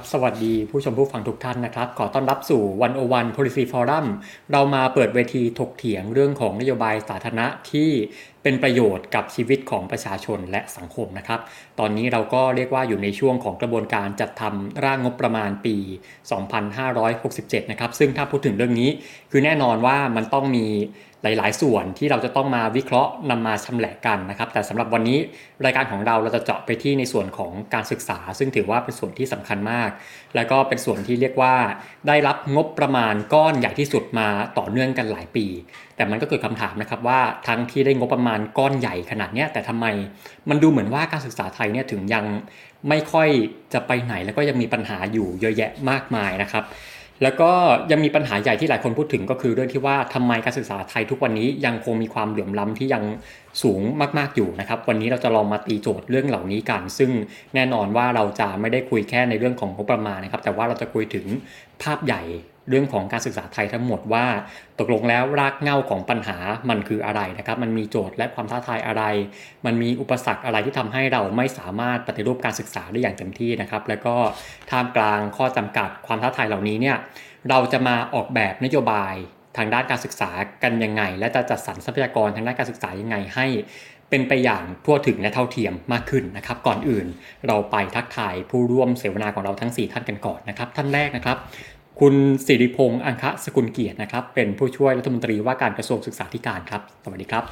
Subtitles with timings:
[0.00, 4.06] ครับ สวัสดีผู้ชมผู้ฟังทุกท่านนะครับ ขอต้อนรับสู่วันโอวัน Policy Forum
[4.52, 7.90] เรามาเปิดเวทีถกเถียงเรื่องของนโยบายสาธารณะที่
[8.42, 11.40] เป็นประโยชน์กับชีวิตของประชาชนและสังคมนะครับ
[11.78, 15.76] ตอนนี้เราก็เรียกว่าอยู่ในช่วงของกระบวนการจัดทำร่างงบประมาณปี
[16.54, 18.90] 2567 นะครับ ซึ่งถ้าพูดถึงเรื่องนี้
[19.30, 20.66] คือแน่นอนว่ามันต้องมี
[21.22, 25.18] หลาย ๆ ส่วนที่เราจะต้องมาวิเคราะห์นำมาชำแหละกันนะครับ แต่สำหรับวันนี้
[25.64, 29.90] รายการของเราเราจะเจาะไปที่ในส่วนของการศึกษา ซึ่งถือว่าเป็นส่วนที่สำคัญมาก
[30.34, 31.54] แล้วก็เป็นส่วนที่เรียกว่า
[32.08, 35.46] ได้รับงบประมาณก้อนใหญ่ที่สุดมาต่อเนื่องกันหลายปี
[35.96, 39.86] แต่มันก็เกิดคำถามนะครับว่าทั้งที่ได้งบประมาณก้อนใหญ่ขนาดนี้แต่ทำไม
[40.48, 42.24] มันดูเหมือนว่าการศึกษาไทยเนี่ยถึงยัง
[42.88, 43.28] ไม่ค่อย
[43.72, 46.64] จะไปไหนแล้วก็ยังมีปัญหาอยู่เยอะแยะมากมายนะครับ
[47.22, 47.50] แล้วก็
[47.90, 53.04] ยังมีปัญหาใหญ่ที่หลายคนพูดถึงก็คือเรื่องที่ว่าทำไมการศึกษาไทยทุกวันนี้ยังคงมีความเหลื่อมล้าที่ยัง
[53.62, 53.80] สูง
[54.18, 57.10] มากๆอยู่นะครับ วันนี้เราจะลองมาตีโจทย์เรื่องเหล่านี้กัน ซึ่ง
[57.54, 61.26] แน่นอนว่าเราจะไม่ได้คุยแค่ในเรื่องของงบประมาณนะครับ แต่ว่าเราจะคุยถึง
[61.82, 62.22] ภาพใหญ่
[62.68, 64.26] เรื่องของการศึกษาไทยทั้งหมดว่า
[64.78, 66.36] ตกลงแล้วรากเหง้าของปัญหา
[66.68, 69.02] มันคืออะไรนะครับ มันมีโจทย์และความท้าทายอะไร
[69.66, 74.14] มันมีอุปสรรคอะไรที่ทำให้เราไม่สามารถปฏิรูปการศึกษาได้อย่างเต็มที่นะครับ แล้วก็
[74.70, 76.96] ท่ามกลางข้อจำกัดความท้าทายเหล่านี้เนี่ย
[77.50, 79.14] เราจะมาออกแบบนโยบาย
[79.56, 80.30] ทางด้านการศึกษา
[80.62, 83.46] กันยังไง และจะจัดสรรทรัพยากรทางด้านการศึกษายังไงให้
[84.10, 87.06] เป็นไปอย่างทั่วถึงและเท่าเทียมมากขึ้นนะครับ ก่อนอื่น
[87.46, 91.38] เราไปทักทายผู้ร่วมเสวนาของเราทั้ง 4 ท่านกันก่อนนะครับ ท่านแรกนะครับ
[92.00, 92.14] คุณ
[92.46, 97.44] สิริพงษ์อังคะสกุลเกียรตินะครับ เป็นผู้ช่วยรัฐมนตรีว่าการกระทรวงศึกษาธิการครับ สวัสดีครับ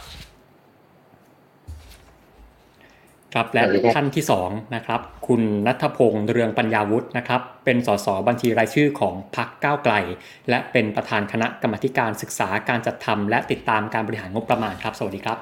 [3.34, 3.62] ครับและ
[3.96, 9.94] ท่านที่2นะครับ คุณนัทพงศ์เรืองปัญญาวุฒินะครับ เป็นสสบัญชีรายชื่อของพรรคก้าวไกล
[10.48, 15.38] และเป็นประธานคณะกรรมการศึกษาการจัดทำและติดตามการบริหารงบประมาณครับ สวัสดีครับ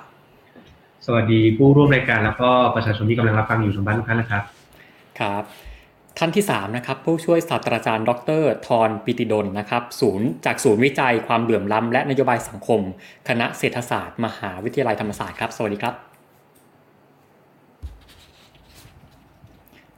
[1.07, 4.43] สวัสดีผู้ร่วมรายการแล้วก็ประชาชนที่กำลังรับฟังอยู่ทุกบ้านทุกท่านนะครับ
[5.21, 5.45] ครับ
[6.19, 12.81] ท่านที่3นะครับผู้ช่วยศาสตราจารย์ ดรทรปิติดลนะครับศูนย์จากศูนย์วิจัยความเหลื่อมล้ำและนโยบายสังคม
[13.29, 15.95] คณะเศรษฐศาสตร์มหาวิทยาลัยธรรมศาสตร์ครับ สวัสดีครับ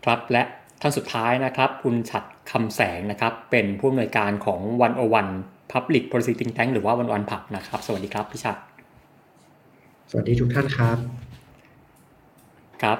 [0.04, 0.42] ครับและ
[0.80, 5.28] ท่านสุดท้ายนะครับ คุณฉัดคำแสงนะครับ เป็นผู้อำนวยการของวันโอวัน
[5.72, 8.56] พับลิกโพลิซีติงแทงหรือว่าวันวันผับนะครับ สวัสดีครับพี่ชัด
[10.10, 10.98] สวัสดีทุกท่านครับ
[12.82, 12.98] ครับ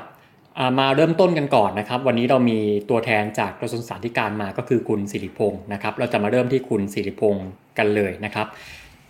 [0.78, 2.58] มาเริ่มต้นกันก่อนนะครับ วันนี้เรามี
[2.90, 7.48] ตัวแทนจากกระทรวงสาธารณมาก็คือคุณสิริพงศ์นะครับ เราจะมาเริ่มที่คุณสิริพงศ์
[7.78, 8.46] กันเลยนะครับ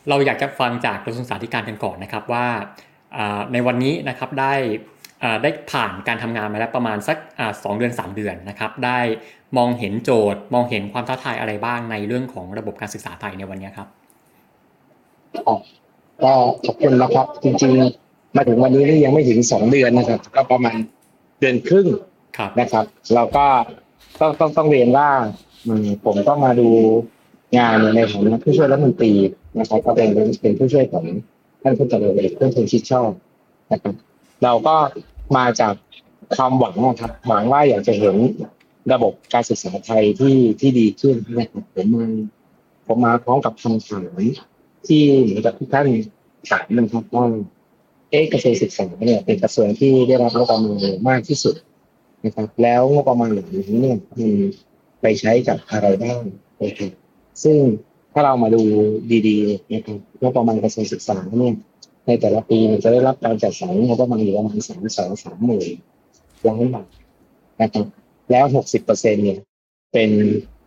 [0.09, 2.47] เราอยากจะฟังจากกระทรวงสาธารณกันก่อนนะครับว่า
[3.53, 4.55] ในวันนี้นะครับได้
[5.43, 7.17] ได้ผ่านการทำงานมาแล้วประมาณสัก
[7.65, 8.99] สองเดือน 3 เดือนนะครับ ได้
[9.57, 13.89] มองเห็นโจทย์ มองเห็นความท้าทายอะไรบ้างในเรื่องของระบบการศึกษาไทยในวันนี้ครับ
[16.23, 16.33] ก็
[16.65, 17.73] ขอบคุณนะครับจริง
[18.05, 20.79] ๆ มาถึงวันนี้ยังไม่ถึงสองเดือนนะครับ ก็ประมาณ
[21.39, 21.87] เดือนครึ่ง
[22.61, 22.85] นะครับ
[23.15, 23.47] เราก็
[24.21, 25.09] ต้องต้องต้องเรียนว่า
[26.05, 26.69] ผมต้องมาดู
[27.59, 29.13] งานในของผู้ช่วยรัฐมนตรี
[29.59, 30.09] นะครับก็เป็น
[30.41, 31.05] เป็นผู้ช่วยของ
[31.63, 33.11] ท่านผู้จัดการเอกเพื่อนชิดชอบ
[33.73, 33.95] นะครับ
[34.45, 34.77] เราก็
[35.37, 35.75] มาจาก
[36.37, 38.17] ความหวังนะครับหวังว่าอยากจะเห็น
[38.93, 42.07] ระบบการศึกษาไทยที่ที่ดีขึ้นนะครับผมมา
[42.87, 44.19] ผมมาพร้อมกับคำถาม
[44.87, 45.87] ที่เหมือนกับทุกท่าน
[46.51, 47.27] ถามนะครับว่า
[48.11, 50.77] เอกระทรวงศึกษาเนี่ยเป็นกระทรวงที่ได้รับงบประมาณ
[51.09, 51.55] มากที่สุด
[52.25, 54.29] นะครับ แล้วงบประมาณเหล่านี้เนี่ยมี
[55.01, 56.21] ไปใช้กับอะไรบ้าง
[56.63, 56.93] นะครับ
[57.43, 57.57] ซึ่ง
[58.13, 58.63] ถ้าเรามาดู
[59.29, 61.55] ดีๆนะครับงบประมาณกระทรวงศึกษาเนี่ย
[62.07, 65.69] ในแต่ละปีจะได้รับการจัดสรรงบประมาณอยู่ประมาณสามสองสามหมื่น
[66.47, 66.89] ล้านบาท
[67.61, 67.87] นะครับ
[68.31, 69.39] แล้วหกสิบเปอร์เซ็นเนี่ย
[69.93, 70.11] เป็น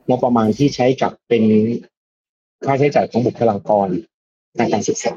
[0.10, 1.44] งบประมาณที่ใช้กับเป็น
[2.66, 3.88] ค่าใช้จ่ายของบุคลากร
[4.58, 5.14] ในการศึกษา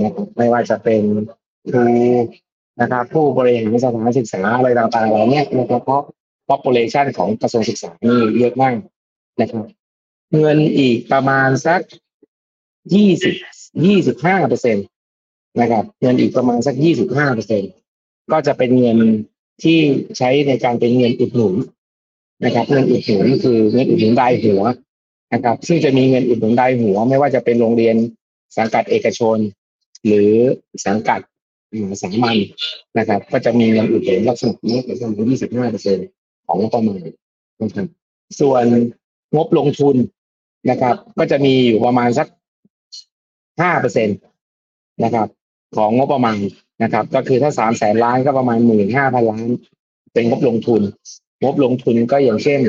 [0.00, 1.02] นะครับไม่ว่าจะเป็น
[1.70, 1.84] ครู
[2.80, 6.02] นะครับผู้บริหารสถานศึกษาอะไรต่างๆเหล่านี้นะครับเพราะ
[6.48, 8.74] population ของกระทรวงศึกษานี่เยอะมาก
[9.40, 9.64] นะครับ
[10.38, 11.80] เงินอีกประมาณสัก
[12.94, 13.34] ยี่สิบ
[13.84, 14.82] ยี่สิบห้าเปอร์เซ็นต
[15.60, 17.62] นะครับ เงินอีกประมาณสักยี่สิบห้าเปอร์เซ็น
[18.32, 18.98] ก็จะเป็นเงิน
[19.62, 19.78] ที่
[20.18, 21.54] ใช้ในการเป็นเงินอุดหนุน
[22.44, 24.62] นะครับ เงินอุดหนุนคือเงินอุดหนุนรายหัว
[25.32, 27.96] นะครับ ซึ่งจะมีเงินอุดหนุนรายหัว ไม่ว่าจะเป็นโรงเรียน
[28.56, 29.36] สังกัดเอกชน
[30.06, 30.30] หรือ
[30.86, 31.20] สังกัด
[32.02, 32.36] สามัญ
[32.98, 36.06] นะครับ ก็จะมีเงินอุดหนุนลักษณะนี้ประมาณยี่สิบห้าเปอร์เซ็นต์
[36.46, 36.98] ของงบประมาณ
[37.60, 37.86] นะครับ
[38.40, 38.64] ส่วน
[39.36, 39.96] งบลงทุน
[40.70, 42.26] นะครับ ก็จะมีอยู่ประมาณสัก
[43.62, 44.18] ห้าเปอร์เซ็นต์
[45.04, 45.28] นะครับ
[45.76, 46.38] ของงบประมาณ
[46.82, 49.48] นะครับ ก็คือถ้าสามแสนล้านก็ประมาณหมื่นห้าพันล้าน
[50.12, 50.82] เป็นงบลงทุน
[51.42, 52.60] งบลงทุนก็อย่างเช่น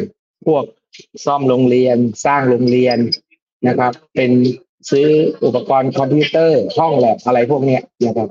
[0.46, 0.64] พวก
[1.26, 2.98] ซ่อมโรงเรียนสร้างโรงเรียน
[3.68, 4.32] นะครับ เป็น
[4.92, 5.08] ซื้อ
[5.46, 8.30] อุปกรณ์คอมพิวเตอร์ห้องแลบอะไรพวกเนี้ยนะครับ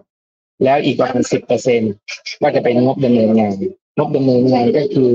[0.65, 1.81] แล้วอีกประมาณสิบเปอร์เซ็น
[2.43, 3.57] ก็จะเป็นงบดำเนินงาน
[3.99, 5.11] งบดำเนินงานก็คือ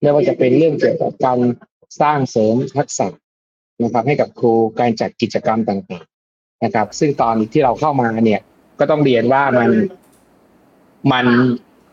[0.00, 1.38] ไม่ว่าจะเป็นเรื่องเกี่ยวกับการ
[2.00, 3.08] สร้างเสริมทักษะ
[3.82, 8.40] นะครับ ให้กับครูการจัดกิจกรรมต่างๆนะครับ ซึ่งตอนที่เราเข้ามาเนี่ย
[8.78, 9.70] ก็ต้องเรียนว่ามัน
[11.12, 11.26] มัน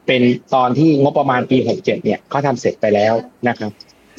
[0.07, 0.21] เป็น
[0.55, 3.13] ตอนที่งบประมาณปี 67 เนี่ยเขาทำเสร็จไปแล้ว
[3.47, 3.71] นะครับ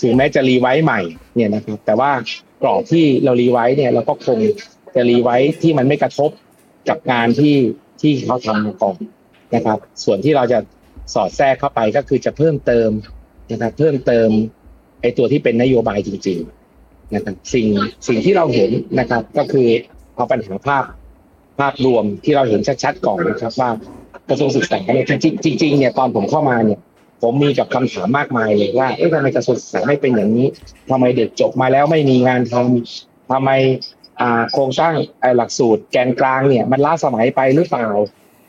[0.03, 1.01] ถึงแม้จะรีไวซ์ใหม่
[1.35, 2.11] เนี่ยนะครับ แต่ว่า
[2.63, 4.39] กรอบที่เรารีไวซ์เนี่ยเราก็คง
[4.95, 6.31] จะรีไวซ์ที่มันไม่กระทบ
[6.89, 7.57] กับงานที่
[8.01, 8.97] ที่เขาทำมาก่อน
[9.55, 10.59] นะครับ ส่วนที่เราจะ
[11.15, 12.91] สอดแทรกเข้าไปก็คือจะเพิ่มเติม
[13.53, 14.29] นะครับ เพิ่มเติม
[15.01, 16.39] ไอ้ตัวที่เป็นนโยบายจริง
[16.77, 17.67] ๆ นะครับ สิ่ง
[18.09, 19.69] สิ่งที่เราเห็นนะครับ ก็คือ
[20.15, 20.85] เอาปัญหาภาพ
[21.59, 23.71] ภาพรวมที่เราเห็นชัดๆก่อนนะครับ ว่า
[24.29, 25.13] กระทรวงศึกษาเนี่ยจ
[25.47, 26.81] ริงจริงๆเนี่ยตอนผมเข้ามาเนี่ย
[27.23, 30.47] ผมมีกับคำถามมากมายเลยว่าเอ๊ะทำไมกระทรวงศึกษาไม่เป็นอย่างนี้
[30.91, 33.50] ทำไมเด็กจบมาแล้วไม่มีงานทำทำไม
[34.53, 37.88] โครงสร้างไอ้หลักสูตรแกนกลางเนี่ย มันล้าสมัยไปหรือเปล่า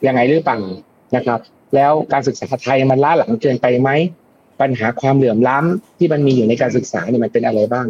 [0.08, 0.60] ยังไงหรือเปล่า
[1.16, 1.40] นะครับ
[1.76, 3.90] แล้วการศึกษาไทยมันล้าหลังเกินไปไหม
[4.62, 7.88] ปัญหาความเหลื่อมล้ำที่มันมีอยู่ในการศึกษาเนี่ยมันเป็นอะไรบ้าง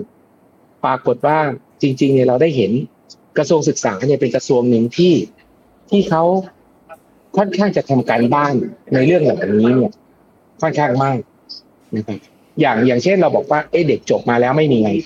[0.85, 1.37] ปรากฏว่า
[1.81, 2.71] จริง ๆ เนี่ยเราได้เห็น
[3.37, 5.13] กระทรวงศึกษาเนี่ยเป็นกระทรวงหนึ่งที่
[5.89, 6.23] ที่เขา
[7.37, 8.53] ค่อนข้างจะทำการบ้าน
[8.93, 9.91] ในเรื่องเหล่านี้เนี่ย
[10.61, 11.17] ค่อนข้างมาก
[11.95, 12.19] นะครับ
[12.61, 14.97] อย่างอย่างเช่นเราบอกว่าเอ๊ะเด็กจบมาแล้วไม่มีไงาน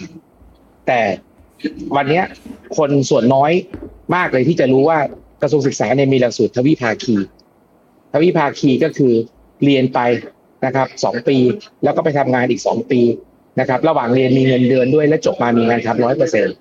[0.88, 1.00] แต่
[1.96, 2.26] วันเนี้ย
[2.78, 3.52] คนส่วนน้อย
[4.16, 5.00] มากเลยที่จะรู้ว่า
[5.42, 7.16] กระทรวงศึกษาเนี่ยมีหลักสูตรทวิภาคี
[8.14, 9.14] ทวิภาคีก็คือ
[9.64, 10.00] เรียนไป
[10.66, 11.38] นะครับสองปี
[11.84, 13.02] แล้วก็ไปทำงานอีกสองปี
[13.60, 16.52] นะครับ ระหว่างเรียนมีเงินเดือนด้วยและจบมามีงานทำร้อยเปอร์เซ็นต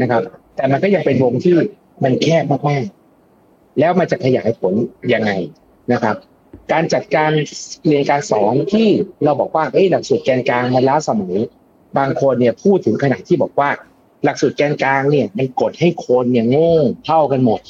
[0.00, 0.22] นะครับ
[0.56, 1.56] แต่มันก็ยังเป็นวงที่
[2.04, 4.74] มันแคบมากๆแล้วมันจะขยายผล
[5.14, 5.30] ยังไง
[5.92, 6.16] นะครับ
[6.72, 7.30] การจัดการ
[7.86, 8.88] เรียนการสอนที่
[9.24, 11.36] เราบอกว่าเอ้ยหลักสูตรแกนกลางมันล้าสมัย
[11.98, 13.70] บางคนเนี่ยพูดถึงขนาดที่บอกว่า
[14.24, 16.74] หลักสูตรแกนกลางเนี่ยมันกดให้คนเนี่ยโง่
[17.06, 17.60] เท่ากันหมด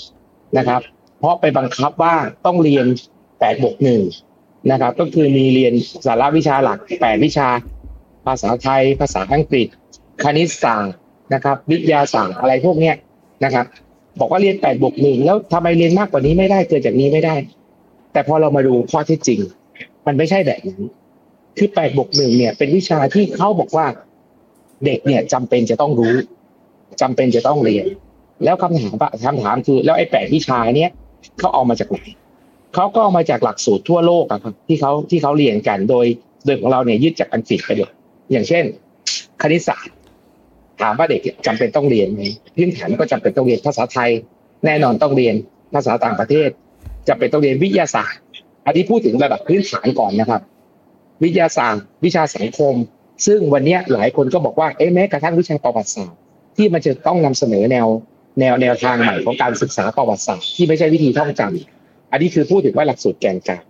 [0.59, 0.81] นะครับ
[1.19, 2.15] เพราะไปบังคับว่า
[2.47, 2.87] ต้องเรียน
[3.41, 4.01] แปดบวกหนึ่ง
[4.71, 5.75] นะครับ ก็คือมีเรียน
[6.07, 7.49] สาระวิชาหลักแปดวิชา
[8.27, 9.67] ภาษาไทย ภาษาอังกฤษ
[10.23, 10.95] คณิตศาสตร์
[11.35, 12.97] นะครับ วิทยาศาสตร์อะไรพวกเนี้ย
[13.45, 13.67] นะครับ
[14.21, 17.35] บอกว่าเรียนแปดบวกหนึ่งแล้วทำไมเรียนมากกว่านี้ไม่ได้เกินจากนี้ไม่ได้
[18.13, 19.41] แต่พอเรามาดูข้อเท็จจริง
[20.07, 20.83] มันไม่ใช่แบบนั้น
[21.59, 23.87] คือแปดบวกหนึ่งเนี่ย เป็นวิชาที่เขาบอกว่า
[24.85, 26.15] เด็กเนี่ยจำเป็นจะต้องรู้
[27.01, 27.87] จำเป็นจะต้องเรียน
[28.45, 30.91] แล้วคำถามคำถามคือ แล้วไอ้แปดวิชาเนี้ย
[31.39, 31.99] เขาเอามาจากไหน
[32.75, 36.07] เขาก็เอามาจากหลักสูตรทั่วโลกอะครับ ที่เขาที่เขาเรียนกันโดย
[36.45, 37.91] โดยของเราเนี่ยยึดจากอังกฤษไปเลย
[38.33, 38.65] อย่างเช่น
[39.43, 39.95] คณิตศาสตร์
[40.81, 42.23] ถามว่าเด็กจำเป็นต้องเรียนไหม
[42.57, 44.11] พื้นฐานก็จำเป็นต้องเรียนภาษาไทย
[44.65, 45.35] แน่นอนต้องเรียน
[45.75, 46.49] ภาษาต่างประเทศ
[47.11, 48.21] จะเป็นต้องเรียนวิทยาศาสตร์
[48.67, 50.41] อันนี้พูดถึงระดับพื้นฐานก่อนนะครับ
[51.23, 52.75] วิทยาศาสตร์ วิชาสังคม
[53.27, 56.19] ซึ่งวันนี้หลายคนก็บอกว่าเอ๊ะแม้กระทั่งวิชาประวัติศาสตร์
[56.57, 57.87] ที่มันจะต้องนำเสนอแนว
[58.41, 63.63] แนวแนวทางใหม่ของการศึกษาประวัติศาสตร์ที่ไม่ใช่วิธีท่องจำอันนี้คือพูดถึงว่าหลักสูตรแกนกลาง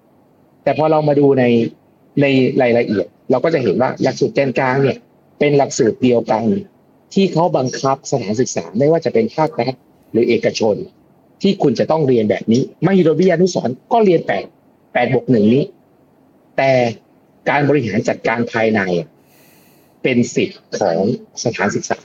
[0.64, 1.44] แต่พอเรามาดูใน
[2.20, 2.26] ใน
[2.62, 4.96] รายละเอียด เราก็จะเห็นว่าหลักสูตรแกนกลางเนี่ย
[5.38, 6.44] เป็นหลักสูตรเดียวกัน
[7.14, 9.74] ที่เขาบังคับสถานศึกษาไม่ว่าจะเป็นภาครัฐ
[10.12, 10.76] หรือเอกชน
[11.42, 14.44] ที่คุณจะต้องเรียนแบบนี้มหิดลวิทยานุสรณ์ก็เรียนแปด
[14.92, 15.64] แปดบวกหนึ่งนี้
[16.56, 16.70] แต่
[17.50, 18.80] การบริหารจัดการภายใน
[20.02, 20.98] เป็นสิทธิ์ของ
[21.44, 21.98] สถานศึกษา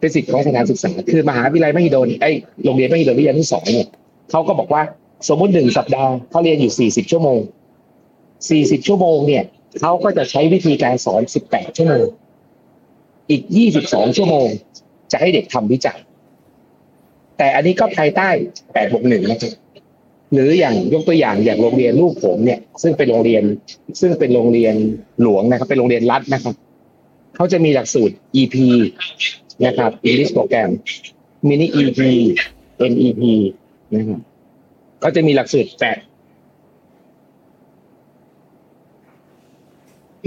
[0.00, 2.30] เป็นสิทธิ์ของสถานศึกษา คือมหาวิทยาลัยมหิดลไอ้
[2.64, 3.88] โรงเรียนมหิดลวิทยานุสรณ์เนี่ย
[4.30, 4.82] เขาก็บอกว่า
[5.28, 7.38] สมมติหนึ่งสัปดาห์เขาเรียนอยู่สี่สิบชั่วโมง
[8.50, 9.44] สี่สิบชั่วโมงเนี่ย
[9.80, 12.04] เขาก็จะใช้วิธีการสอนสิบแปดชั่วโมง
[13.30, 14.48] อีกยี่สิบสองชั่วโมง
[15.12, 15.98] จะให้เด็กทำวิจัย
[17.38, 18.28] แต่อันนี้ก็ภายใต้
[18.74, 19.52] แปดบวกหนึ่งนะครับ
[20.32, 23.42] หรืออย่างยกตัวอย่างอย่างโรงเรียนลูกผมเนี่ย ซึ่งเป็นโรงเรียน
[24.00, 24.74] ซึ่งเป็นโรงเรียน
[25.22, 26.54] หลวงนะครับ เป็นโรงเรียนรัฐนะครับ
[27.36, 28.56] เขาจะมีหลักสูตร EP
[29.66, 30.70] นะครับ English Program
[31.48, 32.00] Mini EP
[32.92, 33.22] NEP
[33.94, 34.20] นะครับ
[35.00, 35.98] เขาจะมีหลักสูตรแปด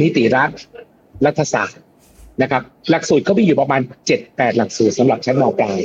[0.01, 0.51] นิติรัฐ
[1.25, 1.79] รัฐศาสตร์
[2.41, 5.79] นะครับ หลักสูตรก็มีอยู่ประมาณเจ็ดแปดหลักสูตรสำหรับชั้นมปลาย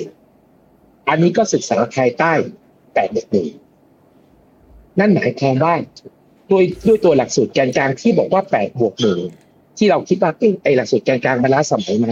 [1.09, 2.33] อันนี้ก็ศึกษาภายใต้
[2.95, 3.49] แปดบวกหนึ่ง
[4.99, 5.75] นั่นหมายความว่า
[6.51, 9.19] ด้วยด้วยตัวหลักสูตรแกนกลางที่บอกว่าแปดบวกหนึ่ง
[9.79, 10.33] ที่เราคิดว่า
[10.65, 12.09] ไอ้หลักสูตรแกนกลางมันล้าสมัยไหม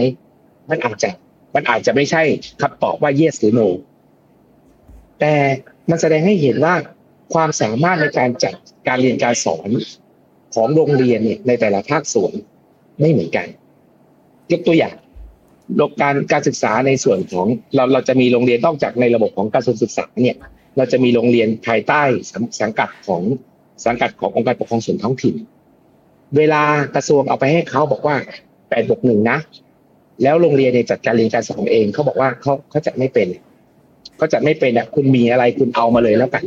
[0.69, 1.09] มันอาจจะ
[1.55, 2.21] มันอาจจะไม่ใช่
[2.61, 3.67] คำตอบว่า yes หรือ no
[5.19, 5.33] แต่
[5.89, 6.75] มันแสดงให้เห็นว่า
[7.33, 8.53] ความสามารถในการจัด
[8.87, 9.69] การเรียนการสอน
[10.53, 12.33] ของโรงเรียนเนี่ยในแต่ละภาคส่วน
[12.99, 13.47] ไม่เหมือนกัน
[14.51, 14.95] ยกตัวอย่าง
[16.01, 20.37] การการศึกษาในส่วนของเราเราจะมีโรงเรียนนอกจากในระบบของกระทรวงศึกษาเนี่ย
[20.77, 22.01] เราจะมีโรงเรียนภายใต้
[22.61, 23.21] สังกัดของ
[23.85, 25.35] สังกัดขององค์การปกครองส่วนท้องถิ่น
[26.37, 26.63] เวลา
[26.95, 28.15] กระทรวงเอาไปให้เขาบอกว่า
[28.69, 29.37] แปดบวกหนึ่งนะ
[30.23, 33.27] แล้วโรงเรียนเนี่ยจัดการเรียนการสอนเองเขาบอกว่าเขาเขาจะไม่เป็น
[34.17, 36.43] เขาจะไม่เป็นอะคุณมีอะไรคุณเอามาเลยแล้วกัน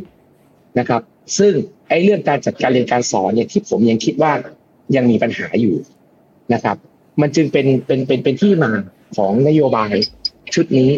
[0.78, 1.02] นะครับ
[1.38, 1.52] ซึ่ง
[1.88, 4.32] ไอ้เรื่องการจัดการเรียนการสอนเนี่ยที่ผมยังคิดว่า
[4.96, 5.74] ยังมีปัญหาอยู่
[6.54, 6.76] นะครับ
[7.20, 8.70] มันจึงเป็นเป็นเป็นเป็นที่มา
[9.16, 9.92] ของนโยบาย
[10.54, 10.90] ชุดนี้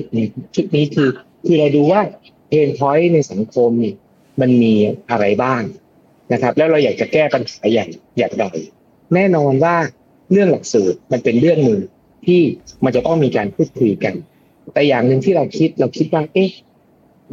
[0.55, 1.09] ชุดนี้คือ
[1.47, 2.01] คือเราดูว่า
[2.49, 3.71] เพนพอยต์ในสังคม
[4.41, 4.75] มันมี
[5.11, 5.63] อะไรบ้าง
[6.33, 7.89] นะครับ แล้วเราอยากจะแก้ปัญหาอย่าง
[8.19, 8.45] อย่างไร
[9.15, 9.77] แน่นอนว่า
[10.33, 11.81] เรื่องหลักสูตรมันเป็นเรื่องหนึ่ง
[12.27, 12.41] ที่
[12.85, 14.15] มันจะต้องมีการพูดคุยกัน
[14.73, 16.51] แต่อย่างหนึ่งที่เราคิดเราคิดว่าเอ๊ะ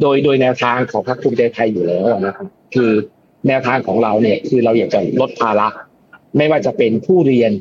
[0.00, 2.90] โดยโดยแนวทางของพรรคภูมิใจไทยอยู่แล้วนะครับคือ
[3.48, 5.68] แนวทางของเราเนี่ยคือเราอยากจะลดภาระ
[6.36, 7.52] ไม่ว่าจะเป็นผู้เรียน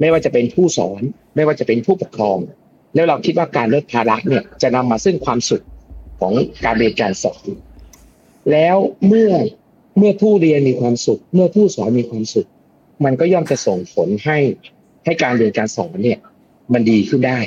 [0.00, 1.02] ไม่ว่าจะเป็นผู้สอน
[1.36, 2.38] ไม่ว่าจะเป็นผู้ปกครอง
[2.94, 5.64] แล้วเราคิดว่าการลดภาระเนี่ยจะนำมาซึ่งความสุข
[6.20, 6.32] ของ
[6.64, 7.44] การเรียนการสอน
[8.52, 8.76] แล้ว
[9.08, 9.30] เมื่อ
[9.98, 12.48] เมื่อผู้เรียนมีความสุข เมื่อผู้สอนมีความสุข
[13.04, 14.38] มันก็ย่อมจะส่งผลให้
[15.04, 16.18] ให้การเรียนการสอนเนี่ย
[16.72, 17.38] มันดีขึ้นได้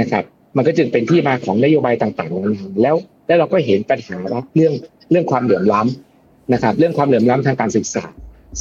[0.00, 0.24] นะครับ
[0.56, 2.96] มันก็จึงเป็นที่มาของนโยบายต่างๆนานาแล้ว
[3.26, 4.72] แล้วเราก็เห็นปัญหาว่าเรื่อง
[5.10, 8.04] เรื่องความเหลื่อมล้ำนะครับ เรื่องความเหลื่อมล้ำทางการศึกษา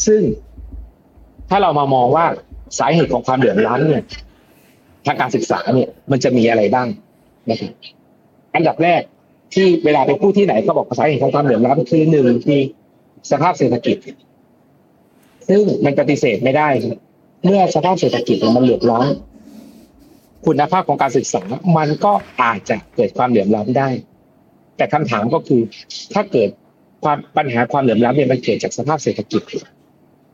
[0.05, 0.21] ซึ่ง
[1.49, 2.25] ถ้าเรามามองว่า
[2.79, 4.03] สาเหตุของความเหลื่อมล้ำเนี่ย
[5.05, 6.87] ทางการศึกษาเนี่ยมันจะมีอะไรบ้าง
[7.49, 7.71] นะครับ
[8.55, 9.01] อันดับแรก
[9.53, 12.59] ที่เวลาไปพูดที่ไหนก็บอกสาเหตุของความเหลื่อมล้ำคือหนึ่งที่
[13.31, 13.97] สภาพเศรษฐกิจ
[15.49, 16.69] ซึ่งมันปฏิเสธไม่ได้
[17.43, 21.43] เมื่อสภาพเศรษฐกิจมันเหลือมล้ำคุณภาพของการศึกษา
[21.77, 23.89] มันก็อาจจะเกิดความเหลื่อมล้ำได้
[24.77, 25.61] แต่คำถามก็คือ
[26.13, 26.49] ถ้าเกิด
[27.03, 29.41] ความปัญหาความเหลื่อมล้ำเนี่ยมันเกิดจากสภาพเศรษฐกิจ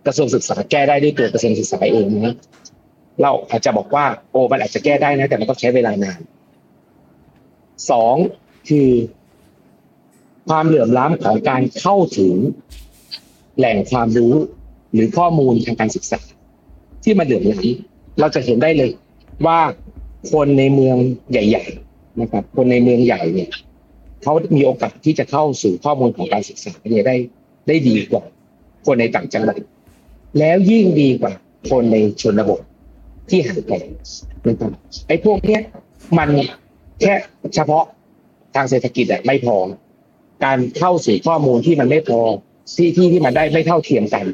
[0.05, 2.35] กระทรวงศึกษาแก้ได้ด้วยตัวกระทรวงศึกษาเองนะ
[3.21, 6.19] เราอาจจะบอกว่าโอ้มันอาจจะแก้ได้นะ แต่มันก็ใช้เวลานาน
[7.89, 8.15] สอง
[8.69, 8.89] คือ
[10.49, 12.33] ความเหลื่อมล้ำของการเข้าถึง
[13.57, 14.33] แหล่งความรู้
[14.93, 16.19] หรือข้อมูลทางการศึกษา
[17.03, 18.91] ที่มันเหลื่อมล้ำเราจะเห็นได้เลย
[19.45, 19.59] ว่า
[20.31, 20.97] คนในเมือง
[21.31, 23.49] ใหญ่ ๆ นะครับ คนในเมืองใหญ่เนี่ย
[24.23, 27.15] เขามีโอกาสที่จะเข้าสู่ข้อมูลของการศึกษาเนี่ยได้
[27.67, 28.23] ได้ดีกว่า
[28.85, 29.55] คนในต่างจังหวัด
[30.39, 31.33] แล้วยิ่งดีกว่า
[31.69, 32.61] คนในชนบท
[33.29, 33.75] ที่ห่างไกล
[34.47, 34.71] นะครับ
[35.07, 35.61] ไอ้พวกเนี้ย
[36.17, 36.29] มัน
[37.01, 37.13] แค่
[37.55, 37.83] เฉพาะ
[38.55, 39.55] ทางเศรษฐกิจอะไม่พอ
[40.45, 42.19] การเข้าสู่ข้อมูลที่มันไม่พอ
[42.75, 44.25] ที่ที่ที่มันได้ไม่เท่าเทียมกัน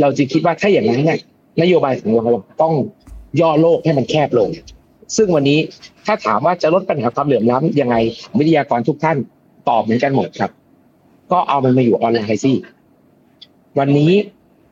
[0.00, 1.18] เราจึงคิดว่าถ้าอย่างนั้นเนี่ย
[1.62, 2.26] นโยบายของเรา
[2.62, 2.74] ต้อง
[3.40, 4.48] ย่อโลกให้มันแคบลง
[5.16, 5.58] ซึ่งวันนี้
[6.06, 7.96] ถ้าถามว่าจะลดปัญหาความเหลื่อมล้ำยังไง
[8.38, 9.16] วิทยากรทุกท่าน
[9.68, 10.50] ตอบเหมือนกันหมดครับ
[11.32, 12.52] ก็เอามันมาอยู่ออนไลน์สิ
[13.78, 14.12] วันนี้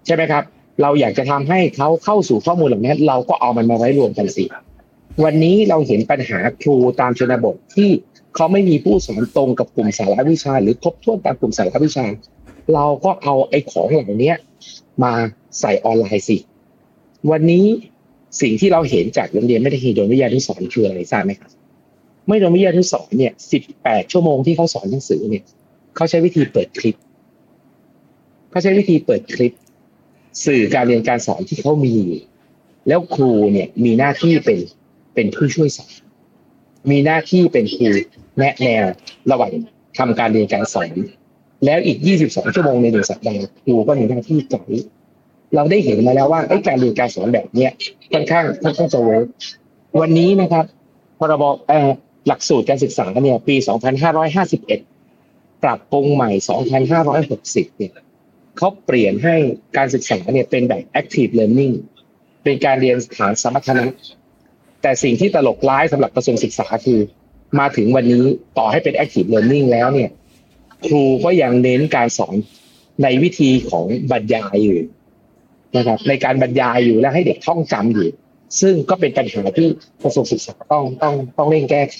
[0.07, 0.45] ใช่ไหมครับ
[0.81, 4.45] เราอยากจะทำให้เขาเข้าสู่ข้อมูลเหล่านี้เราก็เอามันมาไว้รวมกันสิ
[5.25, 7.91] วันนี้เราเห็นปัญหาครูตามชนบทที่
[8.35, 12.07] เขาไม่มีผู้สอนตรงกับกลุ่มสาระวิชา หรือครบถ้วนตามกลุ่มสาระวิชา
[12.75, 14.35] เราก็เอาไอ้ของเหล่านี้
[15.03, 15.13] มา
[15.61, 16.37] ใส่ออนไลน์สิ
[17.31, 17.67] วันนี้
[18.41, 21.51] สิ่งที่เราเห็นจากโรงเรียนไม่ได้ฮีโดนวิทยานุสรณ์คืออะไรทราบไหมครับ
[22.29, 25.45] ไม่โดนวิทยานุสรณ์เนี่ยสิบแปดชั่วโมงที่เขาสอนหนังสือเนี่ย
[25.97, 26.97] เขาใช้วิธีเปิดคลิป
[28.51, 29.53] เขาใช้วิธีเปิดคลิป
[30.45, 31.97] สื่อการเรียนการสอนที่เขามี
[32.89, 34.59] แล้วครูเนี่ยมีหน้าที่เป็น
[35.15, 35.93] เป็นผู้ช่วยสอน
[36.91, 37.89] มีหน้าที่เป็นครู
[38.39, 38.85] แนะแนว
[39.31, 39.51] ระหว่าง
[39.99, 40.91] ทำการเรียนการสอน
[41.65, 44.87] แล้วอีก 22 ชั่วโมงในหนึ่งสัปดาห์ครูก็มีหน้าที่ไกด์
[45.55, 47.73] เราได้เห็นมาแล้วว่าการเรียนการสอนแบบเนี้ย
[48.13, 49.27] ค่อนข้างค่อนข้างจะเวิร์ก
[50.01, 50.65] วันนี้นะครับ
[51.19, 51.45] พรบ
[52.27, 53.57] หลักสูตรการศึกษาเนี่ยปี
[54.81, 56.31] 2551 ปรับปรุงใหม่
[57.05, 57.93] 2560เนี่ย
[58.59, 59.35] เขาเปลี่ยนให้
[59.77, 61.75] การศึกษาเนี่ยเป็นแบบ active learning
[62.45, 63.87] เป็นการเรียนฐานสมรรถนะ
[64.83, 67.01] แต่สิ่งที่ตลกร้ายสำหรับกระทรวงศึกษาคือ
[67.59, 68.25] มาถึงวันนี้
[68.59, 70.11] ต่อให้เป็น active learning แล้วเนี่ย
[70.87, 72.35] ครูก็ยังเน้นการสอน
[73.03, 74.81] ในวิธีของบรรยายอยู่
[75.77, 78.09] นะครับ ในการบรรยายอยู่และให้เด็กท่องจำอยู่
[78.61, 79.69] ซึ่งก็เป็นปัญหาที่
[80.03, 81.99] กระทรวงศึกษาต้องต้องต้องเร่งแก้ไข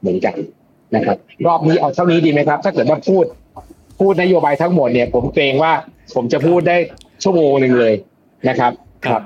[0.00, 0.36] เหมือนกัน
[0.94, 3.24] นะครับ รอบนี้เอาเท่านี้ดีไหมครับ ถ้าเกิดว่าพูด
[4.00, 5.72] พูดนโยบายทั้งหมดเนี่ย ผมเกรงว่า
[6.14, 6.76] ผมจะพูดได้
[7.22, 7.94] ชั่วโมงหนึ่งเลย
[8.48, 8.72] นะครับ
[9.04, 9.22] ครับ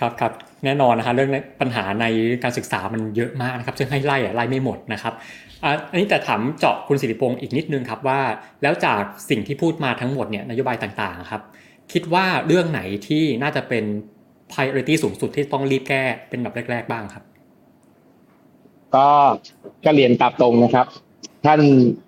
[0.00, 0.32] ครับครับ
[0.64, 2.04] แน่นอนนะคะเรื่องปัญหาใน
[2.42, 5.14] การศึกษามันเยอะมากนะครับซึ่งให้ไล่อะไล่ไม่หมดนะครับ
[5.90, 8.20] อันนี้แต่ถามเจาะคุณสิริพงศ์อีกนิดนึงครับว่า
[8.62, 11.42] แล้วจากสิ่งที่พูดมาทั้งหมดเนี่ยนโยบายต่างๆครับ
[11.92, 13.84] คิดว่าเรื่องไหนที่น่าจะเป็น
[14.52, 17.24] priority สูงสุดที่ต้องรีบแก้เป็นแบบแรก ๆ บ้างครับ
[18.94, 19.08] ก็
[19.84, 20.86] ก็เรียนตามตรงนะครับ
[21.48, 21.62] ท่าน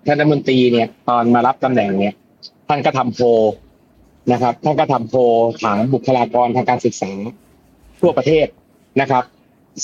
[0.05, 2.15] ท่านรัฐมนตรีเนี่ย ตอนมารับตำแหน่งเนี่ย
[2.67, 3.21] ท่านก็ทำโพ
[4.31, 5.15] นะครับ ท่านก็ทำโพ
[5.63, 7.11] ถามบุคลากรทางการศึกษา
[8.01, 8.47] ทั่วประเทศ
[9.01, 9.23] นะครับ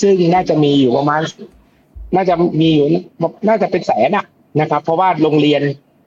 [0.01, 1.21] ซึ่งน่าจะมีอยู่ประมาณ
[2.15, 2.87] น่าจะมีอยู่
[3.47, 4.25] น่าจะเป็นแสนอะ
[4.61, 5.61] นะครับ เพราะว่าโรงเรียน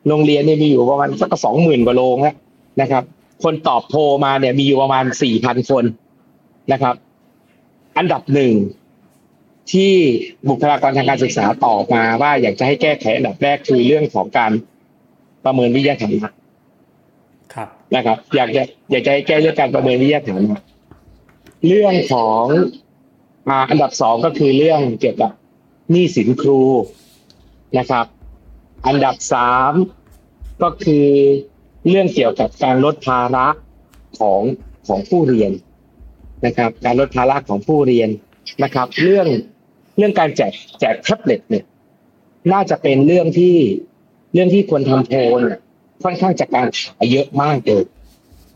[0.09, 2.17] โรงเรียนเนี่ยมีอยู่ประมาณสักสองหมื่นกว่าโรง
[2.81, 3.03] นะครับ
[3.45, 5.85] คนตอบโพมาเนี่ยมีอยู่ประมาณสี่พันคน
[6.73, 6.95] นะครับ
[7.99, 8.53] อันดับหนึ่ง
[9.73, 9.93] ที่
[10.49, 14.53] บุคลากรทางการศึกษาตอบมาว่าอยากจะให้แก้ไขอันดับแรกคือเรื่องของการ
[15.45, 16.33] ประเมินวิทยาฐานะ
[17.55, 20.61] ครับ นะครับ อยากจะอยากจะให้แก้เรื่องการประเมินวิทยาฐานะ
[21.69, 22.45] เรื่องของ
[23.49, 25.33] อ่าอันดับสองก็คือเรื่องเกี่ยวกับ
[25.91, 26.63] หนี้สินครู
[27.79, 28.07] นะครับ
[28.87, 29.73] อันดับสาม
[30.63, 31.07] ก็คือ
[31.89, 33.47] เรื่องเกี่ยวกับการลดภาระ
[34.19, 34.43] ของ
[34.87, 35.53] ของผู้เรียน
[36.47, 38.09] นะครับ การลดภาระของผู้เรียน
[38.63, 39.27] นะครับ เรื่อง
[40.01, 41.65] เรื่องการแจกแจกแท็บเล็ตเนี่ย
[42.53, 43.57] น่าจะเป็นเรื่องที่
[44.35, 45.61] เรื่องที่ควรทำโพลเนี่ย
[46.03, 47.85] ค่อนข้างจะการขายเยอะมากเลย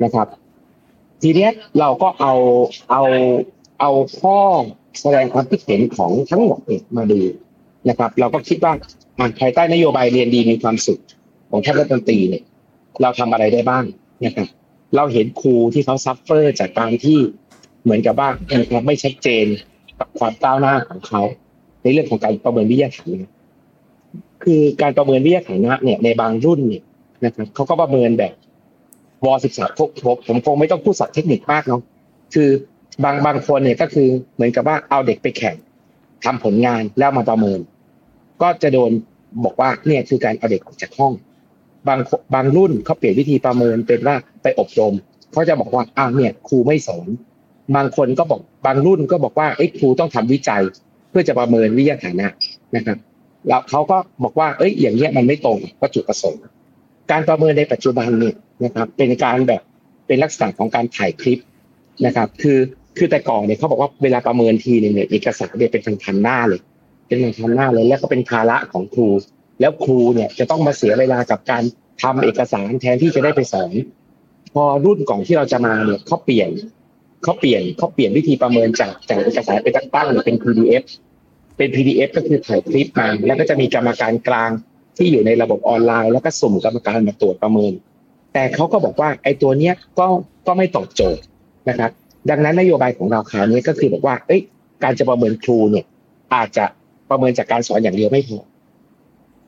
[0.02, 0.26] นะครับ
[1.22, 2.32] ทีเนี้ยเราก็เอา
[2.90, 3.02] เอา
[3.80, 4.38] เอาข้อ
[5.00, 7.20] แสดงความคิดเห็นของทั้งหมดมาดู
[7.88, 8.72] นะครับ เราก็คิดว่า
[9.18, 11.00] อะภายใต้นโยบายเรียนดีมีความสุข
[11.50, 12.44] ของท่านรัฐมนตรีเนี่ย
[13.02, 13.84] เราทำอะไรได้บ้าง
[14.24, 14.48] นะครับ
[14.96, 17.18] เราเห็นครูที่เขา suffer จากการที่
[17.82, 18.28] เหมือนกับว่า
[18.60, 19.46] นะครับไม่ชัดเจน
[19.98, 21.22] กับความก้าวหน้าของเขา
[21.82, 23.30] ในเรื่องของการประเมินวิทยาฐานะ
[24.44, 26.84] คือการประเมินวิทยาฐานะเนี่ยในบางรุ่นเนี่ย
[27.24, 28.32] นะครับเขาก็ประเมินแบบ
[29.24, 31.82] วอสิบสามพวกผมผมคงไม่ต้องพูดศัพท์เทคนิคมากเนาะ
[32.34, 32.48] คือ
[33.04, 35.56] บางบางคนเนี่ยก็คือเหมือนกับว่าเอาเด็กไปแข่ง
[36.24, 37.60] ทำผลงานแล้วมาประเมิน
[38.42, 38.90] ก็จะโดน
[39.44, 41.12] บอกว่าเนี่ยคือการเอาเด็กออกจากห้อง
[41.88, 42.00] บาง
[42.34, 44.94] บางรุ่นเขาเปลี่ยนวิธีประเมินเป็นว่าไปอบรม
[45.32, 47.08] เขาจะบอกว่าอ้าวเนี่ยครูไม่สอน
[47.76, 50.62] บางคนก็บอกบางรุ่นก็บอกว่าไอ้ยครูต้องทำวิจัย
[51.10, 52.28] เพื่อจะประเมินวิทยาฐานะ
[52.76, 52.98] นะครับ
[53.48, 56.40] แล้วเขาก็บอกว่าเอ้ยอย่างเงี้ยมันไม่ตรงวัตถุประสงค์
[57.10, 59.62] การประเมินในปัจจุบันเนี่ยนะครับ เป็นการแบบ
[60.06, 61.38] เป็นลักษณะของการถ่ายคลิป
[62.06, 62.58] นะครับ คือ
[62.98, 66.60] คือแต่ก่อนเนี่ยเขาบอกว่าเวลาประเมินทีนึงเนี่ยเอกสารเนี่ยเป็นพันๆหน้าเลย
[67.06, 69.08] เป็นพันๆหน้าเลยแล้วก็เป็นภาระของครู
[69.60, 71.62] แล้วครูเนี่ยจะต้องมาเสียเวลากับการ
[72.02, 73.72] ทำเอกสารแทนที่จะได้ไปสอน
[74.54, 76.50] พอรุ่นก่อนที่เราจะมาเนี่ยเขาเปลี่ยน
[77.24, 80.84] เขาเปลี่ยนเขาเปลี่ยนวิธีประเมินจากจากเอกสารเป็นตั้งๆเนี่ยเป็น PDF
[81.56, 84.50] เป็น PDF ก็คือถ่ายคลิปมาแล้วก็จะมีกรรมการกลาง
[84.96, 87.72] ที่อยู่ในระบบออนไลน์ แล้วก็สุ่มกรรมการมาตรวจประเมิน
[88.32, 90.06] แต่เขาก็บอกว่าไอ้ตัวเนี้ยก็
[90.46, 91.22] ก็ไม่ตอบโจทย์
[91.68, 91.90] นะครับ
[92.30, 94.40] ดังนั้นนโยบายของเราคราวนี้ก็คือบอกว่า เอ้ย
[94.82, 95.86] การจะประเมินครูเนี่ย
[96.34, 96.64] อาจจะ
[97.10, 98.38] ประเมินจากการสอนอย่างเดียวไม่พอ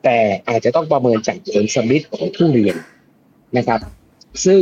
[0.03, 0.17] แต่
[0.49, 2.75] อาจจะต้องประเมินจากผลสำลิดของผู้เรียน
[3.57, 3.79] นะครับ
[4.45, 4.61] ซึ่ง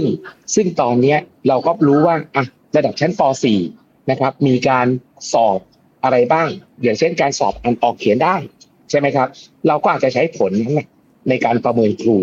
[0.55, 2.43] ซึ่งตอนเนี้ยเราก็รู้ว่าอะ
[2.75, 3.21] ระดับชั้นป
[3.63, 4.87] .4 นะครับ มีการ
[5.33, 5.59] สอบ
[6.03, 6.49] อะไรบ้าง
[6.83, 8.35] อย่างเช่นการสอบอ่านออกเขียนได้
[8.89, 9.27] ใช่ไหมครับ
[9.67, 10.79] เราก็อาจจะใช้ผลนั้น
[11.29, 12.17] ในการประเมินครู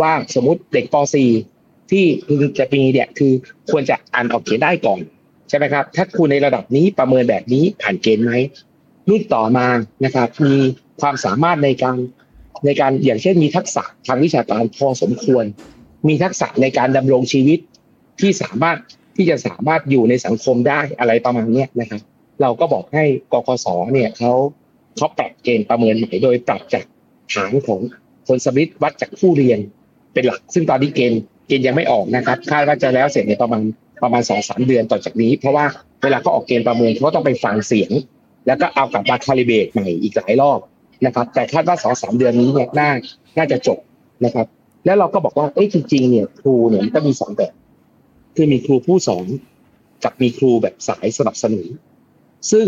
[0.00, 0.96] ว่าสมมติเด็กป
[1.44, 3.32] .4 ที่พึงจะมีเนี่ยคือ
[3.70, 5.00] ควรจะอ่านออกเขียนได้ก่อน
[5.48, 8.32] ใช่ไหมครับ ถ้าครูในระดับนี้ประเมินแบบนี้ผ่านเกณฑ์ไหม
[9.08, 9.66] รุ่นต่อมา
[10.04, 10.56] นะครับ มี
[11.00, 11.98] ความสามารถในการ
[12.64, 15.44] ในการอย่างเช่นมีทักษะทางวิชาการพอสมควร
[16.08, 17.58] มีทักษะในการดำรงชีวิต
[18.20, 18.78] ที่สามารถ
[19.16, 22.00] ที่จะสามารถอยู่ในสังคมได้อะไรประมาณเนี้ยนะครับ
[22.42, 24.32] เราก็บอกให้กกศเนี่ยเขา
[24.96, 26.84] เขาปรับเกณฑ์ประเมินใหม่โดยปรับจาก
[27.34, 27.80] ฐานของ
[28.26, 29.58] ผลสำลิดวัดจากผู้เรียน
[30.12, 33.62] เป็นหลัก ซึ่งตอนนี้เกณฑ์เกณฑ์ยังไม่ออกนะครับคาดว่าจะแล้วเสร็จในประมาณ
[34.02, 35.66] ประมาณสองสามเดือนต่อจากนี้ เพราะว่า
[36.02, 37.90] เวลาเขาออกเกณฑ์ประเมินเขาต้องไปฟังเสียง
[38.46, 40.60] แล้วก็เอากลับมาคาลิเบรตใหม่อีกหลายรอบ
[41.06, 42.90] นะครับ แต่คาดว่าสองสามเดือนนี้เนี่ยน่า
[43.38, 43.78] น่าจะจบ
[44.24, 44.46] นะครับ
[44.84, 47.52] แล้วเราก็บอกว่าเอ้จริงๆเนี่ยครูเนี่ยมันก็มีสองแบบ
[48.36, 49.26] คือมีครูผู้สอน
[50.04, 51.66] กับมีครูแบบสายสนับสนุน
[52.50, 52.66] ซึ่ง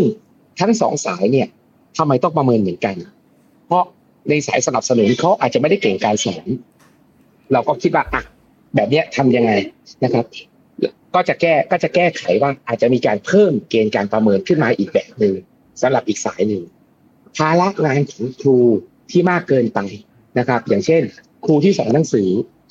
[0.59, 1.47] ทั้งสองสายเนี่ย
[1.97, 2.95] ทำไมต้องประเมินเหมือนกัน
[3.67, 3.83] เพราะ
[4.29, 6.45] ในสายสนับสนุนเขาอาจจะไม่ได้เก่งการสอน
[7.51, 8.23] เราก็คิดว่าอะ
[8.75, 9.51] แบบเนี้ยทำยังไง
[10.03, 10.25] นะครับ
[11.15, 15.33] ก็จะแก้ก็จะแก้ไขว่าอาจจะมีการเพิ่มเกณฑ์การประเมินขึ้นมาอีกแบบหนึ่ง
[15.81, 16.63] สำหรับอีกสายหนึ่ง
[17.37, 18.57] ภาระงานของครู
[19.11, 19.79] ที่มากเกินไป
[20.39, 21.01] นะครับ อย่างเช่น
[21.45, 22.29] ครูที่สอนหนังสือ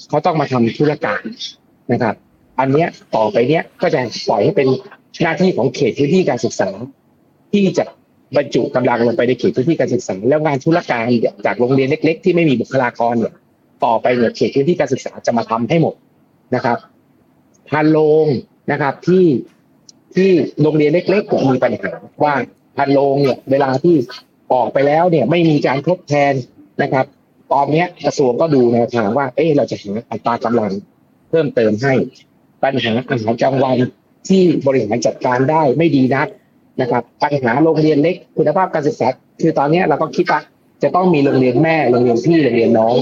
[0.08, 1.22] เขาต้องมาทำธุรการ
[1.92, 2.14] นะครับ
[2.59, 4.68] อันเนี้ยต่อไปเนี้ยก็จะปล่อยให้เป็น
[5.23, 6.68] หน้าที่ของเขตพื้นที่การศึกษา
[7.53, 7.85] ที่จะ
[8.37, 11.05] บรรจุกำลังลงไปในเขตพื้นที่การศึกษา แล้วงานธุรการ
[11.47, 13.35] จากโรงเรียนเล็ก ๆ ที่ไม่มีบุคลากรเนี่ย
[13.85, 15.94] ต่อไปเนี่ยเขตพื้นที่การศึกษาจะมาทำให้หมด
[16.55, 16.79] นะครับ
[17.68, 18.27] พานโรง
[18.73, 19.25] นะครับที่
[20.14, 20.31] ที่
[20.62, 21.92] โรงเรียนเล็กๆมีปัญหา
[22.25, 22.35] ว่า
[22.77, 23.97] พันโรงเนี่ยเวลาที่
[24.53, 26.35] ออกไปแล้วเนี่ยไม่มีการทดแทน
[26.83, 27.07] นะครับ
[27.53, 30.73] ตอนนี้กระทรวงก็ดูแนวทางว่า เอ๊ะเราจะหาอัตรากำลัง
[31.29, 31.94] เพิ่มเติมให้
[32.62, 33.77] ปัญหาอาหารกลางวัน
[34.29, 36.29] ที่บริหารจัดการได้ไม่ดีนัก
[36.81, 39.09] นะครับปัญหาโรงเรียนเล็กคุณภาพการศึกษา
[39.40, 40.40] คือตอนนี้เราก็คิดว่า
[40.83, 42.94] จะต้องมีโรงเรียนแม่โรงเรียนพี่โรงเรียนน้อง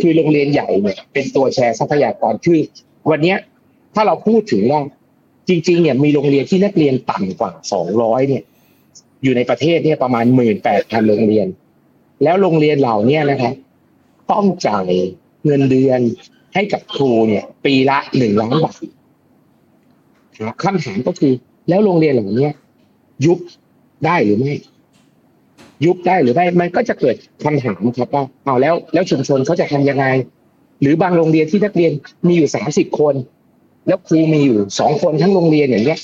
[0.00, 2.58] คือโรงเรียนใหญ่เนี่ยเป็นตัวแชร์ทรัพยากรคือ
[3.10, 3.34] วันนี้
[3.94, 4.80] ถ้าเราพูดถึงว่า
[5.48, 8.42] จริง ๆ เนี่ยมีโรงเรียนที่นักเรียนต่ำกว่าสองร้อยเนี่ย
[9.22, 11.46] อยู่ในประเทศเนี่ยประมาณหมื่นแปดพันโรงเรียน
[12.22, 13.54] แล้วโรงเรียนเหล่านี้นะครับ
[14.32, 14.90] ต้องจ่าย
[15.44, 16.00] เงินเดือน
[16.58, 18.74] ให้กับครูเนี่ย ปีละหนึ่งล้านบาท
[20.62, 21.32] คำถามก็คือ
[21.68, 22.50] แล้วโรงเรียนเหล่านี้
[23.24, 23.38] ยุบ
[24.06, 24.52] ได้หรือไม่
[25.84, 30.06] ยุบได้หรือไม่ มันก็จะเกิดคำถามครับว่าเอาแล้ว แล้วชุมชนเขาจะทำยังไง
[30.80, 31.92] หรือบางโรงเรียนที่นักเรียน
[32.26, 33.14] มีอยู่สามสิบคน
[33.86, 36.00] แล้วครูมีอยู่สองคนทั้งโรงเรียนอย่างเงี้ย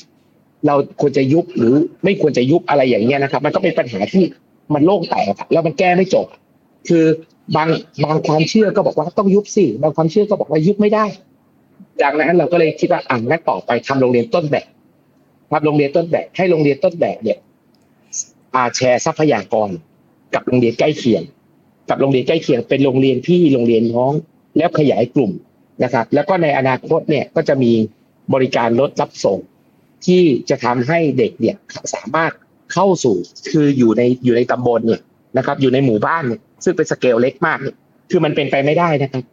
[0.66, 4.24] เราควรจะยุบหรือไม่ควรจะยุบอะไรอย่างเงี้ยนะครับ มันก็เป็นปัญหาที่
[4.74, 6.26] มันโล่งแตกแล้วมันแก้ไม่จบ
[6.88, 7.04] คือ
[7.56, 7.68] บาง
[8.04, 11.04] บางความเชื่อก็บอกว่าต้องยุบสิบางความเชื่อก็บอกว่ายุบไม่ได้
[12.02, 14.66] ดังนั้นเราก็เลยคิดว่าอ่างั้นต่อไปทำโรงเรียนต้นแบบ
[15.52, 17.38] ทำโรงเรียนต้นแบบให้โรงเรียนต้นแบบเนี่ย
[18.54, 19.70] อาแชร์ทรัพยากร
[20.34, 21.22] กับโรงเรียนใกล้เคียง
[21.88, 24.12] กับโรงเรียนใกล้เคียงเป็นโรงเรียนพี่โรงเรียนน้อง
[24.56, 25.32] แล้วขยายกลุ่ม
[25.84, 27.72] นะครับ แล้วก็ในอนาคตเนี่ยก็จะมี
[28.34, 29.38] บริการรถรับส่ง
[30.06, 31.56] ที่จะทำให้เด็กเนี่ย
[31.94, 32.32] สามารถ
[32.72, 33.16] เข้าสู่
[33.50, 35.00] คืออยู่ในอยู่ในตำบลเนี่ย
[35.36, 37.76] นะครับ อยู่ในหมู่บ้านเนี่ย ซึ่งเป็นสเกลเล็กมากเนี่ย
[38.10, 39.24] คือมันเป็นไปไม่ได้นะครับ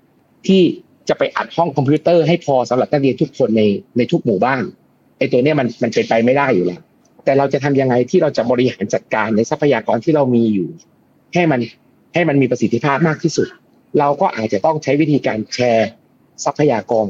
[0.47, 0.61] ที่
[1.09, 3.63] จะไปอัดห้องคอมพิวเตอร์ให้พอสำหรับนักเรียนทุกคนใน
[3.97, 4.63] ในทุกหมู่บ้าน
[5.17, 6.81] ไอ้ตัวเนี้ยมันมันเป็นไปไม่ได้อยู่แล้ว
[7.25, 10.69] แต่เราจะทำยังไงที่เราจะบริหารจัดการในทรัพยากรที่เรามีอยู่
[11.33, 11.59] ให้มัน
[12.13, 13.47] ให้มันมีประสิทธิภาพมากที่สุด
[13.99, 15.89] เราก็อาจจะต้องใช้วิธีการแชร์
[16.43, 17.09] ทรัพยากร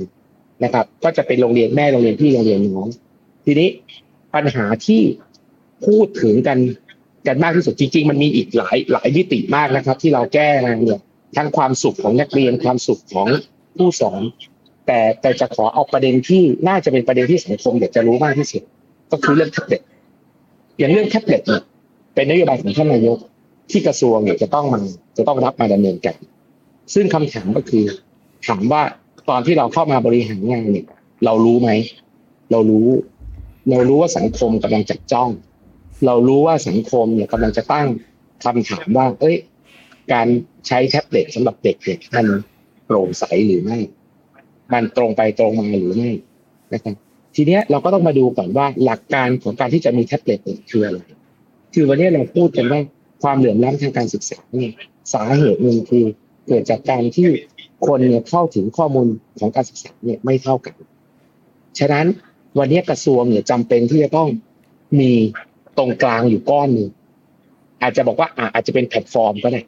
[0.63, 2.89] นะครับ ก็จะเป็นโรงเรียนแม่โรงเรียนพี่โรงเรียนน้อง
[3.45, 3.69] ทีนี้
[4.36, 5.01] ปัญหาที่
[5.86, 6.57] พูดถึงกัน
[7.27, 10.99] กันมากที่สุดจริง ๆ มันมีอีกหลายหลายมิติมากนะครับ ที่เราแก้เนี่ย
[11.38, 13.27] ทั้งความสุขของนักเรียนความสุขของ
[13.77, 14.21] ผู้สอน
[14.88, 18.62] แต่แต่จะขอเอาประเด็นที่น่าจะเป็นประเด็นที่สังคมเด็กจะรู้มากที่สุด
[19.12, 19.81] ก็คือเรื่องแท็บเล็ต
[20.77, 21.62] อย่างเรื่องแท็บเล็ตเนี่ย
[22.15, 23.17] เป็นนโยบายของท่านนายก
[23.71, 24.84] ที่กระทรวงเนี่ยจะต้องมัน
[25.17, 26.19] จะต้องรับมาดำเนินการ
[26.93, 27.84] ซึ่งคำถามก็คือ
[28.47, 28.84] ถามว่า
[29.29, 30.86] ตอนที่เราเข้ามาบริหารงานเนี่ย
[31.25, 31.69] เรารู้ไหม
[32.51, 32.88] เรารู้
[33.69, 35.29] เรารู้ว่าสังคมกำลังจับจ้อง
[36.06, 37.88] เรารู้ว่าสังคมเนี่ยกำลังจะตั้ง
[38.44, 39.36] คำถามว่า เอ้ย
[40.14, 40.28] การ
[40.68, 42.26] ใช้แท็บเล็ตสำหรับเด็กเนี่ยมัน
[42.86, 43.78] โปร่งใสหรือไม่
[44.74, 46.12] มันตรงไปตรงมาหรือไม่
[46.74, 46.96] นะครับ
[47.36, 51.00] ทีเนี้ยเราก็ต้องมาดูก่อนว่าหลักการของการที่จะมีแท็บเล็ตเนี่ยคืออะไร
[51.74, 52.82] คือวันนี้เราพูดกันว่า
[53.24, 54.74] ความเหลื่อมล้ำทางการศึกษาเนี่ย
[55.14, 56.06] สาเหตุหนึ่งคือ
[56.48, 57.28] เกิดจากการที่
[57.88, 59.08] คนเนี่ยเข้าถึงข้อมูล
[59.40, 60.76] ของการศึกษาเนี่ยไม่เท่ากัน
[61.80, 62.06] ฉะนั้น
[62.60, 64.30] วันนี้กระทรวงเนี่ยจำเป็นที่จะต้อง
[65.00, 65.12] มี
[65.82, 66.89] รงกลางอยู่ก้อนหนึ่ง
[67.82, 69.62] อาจจะบอกว่าอาจจะเป็นแพลตฟอร์มก็ได้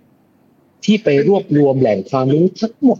[0.85, 2.99] ที่ไปรวบรวมแหล่งความรู้ทั้งหมด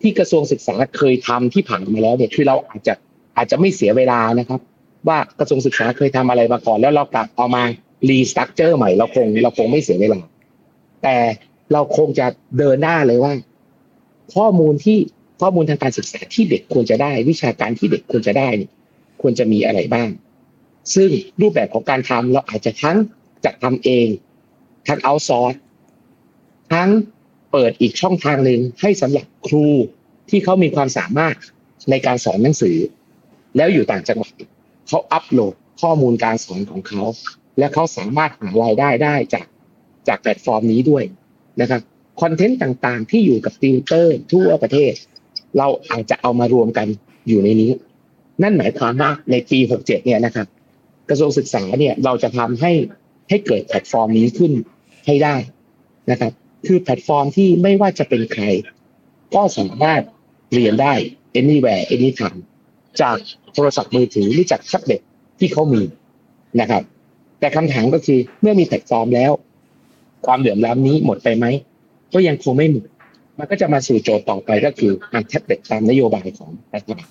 [0.00, 2.94] ที่กระทรวงศึกษาเคยทำที่ผ่านมาแล้วเนี่ยคือเราอาจจะ
[3.36, 4.60] อาจจะไม่เสียเวลานะครับ
[5.08, 7.62] ว่ากระทรวงศึกษาเคยทำอะไรมาก่อน แล้วเรากลับเอามา
[8.08, 10.20] รีสตั๊กเจอร์ใหม่เราคงเราคงไม่เสียเวลา
[11.02, 11.16] แต่
[11.72, 12.26] เราคงจะ
[12.58, 13.32] เดินหน้าเลยว่า
[14.34, 14.98] ข้อมูลที่
[15.40, 18.70] ข้อมูลทางการศึกษาที่เด็กควรจะได้ วิชาการที่เด็กควรจะได้เนี่ย
[19.22, 20.08] ควรจะมีอะไรบ้าง
[20.94, 22.96] ซึ่งรูปแบบของการทำเราอาจจะทั้ง
[23.44, 24.06] จัดทำเอง
[24.88, 25.54] ทั้งเอาซอร์ส
[26.72, 26.90] ทั้ง
[27.52, 29.66] เปิดอีกช่องทางหนึ่งให้สำหรับครู
[30.30, 31.36] ที่เขามีความสามารถ
[31.90, 32.76] ในการสอนหนังสือ
[33.56, 34.30] แล้วอยู่ต่างจังหวัด
[34.88, 37.02] เขาอัปโหลดข้อมูลการสอนของเขา
[37.58, 39.46] และเขาสามารถหารายได้ได้จาก
[40.08, 41.04] จากแพลตฟอร์มนี้ด้วย
[41.60, 41.80] นะครับ
[42.20, 44.92] คอนเทนต์ต่างๆ ที่อยู่กับติวเตอร์ทั่วประเทศ
[45.58, 46.86] เราอาจจะเอามารวมกัน
[47.28, 47.72] อยู่ในนี้
[48.42, 50.46] นั่นหมายความว่าในปี 67 เนี่ยนะครับ
[51.08, 52.72] กระทรวงศึกษาเนี่ยเราจะทำให้
[53.28, 54.52] ให้เกิดแพลตฟอร์มนี้ขึ้น
[55.06, 55.36] ให้ได้
[56.10, 56.32] นะครับ
[56.66, 58.44] คือแพลตฟอร์มที่ไม่ว่าจะเป็นใคร
[59.34, 60.02] ก็สามารถ
[60.54, 60.94] เรียนได้
[61.40, 62.38] anywhere anytime
[63.00, 63.16] จาก
[63.54, 65.00] โทรศัพท์มือถือหรือจากแท็บเล็ต
[65.38, 65.82] ที่เขามี
[66.60, 66.82] นะครับ
[67.40, 69.32] แต่คำถามก็คือเมื่อมีแพลตฟอร์มแล้ว
[70.26, 71.46] ความเหลื่อมล้ำนี้หมดไปไหม
[72.14, 72.86] ก็ยังคงไม่หมด
[73.38, 77.06] มันก็จะมาสู่โจทย์ต่อไปก็คือการแท็บเล็ตตามนโยบายของรัฐบาล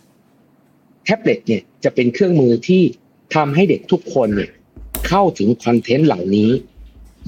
[1.05, 2.83] แท็บเล็ตเนี่ยจะเป็นเครื่องมือที่
[3.35, 4.49] ทำให้เด็กทุกคนเนี่ย
[5.07, 6.49] เข้าถึงคอนเทนต์เหล่านี้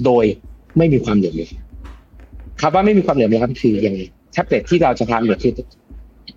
[0.05, 0.25] โดย
[0.77, 3.99] ไม่มีความเหลื่อมล้ำคำว่าไม่มีความเหลื่อมล้ำคือยังไง
[4.33, 5.53] แท็บเล็ตที่เราจะทำเนี่ยคือ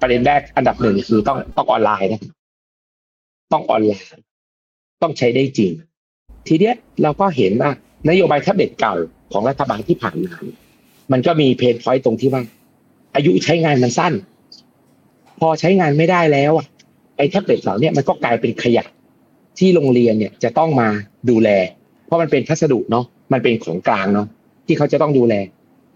[0.01, 2.21] ประเด็นแรกอันดับหนึ่งคือต้องต้องออนไลน์นะ
[3.53, 4.11] ต้องออนไลน์
[5.03, 5.73] ต้องใช้ได้จริง
[6.49, 7.71] ทีเนี้ยเราก็เห็นว่า
[8.09, 8.95] นโยบายแท็บเล็ตเก่า
[9.33, 10.35] ของรัฐบาลที่ผ่านมา
[11.13, 12.43] มันก็มี pain point ตรงที่ว่า
[13.15, 14.13] อายุใช้งานมันสั้น
[15.41, 16.67] พอใช้งานไม่ได้แล้วอะ
[17.17, 18.85] ไอ้แท็บเล็ตเหล่านี้มันก็กลายเป็นขยะ
[19.59, 20.89] ที่โรงเรียนเนี่ยจะต้องมา
[21.31, 21.49] ดูแล
[22.07, 24.27] เพราะมันเป็นพัสดุเนาะมันเป็นของกลางเนาะ
[24.67, 25.35] ที่เขาจะต้องดูแล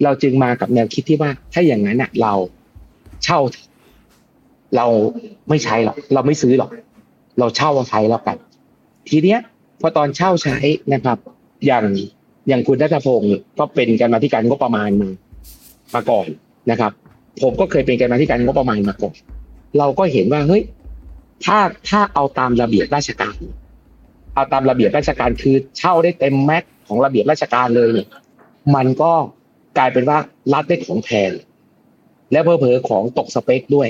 [0.05, 2.35] เราจึงมากับแนวคิดที่ว่าถ้าอย่างนั้นอะ เรา
[3.25, 3.39] เช่า
[4.77, 4.87] เรา
[5.49, 6.71] ไม่ใช้หรอกเราไม่ซื้อหรอก
[7.39, 8.37] เราเช่าใช้แล้วกัน
[9.09, 9.41] ทีเนี้ย
[9.81, 10.57] พอตอนเช่าใช้
[10.93, 11.19] นะครับ
[11.67, 11.85] อย่าง
[12.49, 15.09] อย่างคุณรัตพงศ์ก็เป็นการมาธิการงบประมาณมา
[15.95, 16.27] มาก่อน
[16.71, 16.93] นะครับ
[17.43, 19.15] ผมก็เคยเป็นการมาธิการงบประมาณมาก่อน
[19.79, 20.63] เราก็เห็นว่าเฮ้ย
[21.45, 23.37] ถ้าถ้าเอาตามระเบียบราชการ
[24.35, 28.09] เอาตามระเบียบราชการคือเช่าได้เต็มแม็กของระเบียบราชการเลยเนี่ย
[28.75, 29.13] มันก็
[29.79, 30.19] กลายเป็นว่า
[30.53, 31.31] รัดได้ของแพง
[32.33, 33.89] และเพอเพอของตกสเปคด้วย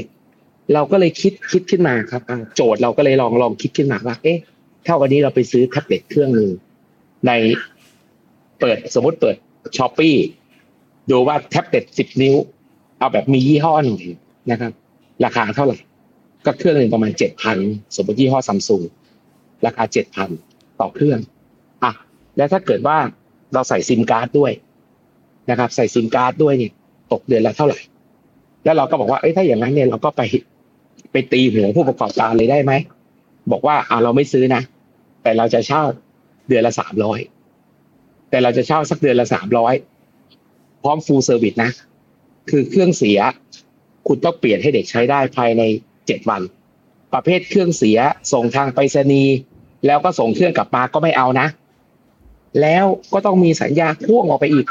[0.74, 2.22] เราก็เลยคิดคิดขึ้นมาครับ
[2.54, 4.38] โจทย์เราก็เลยลองลองคิดขึ้นมาว่า เอ๊ะ
[4.86, 6.50] ถ้าวันนี้เราไปซื้อแท็บเล็ตเครื่องหนึ่ง
[7.26, 7.32] ใน
[8.60, 9.36] เปิดสมมติเปิด
[9.76, 10.16] Shopee
[11.10, 12.34] ดูว่าแท็บเล็ตสิบนิ้ว
[12.98, 14.04] เอาแบบมียี่ห้อหน่อย
[14.50, 14.72] นะครับ
[15.24, 15.78] ราคาเท่าไหร่
[16.46, 17.58] ก็เครื่องหนึ่งประมาณเจ็ดพัน
[17.96, 18.82] สมมติยี่ห้อซัมซุง
[19.66, 20.30] ราคาเจ็ดพัน
[20.80, 21.18] ต่อเครื่อง
[21.82, 21.92] อะ
[22.36, 22.98] แล้วถ้าเกิดว่า
[23.54, 24.52] เราใส่ซิมการ์ดด้วย
[25.50, 26.72] นะครับ ใส่ซิมการ์ดด้วยเนี่ย
[27.12, 27.78] ตกเดือนละเท่าไหร่
[28.64, 30.22] แล้วเราก็บอกว่าเอ้ยถ้าอย่างนั้นเนี่ยเราก็ไป
[31.12, 32.72] ไปตีหัวผู้ประกอบการเลยได้ไหม
[33.52, 34.62] บอกว่าอ่าเราไม่ซื้อนะ
[35.22, 35.82] แต่เราจะเช่า
[36.48, 37.18] เดือนละสามร้อย
[38.30, 39.74] แต่เราจะเช่าสักเดือนละสามร้อย
[40.82, 41.70] พร้อมฟูลเซอร์วิสนะ
[42.50, 43.18] คือเครื่องเสีย
[44.06, 45.62] คุณต้องเปลี่ยนให้เด็กใช้ได้ภายใน
[46.06, 46.42] เจ็ดวัน
[47.14, 47.98] ประเภทเครื่องเสีย
[48.32, 49.34] ส่งทางไปรษณีย์
[49.86, 51.46] แล้วก็ส่งเครื่องกลับมาก็ไม่เอานะ
[52.60, 54.66] แล้วก็ต้องมีสัญญาพ่วงออกไปอีก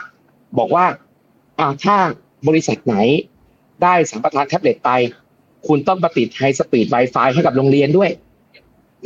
[0.58, 0.86] บอกว่า
[1.60, 1.98] อ่าถ้า
[2.48, 2.96] บริษัทไหน
[3.84, 4.92] ได้สัมปทานแท็บเล็ตไป
[5.68, 8.10] คุณต้องประติดไฮสปีด Wi-Fi ให้กับโรงเรียนด้วย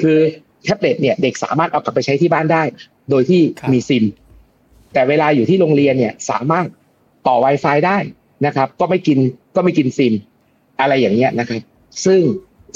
[0.01, 0.17] คือ
[0.63, 2.63] แท็บเล็ตเนี่ยเด็กสามารถเอากลับไปใช้ที่บ้านได้
[3.09, 4.05] โดยที่มีซิม
[4.93, 6.65] แต่เวลาอยู่ที่โรงเรียนเนี่ยสามารถ
[7.27, 7.97] ต่อ Wi-Fi ได้
[8.45, 9.19] นะครับ ก็ไม่กิน
[9.55, 10.13] ก็ไม่กินซิม
[10.79, 11.61] อะไรอย่างเงี้ยนะครับ
[12.05, 12.21] ซึ่ง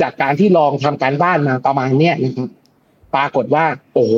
[0.02, 2.50] จากการที่ลองทำการบ้านมาประมาณเนี้ยนะครับ
[3.16, 4.14] ปรากฏว่า โอ้โห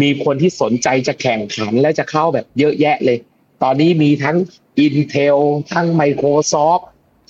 [0.00, 3.18] มีคนที่สนใจจะแข่งขันและจะเข้าแบบเยอะแยะเลย
[3.62, 4.36] ตอนนี้มีทั้ง
[4.84, 5.38] Intel
[5.72, 6.82] ทั้ง Microsoft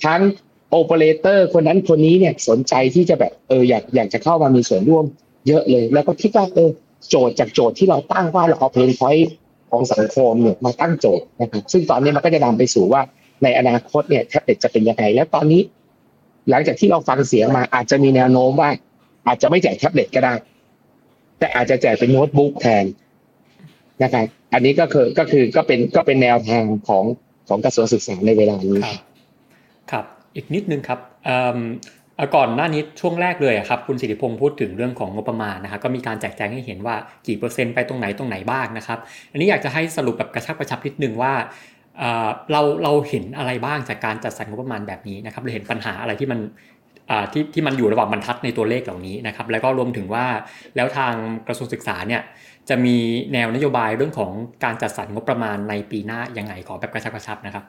[0.05, 0.21] ทั้ง
[0.69, 5.05] โอเปอเรเตอร์คนนั้นคนนี้เนี่ยสนใจที่จะแบบเอออยากอยากจะเข้ามามีส่วนร่วม
[5.47, 6.69] เยอะเลย แล้วก็คิดว่าเออ
[7.09, 9.33] โจทย์จากโจทย์ที่เราตั้งว่าเราเอา pain point
[9.71, 13.01] ของสังคมเนี่ยมาตั้งโจทย์นะครับซึ่งตอนนี้มันก็จะนำไปสู่ว่า
[13.43, 15.61] ในอนาคตเนี่ยแท็บเล็ตจะเป็นยังไงแล้วตอนนี้
[16.49, 18.69] หลังจากที่เราฟังเสียงมาอาจจะมีแนวโน้มว่า
[19.27, 20.33] อาจจะไม่แจกแท็บเล็ตก็ได้
[21.39, 22.85] แต่อาจจะแจกเป็นโน้ตบุ๊กแทน
[24.03, 27.03] นะครับอันนี้ก็คือก็คือก็เป็นก็เป็นแนวทางของ
[27.47, 29.01] ของกระทรวงศึกษาในเวลานี้ครับ
[29.91, 30.05] ครับ
[30.35, 30.99] อีกนิดนึงครับ
[32.35, 36.95] ก่อนหน้านี้ช่วงแรกเลยครับคุณสิริพงศ์พูดถึงเรื่องของงบประมาณนะครับก็มีการแจกแจงให้เห็นว่า
[37.27, 38.99] กี่เปอร์เซ็นต์ไปตรงไหนตรงไหนบ้างนะครับ
[39.31, 41.33] อันนี้อยากจะให้สรุปแบบกระชับกระชับนิดนึงว่า
[42.51, 46.39] เราเราเห็นอะไรบ้างจากการจัดสรรงบประมาณแบบนี้นะครับเราเห็นปัญหาอะไรที่มัน
[47.31, 50.25] ที่ที่มันอยู่ระหว่างบรรทัดในตัวเลขเหล่านี้นะครับ แล้วก็รวมถึงว่า
[50.75, 51.13] แล้วทาง
[51.47, 52.21] กระทรวงศึกษาเนี่ย
[52.69, 52.97] จะมี
[53.33, 54.31] แนวนโยบายเรื่องของ
[54.63, 57.63] การจัดสรรงบประมาณในปีหน้ายังไงขอแบบกระชับกระชับนะครับ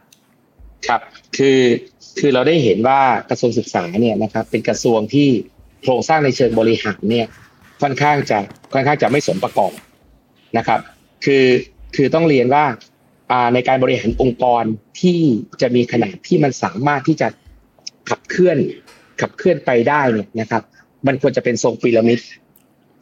[0.89, 1.01] ครับ
[1.37, 1.61] คือ
[2.21, 5.29] คือเราได้เห็นว่ากระทรวงศึกษาเนี่ยนะครับเป็นกระทรวงที่
[5.83, 7.27] โครงสร้างในเชิงบริหารเนี่ย
[7.83, 8.39] ค่อนข้างจะ
[8.73, 9.73] ค่อนข้างจะไม่สมประกอบ
[10.59, 10.81] นะครับ
[11.25, 11.45] คือ
[11.97, 12.65] คือต้องเรียนว่า
[13.55, 14.65] ในการบริหารองค์กร
[15.01, 15.21] ที่
[15.63, 17.29] จะมีขนาดที่มันสามารถที่จะ
[18.09, 18.59] ขับเคลื่อน
[19.21, 20.63] ขับเคลื่อนไปได้เนี่ยนะครับ
[21.07, 22.21] มันควรจะเป็นทรงพีระมิด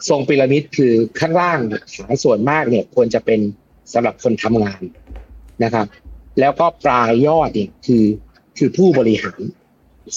[0.09, 1.59] ทรงพีระมิดคือข้างล่าง
[1.95, 3.41] ฐานส่วนมากเนี่ยควรจะเป็น
[3.93, 4.83] สำหรับคนทำงาน
[5.65, 5.87] นะครับ
[6.41, 8.05] แล้วก็ปลายยอดเนี่ยคือ
[8.59, 9.41] คือผู้บริหาร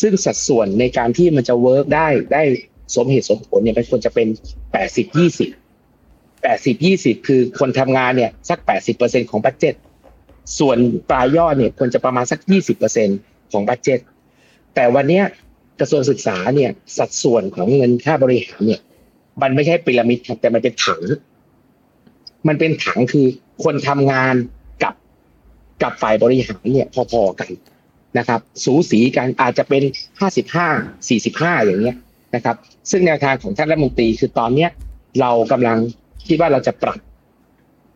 [0.02, 2.44] ซึ่งสัดส่วนในการที่มันจะ work ได้ได้
[2.96, 4.28] สมเหตุสมผลเนี่ยมันควรจะเป็น
[4.72, 5.50] แปดสิบยี่สิบ
[6.42, 9.76] แปดสิบยี่สิบคือคนทำงานเนี่ยสักแปดสิบเปอร์เซ็นต์ของ budget
[10.60, 10.78] ส่วน
[11.10, 13.10] ปลายยอดเนี่ยควรจะประมาณสักยี่สิบเปอร์เซ็น
[13.52, 14.00] ของบัตเจ็ต
[14.76, 15.26] แต่วันเนี้ย
[15.80, 18.82] กระทรวงศึกษาเนี่ยสัดส่วนของเงินค่าบริหารเนี่ย
[19.42, 21.02] มันไม่ใช่พีระมิดครับแต่มันเป็นถัง
[22.48, 23.26] มันเป็นถังคือ
[23.64, 24.36] คนทำงาน
[24.84, 24.94] กับ
[25.84, 27.52] กับฝ่ายบริหารเนี่ย พอๆกัน
[28.18, 29.84] นะครับ สูสีกันอาจจะเป็น
[30.20, 30.68] ห้าสิบห้า
[31.10, 31.98] สี่สิบห้าอย่างเงี้ย
[32.36, 32.56] นะครับ
[32.92, 34.70] ซึ่งแนวทางของท่านรัฐมนตรีคือตอนเนี้ย
[35.22, 35.78] เรากำลัง
[36.28, 37.00] คิดว่าเราจะปรับ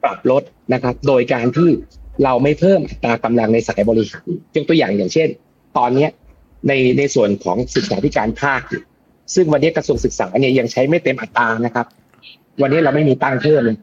[0.04, 1.70] ปรับลดนะครับ โดยการที่
[2.24, 5.30] เราไม่เพิ่มอัตรากำลังในสายบริหารยกตัวอย่างอย่างเช่น
[5.78, 6.10] ตอนเนี้ย
[6.68, 8.62] ในในส่วนของศึกษาธิการภาค
[9.36, 11.86] ซึ่งวันนี้กระทรวงศึกษาเนี่ยยังใช้ไม่เต็มอัตรานะครับ
[12.62, 13.78] วันนี้เราไม่มีตังเพิ่มเลย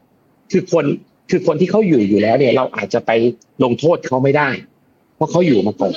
[0.51, 0.85] คือคน
[1.29, 3.11] คือคนที่เขาอยู่อยู่แล้วเนี่ยเราอาจจะไป
[3.63, 4.49] ลงโทษเขาไม่ได้
[5.15, 5.93] เพราะเขาอยู่มาก่อน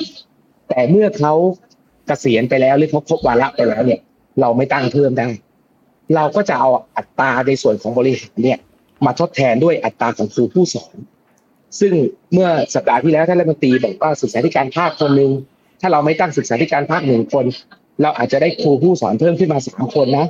[0.69, 1.35] แต่เมื่อเขา
[2.07, 4.01] เกษียณไปแล้วหรือเขาครบวาระไปแล้วเนี่ย
[4.41, 5.29] เราไม่ตั้งเพิ่มได้
[6.15, 8.59] เราก็จะเอาอัตราในส่วนของบริหารเนี่ย
[9.05, 10.95] มาทดแทนด้วยอัตราของครูผู้สอน
[11.81, 11.93] ซึ่ง
[12.33, 15.31] เมื่อสัปดาห์ที่แล้วท่านรัฐมนตรีบอกว่าศึกษาธิการภาคคนหนึ่ง
[15.81, 17.45] ถ้าเราไม่ตั้งศึกษาธิการภาคหนึ่งคน
[18.03, 20.27] เราอาจจะได้ครูผู้สอนเพิ่มขึ้นมาสามคนนะ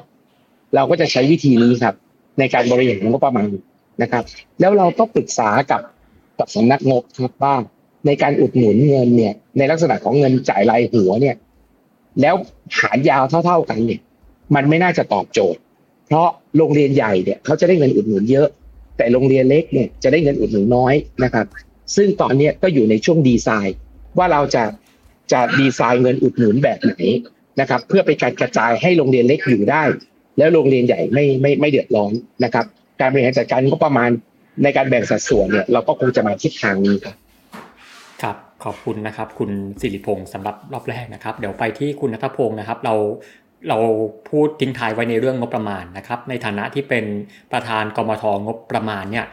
[0.75, 1.95] เราก็จะใช้วิธีนี้ครับ
[2.39, 3.49] ในการบริหารงบประมาณ
[4.03, 4.23] นะครับ
[4.61, 5.83] แล้วเราก็ปรึกษากับ
[6.39, 7.55] กับสำนักงบครับว่า
[8.07, 11.37] ในการอุดหนุนเงินเนี่ย ในลักษณะของเงินจ่ายรายหัวเนี่ย
[12.21, 12.35] แล้ว
[12.81, 14.01] หารยาวเท่า ๆกันเนี่ย
[14.55, 15.61] มันไม่น่าจะตอบโจทย์
[16.07, 18.49] เพราะโรงเรียนใหญ่เนี่ยเขาจะได้เงินอุดหนุนเยอะ
[18.97, 21.47] แต่โรงเรียนเล็กเนี่ยจะได้เงินอุดหนุนน้อยนะครับ
[21.97, 23.77] ซึ่งตอนนี้ก็อยู่ในช่วงดีไซน์
[24.19, 24.65] ว่าเราจะ
[25.33, 26.95] จะดีไซน์เงินอุดหนุนแบบไหน
[27.61, 29.83] นะครับ เพื่อเป็นการกระจายให้โรงเรียนเล็กอยู่ได้
[30.39, 32.13] แล้วโรงเรียนใหญ่ไม่ไม่ไม่เดือดร้อน
[32.45, 32.65] นะครับ
[33.01, 34.11] การบริหารจัดการก็ประมาณ
[34.63, 37.17] ในการแบ่งสัดส่วนเนี่ยเราก็คงจะมาทิศทางนี้ครับ
[38.23, 42.95] ครับขอบคุณนะครับ คุณสิริพงศ์สำหรับรอบแรกนะครับ เดี๋ยวไปที่คุณนัทพงศ์นะครับ เรา
[43.69, 43.79] เรา
[44.31, 47.05] พูดทิ้งท้ายไว้ในเรื่องงบประมาณนะครับ ในฐานะที่เป็น
[47.53, 49.27] ประธานกมทงบประมาณเนี่ย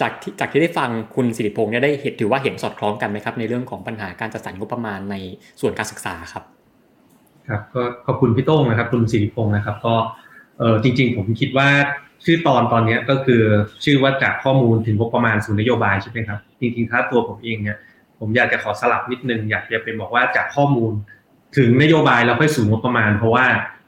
[0.00, 5.16] จากที่จากที่ได้ฟังคุณสิริพงศ์เนี่ยได้เห็นถือว่าเห็นสอดคล้องกันไหมครับ ในเรื่องของปัญหาการจัดสรรงบประมาณใน
[5.60, 6.44] ส่วนการศึกษาครับ
[7.48, 9.94] ครับก็ขอบคุณพี่โต้งนะครับ คุณสิริพงศ์นะครับ ก็
[10.58, 11.68] เออจริง ๆ ผมคิดว่า
[12.24, 13.42] ชื่อตอนตอนนี้ก็คือ
[13.84, 17.78] ชื่อว่าจากข้อมูลถึงงบประมาณสู่นโยบายใช่ไหมครับจริงๆถ้าตัวผมเองเนี่ย
[18.18, 20.92] ผมอยากจะขอสลับนิดนึงอยากจะเป็นบอกว่าจากข้อมูล
[21.56, 23.46] ถึงนโยบายแล้วค่อยสู่งบประมาณ เพราะว่า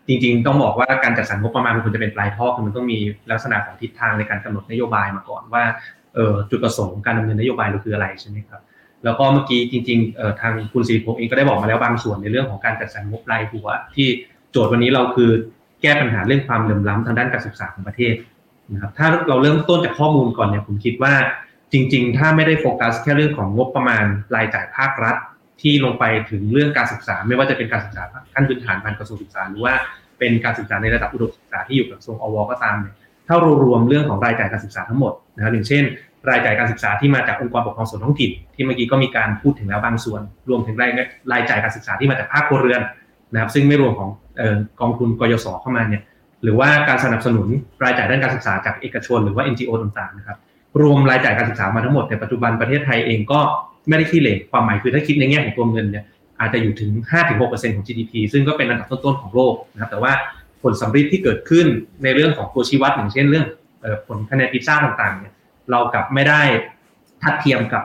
[0.09, 2.99] จริง ๆ ต้องบอกว่าการจัดสรรงบประมาณมันควรจะเป็นปลายท่อคือมันต้องมี
[3.31, 5.65] ลักษณะของทิศทางในการกำหนดนโยบายมาก่อนว่า
[6.15, 8.61] เออจุดประสงค์การดำเนินนโยบายเราคืออะไรใช่ไหมครับ
[9.05, 14.09] แล้วก็เมื่อกี้จริงๆเออทางคุณสิริพงศ์เองก็ได้บอกมาแล้วบางส่วนในเรื่องของการจัดสรรงบรายหัว ที่
[14.51, 15.31] โจทย์วันนี้เราคือ
[15.83, 18.15] แก้ปัญหาเรื่องความเหลื่อมล้ำทางด้านการศึกษาของประเทศ
[18.73, 21.15] นะครับถ้าเราเริ่มต้นจากข้อมูลก่อนเนี่ยผมคิดว่า
[21.73, 25.17] จริง ๆ ถ้าไม่ได้โฟกัสแค่เรื่องของงบประมาณรายจ่ายภาครัฐ
[25.61, 28.03] ที่ลงไปถึงเรื่องการศึกษา ไม่ว่าจะเป็นการศึกษา
[28.35, 29.75] ขั้นพื้นฐานผ่านกระทรวงศึกษา หรือว่า
[30.19, 32.95] เป็นการศึกษาในระดับอุดมศึกษาที่อยู่กับกระทรวงอวก็ตามเนี่ย
[33.29, 35.83] ถ้ารวมเรื่องของรายจ่ายการศึกษาทั้งหมดนะครับอย่างเช่น
[36.31, 40.91] รายจ่ายการศึกษาที่มาจากองค์กรปกครองส่วนท้องถิ่น ที่เมื่อกี้ก็มีการพูดถึงแล้วบางส่วน รวมถึงราย
[41.33, 42.81] รายจ่ายการศึกษาที่มาจากภาคครัวเรือน
[43.33, 44.11] นะครับ ซึ่งไม่รวมของ
[44.81, 46.03] กองทุนกยศเข้ามาเนี่ย
[46.43, 47.49] หรือว่าการสนับสนุน
[47.85, 50.39] รายจ่ายด้านการศึกษาจากเอกชน หรือว่า NGO ต่างๆนะครับ
[50.83, 53.41] รวมรายจ่ายการศึกษามาทั้งหมดในปัจจุบันประเทศไทยเองก็
[53.89, 56.05] ไม่ได้ขี้เหร่ความหมายคือถ้าคิดในแง่ของตัวเงินเนี่ย
[56.41, 56.91] อาจจะอยู่ถึง
[57.33, 60.13] 5-6%ของ GDP ซึ่งก็เป็นอันดับต้นๆของโลกนะครับแต่ว่า
[60.63, 61.67] ผลสำเร็จที่เกิดขึ้น
[62.03, 63.47] ในเรื่องของตัวชี้วัดอย่างเช่นเรื่อง
[64.07, 65.33] ผลคะแนนพิซซ่าต่างๆเนี่ย
[65.71, 66.41] เรากับไม่ได้
[67.23, 67.83] ทัดเทียมกับ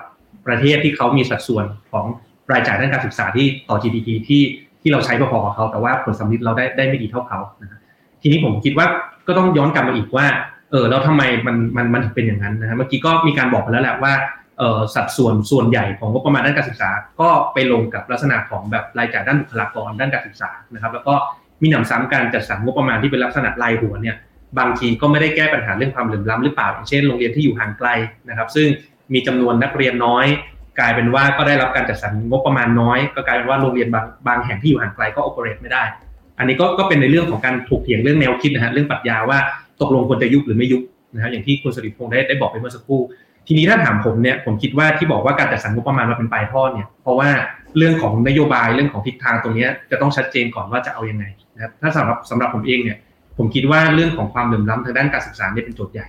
[0.47, 2.05] ประเทศที่เขามีสัดส่วนของ
[2.51, 4.43] รายจ่ายด้านการศึกษาที่ต่อ GDP ที่
[4.81, 7.79] ที่เราใช้พอๆกับเขาแต่ว่าผลสำเร็จเราได้ได้ไม่ดีเท่าเขานะ
[8.21, 8.87] ทีนี้ผมคิดว่า
[9.27, 10.27] ก็ต้องย้อนกลับมาอีกว่า
[10.71, 14.13] เออแล้วทำไมมันมันมันเป็นอย่างนั้นนะฮะเมื่อกี้ก็มีการบอกไปแล้วแหละว่า
[14.95, 16.89] สัดส่วนส่วนใหญ่ของงบประมาณด้านการศึกษา
[17.21, 21.13] ก็ไปลงกับลักษณะของแบบรายจ่ายด้านบุคลากรด้านการศึกษานะครับ แล้วก็
[21.61, 24.15] มีหนำซ้ำการจัดสรรงบประมาณที่เป็นลักษณะรายหัวเนี่ย
[24.59, 27.89] บางทีก็ไม่ได้แก้ปัญหาเรื่องความเหลื่อมล้ำหรือเปล่าอย่างเช่นโรงเรียนที่อยู่ห่างไกล
[28.29, 28.67] นะครับ ซึ่ง
[29.13, 30.25] มีจำนวนนักเรียนน้อย
[30.79, 35.83] กลายเป็นว่าก็ได้รับการจัดสรรงบประมาณน้อย ก็กลายเป็นว่าโรงเรียนบางบางแห่งที่อยู่ห่างไกลก็โอเปเรตไม่ได้
[36.37, 39.37] อันนี้ก็ก็เป็นในเรื่องของการถูกเถียงเรื่องแนวคิดนะฮะเรื่องปรัชญาว่า
[39.81, 40.81] ตกลงควรจะยุบหรือไม่ยุบ
[41.15, 43.01] นะฮะอย่างที่คุณสริพงศ์ได้ได้บอกไปเมื่อสักครู่
[43.47, 47.29] ทีนี้ถ้าถามผมเนี่ยผมคิดว่าที่บอกว่าการจัดสรรงบประมาณมาเป็นปลายทอดเนี่ยเพราะว่า
[47.77, 51.25] เรื่องของนโยบายเรื่องของทิศทางตรงนี้จะต้องชัดเจนก่อนว่าจะเอายังไง
[51.55, 52.97] นะครับถ้าสำหรับสำหรับผมเองเนี่ย
[53.37, 56.07] ผมคิดว่าเรื่องของความเหลื่อมล้ำทางด้านการศึกษาเนี่ยเป็นโจทย์ใหญ่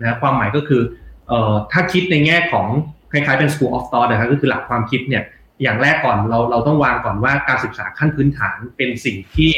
[0.00, 0.82] นะความหมายก็คือ
[1.28, 2.66] เอ่อถ้าคิดในแง่ของ
[3.12, 5.22] คล้ายๆเป็น school of thought นะครับก็คือหลักความคิดเนี่ย
[5.62, 9.50] อย่างแรกก่อนเราเราต้องวางก่อนว่าการศึกษาขั้นพื้นฐานเป็นสิ่งที่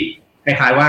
[0.44, 0.88] คล้ายๆว่า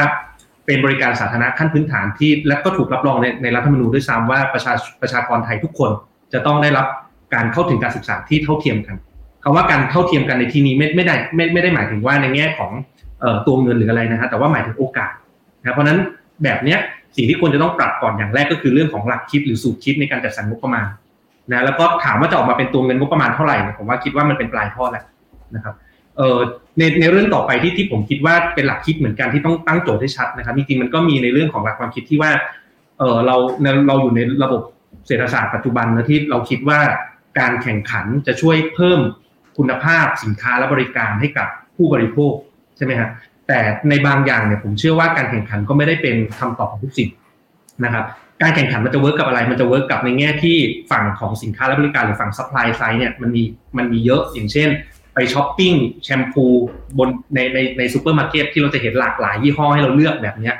[0.65, 5.91] เป็นบริการสาธารณะขั้นพื้นฐานที่และก็ถูกรับรองในในรัฐธรรมนูญด้วยซ้ำว่าประชาประชากรไทยทุกคน
[6.33, 6.87] จะต้องได้รับ
[7.35, 8.95] การเข้าถึงการศึกษาที่เท่าเทียมกัน
[9.43, 12.71] คำว่าการเท่าเทียมกันในที่นี้ไม่ไม่ได้ไม่ไม่ได้หมายถึงว่าในแง่ของ
[13.47, 15.11] ตัวเงินหรืออะไรนะฮะแต่ว่าหมายถึงโอกาส
[15.61, 15.97] นะเพราะนั้น
[16.43, 16.79] แบบเนี้ย
[17.15, 20.87] สิ่งที่ควรจะต้องปรับก่อนอย่างแรกก็คือเรื่องของหลักคิดหรือสูตรคิดในการจัดสรรงบประมาณ
[21.51, 25.03] นะแล้วก็ถามว่าจะออกมาเป็นตัวเงินงบประมาณเท่าไหร่เนี่ยผมว่าคิดว่ามันเป็นปลายท่อแหละ
[25.55, 25.75] นะครับ
[26.17, 26.37] เออ
[26.77, 32.31] ในในเรื่องต่อไปที่ที่ผมคิดว่าเป็นหลักคิดเหมือนกันที่ต้องตั้งโจทย์ให้ชัดนะครับจริงๆมันก็มีในเรื่องของหลักความคิดที่ว่า
[32.99, 33.35] เออเรา
[33.87, 34.61] เราอยู่ในระบบ
[35.09, 36.81] เศรษฐศาสตร์ปัจจุบันนะที่เราคิดว่า
[37.39, 38.99] การแข่งขันจะช่วยเพิ่ม
[39.57, 42.33] คุณภาพสินค้าและบริการให้กับผู้บริโภค
[42.77, 43.05] ใช่ไหมครับ
[43.47, 47.09] แต่ในบางอย่างเนี่ยผมเชื่อว่าการแข่งขันก็ไม่ได้เป็นคำตอบของทุกสิ่ง
[47.83, 48.05] นะครับ
[48.41, 50.57] การแข่งขันมันจะ work กับอะไร มันจะ work กับในแง่ที่
[50.91, 53.43] ฝั่งของสินค้าและบริการหรือฝั่ง supply side เนี่ยมันมี
[53.77, 54.69] มันมีเยอะอย่างเช่น
[55.13, 56.45] ไปช้อปปิ้งแชมพู
[56.97, 60.55] บนในในในซูเปอร์มาร์เก็ตที่เราจะเห็นหลากหลายยี่ห้อให้เราเลือกแบบเนี้ย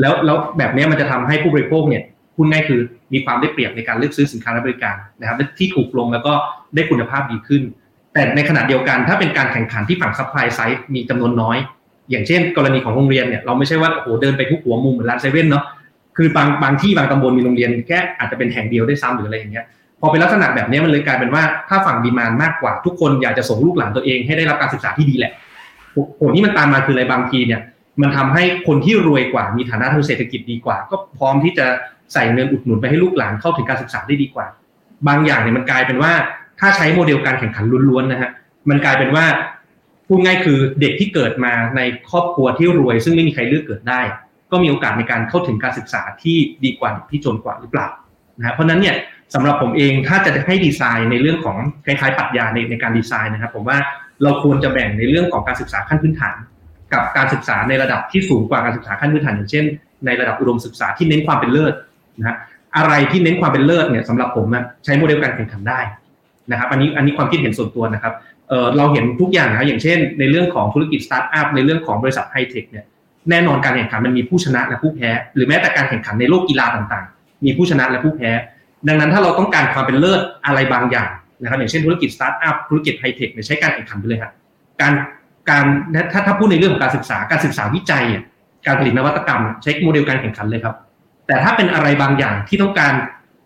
[0.00, 2.02] แล้วแล้วแบบนี้มันจะทำให้ผู้บริโภคเนี่ย
[2.34, 2.80] พูดง่ายคือ
[3.12, 6.32] มีความได้เปรียบในการเลือกซื้อสินค้าและบริการนะครับที่ถูกลงแล้วก็
[6.74, 7.62] ได้คุณภาพดีขึ้น
[8.12, 11.56] แต่ในขณะเดียวกันถ้าเป็นการแข่งขันที่ฝั่ง supply side มีจำนวนน้อย
[12.10, 15.64] อย่างเช่น กรณีของโรงเรียนเนี่ยเราไม่ใช่ว่าโอ้โหเดินไปทุกหัวมุมเหมือนร้านเซเว่นเนาะ
[16.16, 19.64] คือบางบางที่บางตำบลมีโรงเรียนแค่อาจจะเป็นแห่งเดียวด้วยซ้ำหรืออะไรอย่างเงี้ย
[20.00, 25.32] พอเป็นลักษณะแบบนี้มันเลยกลายเป็นว่าถ้าฝั่ง demand มากกว่าทุกคนอยากจะส่งลูกหลานตัวเองให้ได้รับการศึกษาที่ดีแหละ
[26.20, 27.60] ผลที่มันตามมาคืออะไรบางทีเนี่ย
[28.00, 31.66] มันทำให้คนที่รวยกว่ามีฐานะทางเศรษฐกิจดีกว่า ก็พร้อมที่จะ
[32.12, 34.46] ใส่เงินอุดหนุนไปให้ลูกหลานเข้าถึงการศึกษาได้ดีกว่า
[35.08, 36.12] บางอย่างเนี่ยมันกลายเป็นว่า
[36.60, 38.30] ถ้าใช้โมเดลการแข่งขันล้วนๆนะฮะ
[38.70, 39.24] มันกลายเป็นว่า
[40.06, 41.80] พูดง่ายคือเด็กที่เกิดมาใน
[42.10, 44.00] ครอบครัวที่รวย ซึ่งไม่มีใครเลือกเกิดได้
[44.50, 47.88] ก็มีโอกาสในการเข้าถึงการศึกษาที่ดีกว่าที่จนกว่าหรือเปล่า
[48.38, 48.96] นะเพราะนั้นเนี่ย
[49.34, 53.78] สำหรับผมเองถ้าจะให้ดีไซน์ในเรื่องของคล้ายๆปรัชญาในในการดีไซน์นะครับ ผมว่า
[54.22, 56.36] เราควรจะแบ่งในเรื่องของการศึกษาขั้นพื้นฐาน
[56.92, 59.64] กับการศึกษาในระดับที่สูงกว่าการศึกษาขั้นพื้นฐานอย่างเช่น
[60.06, 61.74] ในระดับอุดมศึกษาที่เน้นความเป็นเลิศ
[62.20, 62.36] นะ
[62.76, 65.80] อะไรที่เน้นความเป็นเลิศเนี่ยสำหรับผมนะใช้โมเดลการแข่งขันได้
[66.50, 68.14] นะครับอันนี้อันนี้ความคิดเห็นส่วนตัวนะครับ
[68.76, 72.84] เราเห็นทุกอย่างนะอย่างเช่น ในเรื่องของธุรกิจสตาร์ทอัพในเรื่องของบริษัทไฮเทคเนี่ย
[73.30, 78.30] แน่นอนการแข่งขันมันมีผู้ชนะและผู้แพ้ หรือแม้แต่การแข่งขันในโลกกีฬาต่างๆ มีผู้ชนะและผู้แพ้
[78.88, 81.10] ดังนั้นถ้าเราต้องการความเป็นเลิศอะไรบางอย่าง
[81.42, 84.32] นะครับอย่างเช่นธุรกิจสตาร์ทอัพธุรกิจไฮเทคเนี่ยใช้การแข่งขันไปเลยครับ
[84.80, 84.92] การ
[85.50, 85.64] การ
[86.12, 88.04] ถ้าถ้าพูดในเรื่องของการศึกษาการศึกษาวิจัย
[88.66, 90.74] การผลิตนวัตกรรม ใช้โมเดลการแข่งขันเลยครับ
[91.26, 92.92] แต่ถ้าเป็นอะไรบางอย่างที่ต้องการ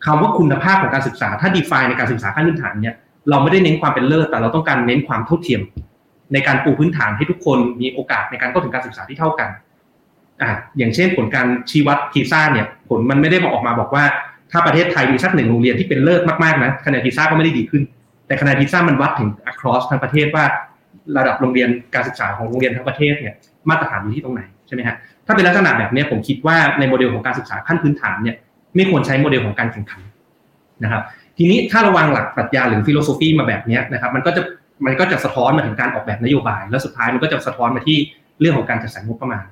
[0.04, 2.96] คำว่าคุณภาพของการศึกษา ถ้า define ในการศึกษาขั้นพื้นฐานเนี่ย
[3.30, 5.60] เราไม่ได้เน้นความเป็นเลิศแต่เราต้องการเน้นความเท่าเทียม
[6.32, 9.48] ในการปูพื้นฐานให้ทุกคนมีโอกาสในการเข้าถึงการศึกษาที่เท่ากัน
[10.42, 14.04] อ่าอย่างเช่นผลการชี้วัดทีซ่าเนี่ย ผลมันไม่ได้มาออกมาบอกว่า
[14.52, 17.82] ถ้าประเทศไทยมีสักหนึ่งโรงเรียนที่เป็นเลิศมากๆนะคะแนนทีซ่าก็ไม่ได้ดีขึ้น
[18.26, 20.44] แต่คะแนนทีซ่ามันวัดถึง across ทั้งประเทศว่า
[21.18, 23.34] ระดับโรงเรียนการศึกษาของโรงเรียนทั้งประเทศเนี่ย
[23.68, 24.96] มาตรฐานอยู่ที่ตรงไหนใช่ไหมฮะ
[25.28, 28.36] ถ้าเป็นลักษณะแบบนี้ผมคิดว่าในโมเดลของการศึกษาขั้นพื้นฐานเนี่ย
[28.76, 30.02] ไม่ควรใช้โมเดลของการแข่งขัน
[30.84, 31.02] นะครับ
[31.38, 34.42] ทีนี้ถ้าเราวางหลักปรัชญาหรือ philosophy มาแบบนี้นะครับ มันก็จะ
[34.86, 37.98] มันก็จะสะท้อนมาถึงการออกแบบนโยบาย แล้วสุดท้ายมันก็จะสะท้อนมาที่
[38.40, 39.44] เรื่องของการจัดสรรงบประมาณ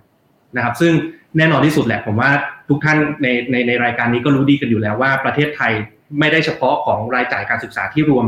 [0.57, 0.93] นะครับ ซึ่ง
[1.37, 2.31] แน่นอนที่สุดแหละผมว่า
[2.69, 5.73] ทุกท่านในในในรายการนี้ก็รู้ดีกันอยู่แล้วว่าประเทศไทย
[6.19, 8.27] ไม่ได้เฉพาะของรายจ่ายการศึกษาที่รวม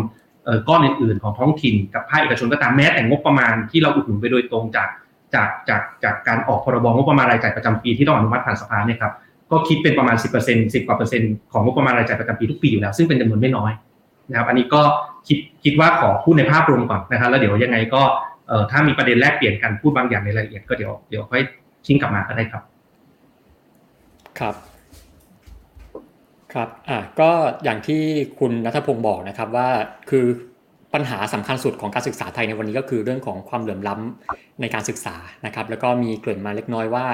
[0.68, 4.88] ก้อนอื่น ๆ ของท้องถิ่นกับภาคเอกชนก็ตามแม้แต่งบประมาณที่เราอุดหนุนไปโดยตรงจาก
[5.34, 9.12] จากจากจากการออกพรบงบประมาณรายจ่ายประจำปีที่ต้องอนุมัติผ่านสภาเนี่ยครับ
[9.50, 13.72] ก็คิดเป็นประมาณ 10% 10กว่าเปอร์เซ็นต์ของงบประมาณรายจ่ายประจำปีทุกปีอยู่แล้วซึ่งเป็นจำนวนไม่น้อย
[14.30, 14.80] นะครับอันนี้ก็
[15.26, 18.02] คิดคิดว่าขอพูดในภาพรวมก่อนนะครับแล้วเดี๋ยวยังไงก็
[18.48, 21.42] เอ่อถ้ามีประเด็นแลกเปลี่ยนกันพูดบางอย่างในรายละเอียดก็เดี๋ยวเดี๋ยวค่อย
[21.86, 22.62] ชิงกลับมาก็ได้ครับ
[24.38, 24.54] ครับ
[26.54, 27.30] ครับอ่าก็
[27.64, 28.02] อย่างที่
[28.40, 29.68] คุณนัทพงศ์บอกนะครับว่า
[30.10, 30.26] คือ
[30.94, 35.16] ปัญหาสำคัญสุดของการศึกษาไทยในวันนี้ก็คือเรื่องของความเหลื่อมล้ำในการศึกษา
[35.46, 37.06] นะครับ แล้วก็มีเกริ่นมาเล็กน้อยว่า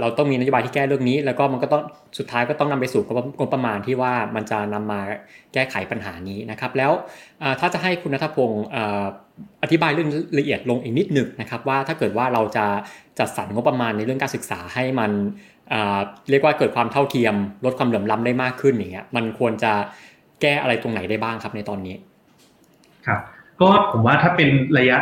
[0.00, 1.82] เราต้องมีนโยบายที่แก้เรื่องนี้ แล้วก็มันก็ต้อง
[2.18, 3.02] สุดท้ายก็ต้องนำไปสู่
[3.38, 5.00] งบประมาณที่ว่ามันจะนำมา
[5.54, 6.92] แก้ไขปัญหานี้นะครับ แล้ว
[7.60, 8.64] ถ้าจะให้คุณนัทพงศ์
[9.62, 12.66] อธิบายเรื่องละเอียดลงอีกนิดหนึ่งนะครับ ว่าถ้าเกิดว่าเราจะ
[13.18, 15.10] จัดสรรงบประมาณในเรื่องการศึกษาให้มัน
[16.30, 17.34] เรียกว่าเกิดความเท่าเทียม
[17.64, 19.72] ลดความเหลื่อมล้ำได้มากขึ้นอย่างเงี้ยมันควรจะ
[20.40, 21.96] แก้อะไรตรงไหนได้บ้างครับในตอนนี้
[23.08, 23.20] ครับ
[23.60, 24.48] ก็ผมว่าถ้าเป็น
[24.78, 24.98] ระยะ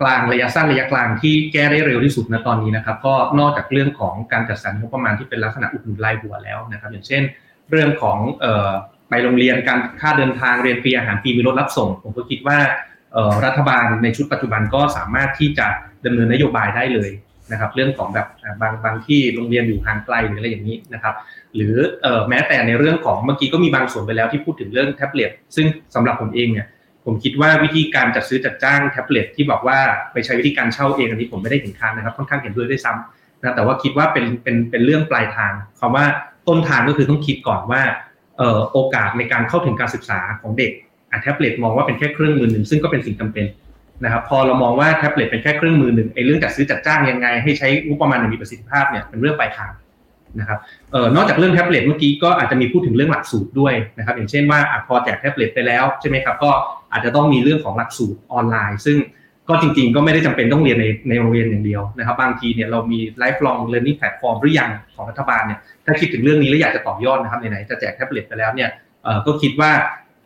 [0.00, 7.22] กลางระยะสั้นระยะกลางที่แก้ได้เร็วที่สุดณตอนนี้นะครับ ก็นอกจากเรื่องของการจัดสรรงบประมาณที่เป็นลักษณะอุดหนุนรายหัวแล้วนะครับ อย่างเช่น
[7.70, 8.18] เรื่องของ
[9.08, 12.58] ไปโรงเรียนการค่าเดินทางเรียนฟรีอาหารฟรีมีรถรับส่ง ผมก็คิดว่า
[13.44, 15.66] รัฐบาลในชุดปัจจุบันก็สามารถที่จะ
[16.06, 17.10] ดำเนินนโยบายได้เลย
[17.52, 18.26] นะครับ เรื่องของแบบ
[18.60, 21.14] บางบางที่โรงเรียนอยู่ห่างไกลหรืออะไรอย่างนี้นะครับ
[21.56, 21.74] หรือ
[22.28, 26.66] แม้แต่ในเรื่องของเมื่อกี้ก็มีบางส่วนไปแล้วที่พูดถึงเรื่องแท็บเล็ตซึ่งสำหรับผมเองเนี่ย
[27.10, 29.78] ผมคิดว่าวิธีการจัดซื้อจัดจ้างแท็บเล็ตที่บอกว่า
[30.12, 36.04] ไปใช้วิธีการเช่าเองอันนี้ผมไม่ได้เห็นทางนะครับค่อนข้างเห็นด้วยด้วยซ้ำนะแต่ว่าคิดว่าเป็นเป็นเป็นเรื่องปลายทางคำว่า
[36.48, 37.82] ต้นทางก็คือต้องคิดก่อนว่า
[38.38, 40.72] เอ่อโอกาสในการเข้าถึงการศึกษาของเด็ก
[41.22, 43.46] แท็บเล็ตมองว่าเป็นแค่เครื่องมือหนึ่งซึ่งก็เป็นสิ่งจำเป็น
[44.04, 49.72] นะครับพอเรามองว่าแท็บเล็ตเป็นแค่เครื่องมือหนึ่งไอ้เรื่องจัดซื้อจัดจ้างยังไง ให้ใช้งบประมาณมีประสิทธิภาพเนี่ยเป็นเรื่องปลายทาง
[50.40, 50.58] นะครับ
[50.92, 56.50] เอ่อนอกจากเรื่องแท็บเล็ตเมื่อกี้ก็อาจจะมีพูดถึงเรื่องหลักสูตรด้วยนะครับอย่างเช่นว่าพอแจกแท็บเล็ตไปแล้วใช่ไหมครับก็
[56.92, 58.98] อาจจะต้องมีเรื่องของหลักสูตรออนไลน์ ซึ่ง
[59.48, 68.70] ก็จริงๆ ก็ไม่ได้จำเป็นต้องเรียนในในโรงเรียนอย่างเดียวนะครับ บางทีเนี่ยเรามี lifelong learning platform หรือยังของรัฐบาลเนี่ยถ้าคิดถึงเรื่องนี้แล้วอยากจะต่อยอดนะครับไหนๆจะแจกแท็บเล็ตไปแล้วเนี่ย
[69.26, 69.70] ก็คิดว่า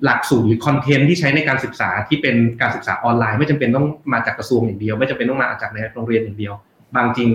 [0.05, 6.55] หลักสูตรหรือคอนเทนต์ที่ใช้ในการศึกษาที่เป็นการศึกษาออนไลน์ ไม่จำเป็นต้องมาจากกระทรวงอย่างเดียว ไม่จำเป็นต้องมาจากในโรงเรียนอย่างเดียว
[6.97, 7.29] บางจริง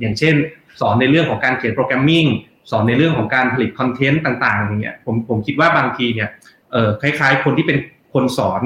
[0.00, 0.34] อย่างเช่น
[0.80, 2.26] สอนในเรื่องของการเขียน programming
[2.70, 6.28] สอนในเรื่องของการผลิตคอนเทนต์ต่างๆอย่างเงี้ยผมผมคิดว่าบางทีเนี่ย
[7.02, 7.78] คล้ายๆคนที่เป็น
[8.14, 8.62] คนสอน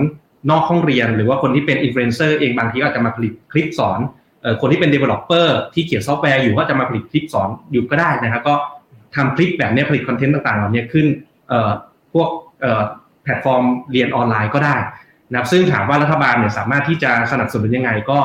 [0.51, 3.99] นอกห้องเรียน หรือว่าคนที่เป็นอินฟลูเอนเซอร์เองบางทีก็อาจจะมาผลิตคลิปสอน
[4.61, 8.55] คนที่เป็น developer ที่เขียนซอฟต์แวร์อยู่ก็จะมาผลิตคลิปสอนอยู่ก็ได้นะครับก็
[9.17, 11.07] ทำคลิปแบบนี้ผลิตคอนเทนต์ต่างๆเหล่านี้ขึ้น
[12.13, 12.29] พวก
[13.23, 14.77] แพลตฟอร์มเรียนออนไลน์ก็ได้
[15.31, 18.19] นะครับซึ่งถามว่ารัฐบาลเนี่ยสามารถที่จะสนับสนุนยังไงก็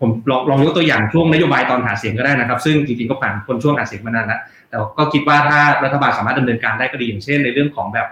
[0.00, 8.06] ผมลองลองยกตัวอย่างช่วงนโยบายตอนหาเสียงก็ได้นะครับ ซึ่งจริงๆก็ผ่านพ้นช่วงหาเสียงมานานแล้วแต่ก็คิดว่าถ้ารัฐบาลสามารถดำเนินการได้ก็ดีอย่างเช่น ในเรื่องของแบบ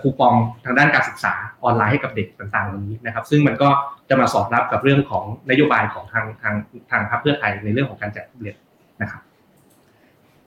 [0.00, 1.32] คูปองทางด้านการศึกษา
[1.64, 3.68] ออนไลน์ให้กับเด็กต่างๆเหล่านี้นะครับ ซึ่งมันก็
[4.08, 6.54] จะมาสอดรับกับเรื่องของนโยบายของทางทาง
[6.90, 8.56] ทางพรรคเพื่อไทยในเรื่องของการแจกเรียน
[9.02, 9.20] นะครับ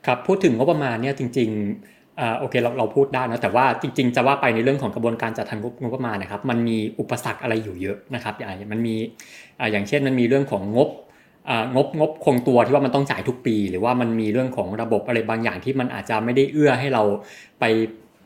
[0.06, 8.96] ครับพูดถึงงบประมาณเนี่ยจริงๆอ่าโอเคเราเราพูดได้นะแต่ว่าจริง ๆ จะว่าไปในเรื่องของกระบวนการจัดทำงบประมาณนะครับ มันมีอุปสรรคอะไรอยู่เยอะนะครับอย่างมันมี
[9.60, 10.90] อ่าอย่างเช่นมันมีเรื่องของงบ
[11.76, 17.04] งบงบคงตัวที่ว่ามันต้องจ่ายทุกปี หรือว่ามันมีเรื่องของระบบอะไรบางอย่างที่มันอาจจะไม่ได้เอื้อให้เรา
[17.60, 17.64] ไป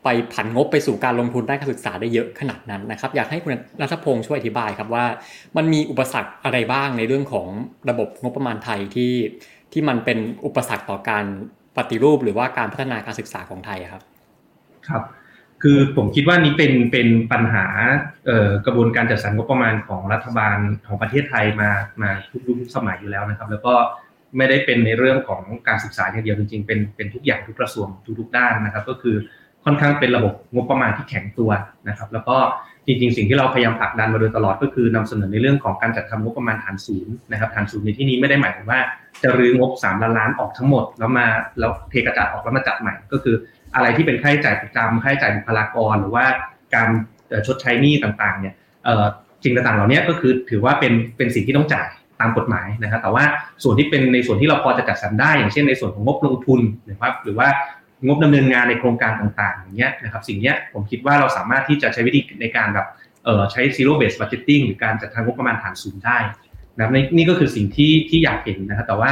[0.04, 5.04] ไปผันงบไปสู่การลงทุนด้านการศึกษาได้เยอะขนาดนั้นนะครับ อยากให้คุณรัฐพงศ์ช่วยอธิบายครับว่า
[5.56, 7.48] มันมีอุปสรรคอะไรบ้างในเรื่องของ
[7.90, 9.14] ระบบงบประมาณไทยที่
[9.72, 11.24] ที่มันเป็นอุปสรรคต่อการ
[11.76, 14.02] ปฏิรูปหรือว่าการพัฒนาการศึกษาของไทยครับ
[14.88, 15.02] ครับ
[15.62, 17.66] คือผมคิดว่านี้เป็นเป็นปัญหา
[18.66, 21.70] กระบวนการจัดสรรงบประมาณของรัฐบาลของประเทศไทยมา
[22.02, 23.74] มาทุกยุคสมัยอยู่แล้วนะครับ แล้วก็
[24.36, 27.88] ไม่ได้เป็นในเรื่องของการศึกษาอย่างเดียวจริงๆเป็นเป็นทุกอย่างทุกกระทรวง
[28.20, 29.16] ทุกๆด้านนะครับ ก็คือ
[29.64, 31.50] ค่อนข้างเป็นระบบงบประมาณที่แข็งตัว
[31.88, 32.36] นะครับ แล้วก็
[32.86, 38.80] จริงๆ สิ่งที่เราพยายามผลักดันมาโดยตลอดก็คือนำเสนอในเรื่องของการจัดทำงบประมาณฐานศูนย์นะครับฐานศูนย์ในที่นี้ไม่ได้หมายถึงว่า
[39.22, 41.26] จะรื้องบ3ล้านล้านออกทั้งหมด แล้วมา
[41.58, 43.34] แล้วเทกระจาดออกแล้วมาจัดใหม่ ก็คือ
[43.74, 46.24] อะไรที่เป็นค่าใช้จ่ายประจำค่าใช้จ่ายบุคลากร หรือว่า
[46.74, 46.88] การ
[47.46, 48.54] ชดใช้หนี้ต่างๆเนี่ย
[49.44, 51.88] สิ่งต่างๆเหล่านี้ก็คือถือว่าเป็นเป็นสิ่งที่ต้องจ่าย
[52.20, 53.24] ตามกฎหมายนะครับแต่ว่า
[53.62, 56.60] ส่วนที่เป็นในส่วนที่เราพอจะจัดสรรได้ อย่างเช่นในส่วนของงบลงทุน
[56.90, 57.48] นะครับหรือว่า
[58.06, 62.86] งบดำเนินงานในโครงการต่างๆ อย่างเงี้ยนะครับสิ่งเนี้ยผมคิดว่าเราสามารถที่จะใช้วิธีในการแบบ
[63.24, 66.18] เออใช้ zero based budgeting หรือการจัดทางงบประมาณฐานศูนย์ได้
[66.76, 69.10] นะครับนี่ก็คือสิ่งที่ที่อยากเห็นนะครับแต่ว่า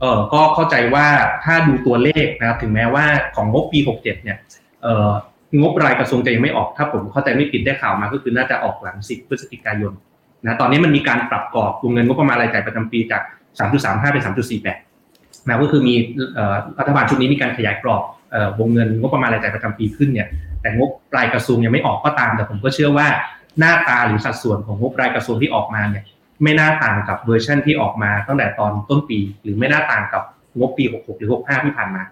[0.00, 1.06] เออก็เข้าใจว่า
[1.44, 3.04] ถ้าดูตัวเลขนะครับถึงแม้ว่า
[3.36, 4.38] ของงบปี 67 เนี่ย
[4.82, 5.10] เออ
[5.60, 9.92] งบรายกระทรวงจะยังไม่ออกถ้าผมเข้าใจไม่ผิดได้ข่าวมาก็คือน่าจะออกหลัง 10 พฤศจิกายน
[10.44, 13.22] นะตอนนี้มันมีการปรับกรอบวงเงินงบประมาณรายจ่ายประจำปีจาก
[13.68, 14.22] 3.35 เป็น
[14.86, 15.94] 3.48นะก็คือมี
[16.78, 18.02] รัฐบาลชุดนี้มีการขยายกรอบ
[18.58, 20.28] วงเงินงบประมาณรายจ่ายประจำปีขึ้นเนี่ย
[20.62, 23.06] แต่งบรายกระทรวงยังไม่ออกก็ตาม แต่ผมก็เชื่อว่า
[23.58, 26.04] หน้าตาหรือสัดส่วนของงบรายกระทรวงที่ออกมาเนี่ย
[26.42, 30.22] ไม่น่าต่างกับเวอร์ชันที่ออกมาตั้งแต่ตอนต้นปี หรือไม่น่าต่างกับ
[30.58, 32.02] งบปี 66 หรือ 65 ที่ผ่านมา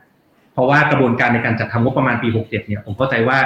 [0.55, 3.39] เพราะว่ากระบวนการในการจัดทำงบประมาณปี 67 เนี่ยผมเข้าใจว่า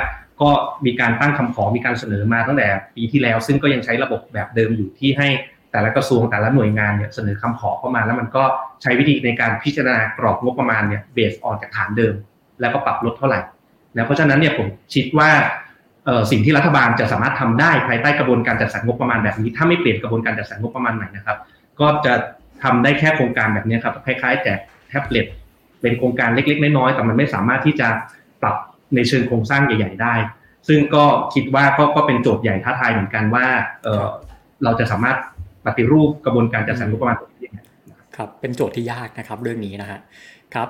[0.43, 0.51] ก็
[0.87, 5.29] มีการตั้งคำขอมีการเสนอมาตั้งแต่ปีที่แล้ว ซึ่งก็ยังใช้ระบบแบบเดิมอยู่ที่ให้
[5.73, 8.45] แต่ละกระทรวงแต่ละหน่วยงานเนี่ยเสนอคำขอเข้ามา แล้วมันก็
[8.83, 12.14] ใช้วิธีในการพิจารณากรอบงบประมาณเนี่ยเบสออนจากฐานเดิม
[12.61, 13.41] แล้วก็ปรับลดเท่าไหร่
[13.97, 15.31] นะเพราะฉะนั้นเนี่ยผมคิดว่า
[16.31, 21.39] สิ่งที่รัฐบาลจะสามารถทำได้ภายใต้กระบวนการจัดสรรงบประมาณแบบนี้ ถ้าไม่เปลี่ยนกระบวนการจัดสรรงบประมาณใหม่นะครับ
[21.81, 22.15] ก็จะ
[22.63, 24.59] ทำได้แค่โครงการแบบนี้ครับคล้ายๆแจก
[24.89, 25.27] แท็บเล็ต
[25.81, 27.89] เป็นโครงการเล็กๆน้อยๆแต่มันไม่สามารถที่จะ
[28.43, 28.57] ปรับ
[28.95, 30.15] ในเชิงโครงสร้างใหญ่ ๆ ได้
[30.69, 31.05] ซึ่งก็
[31.35, 33.47] คิดว่าก็ก็เป็นโจทย์ใหญ่ท้าทายเหมือนกันว่า
[34.65, 35.17] เราจะสามารถ
[35.67, 37.49] ปฏิรูปกระบวนการจัดสรรงบประมาณแบบนี้
[38.17, 40.01] ครับเป็นโจทย์ที่ยากนะครับเรื่องนี้นะฮะ
[40.55, 40.69] ครับ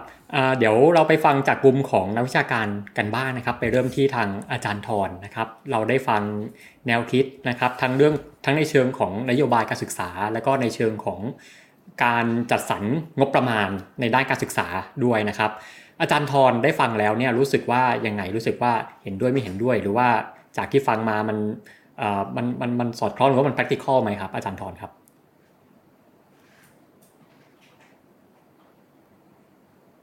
[0.59, 2.67] เดี๋ยวเราไปฟังจากกลุ่มของนักวิชาการ
[2.99, 6.23] กันบ้างนะครับ ไปเริ่มที่ทางอาจารย์ทรนะครับ เราได้ฟัง
[6.87, 8.15] แนวคิดนะครับ ทั้งเรื่อง
[8.45, 11.21] ทั้งในเชิงของนโยบายการศึกษา และก็ในเชิงของ
[12.05, 12.85] การจัดสรร
[13.19, 13.69] งบประมาณ
[14.01, 14.67] ในด้านการศึกษา
[15.05, 15.51] ด้วยนะครับ
[16.01, 18.73] อาจารย์ทรได้ฟังแล้วเนี่ยรู้สึกว่ายังไงรู้สึกว่า
[19.03, 20.09] เห็นด้วยไม่เห็นด้วย หรือว่า
[20.57, 21.39] จากที่ฟังมามัน
[22.37, 24.93] มันมันมันสอดคล้องหรือว่ามัน practical ไหมครับอาจารย์ทรครับ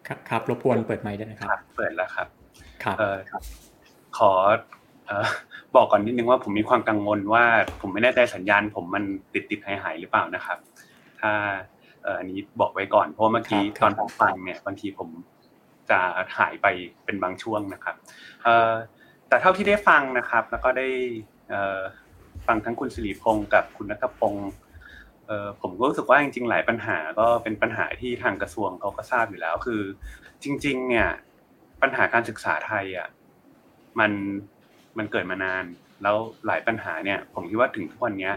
[0.07, 2.27] ครับครับรบกวนเปิดไมค์ได้ไหมครับ เปิดแล้วครับ
[2.83, 2.97] ครับ
[4.17, 4.31] ขอ
[5.75, 7.43] บอกก่อนนิดนึงว่าผมมีความกังวลว่า
[7.81, 9.03] ผมไม่แน่ใจสัญญาณ ผมมัน
[9.33, 10.57] ติดติดหายหายหรือเปล่านะครับ
[11.21, 11.31] ถ้า
[12.19, 15.09] อันนี้บอกไว้ก่อนเพราะเมื่อกี้ตอนผมฟังเนี่ยบางทีผม
[15.89, 15.99] จะ
[16.37, 16.67] หายไป
[17.05, 17.95] เป็นบางช่วงนะครับ
[19.27, 20.87] แต่เท่าที่ได้ฟังนะครับ แล้วก็ได้
[22.47, 24.49] ฟังทั้งคุณสิริพงศ์กับคุณนัทพงศ์
[25.27, 29.81] เออผมก็รู้สึกว่าจริง ๆ หลายปัญหาก็เป็นปัญหาที่ทางกระทรวงเขาก็ทราบอยู่แล้วคือ
[30.43, 31.07] จริง ๆ เนี่ย
[31.81, 33.07] ปัญหาการศึกษาไทยอะ
[33.99, 34.11] มัน
[34.97, 35.65] มันเกิดมานาน
[36.03, 36.15] แล้ว
[36.47, 38.31] หลายปัญหาเนี่ย ผมคิดว่าถึงทุกวันนี้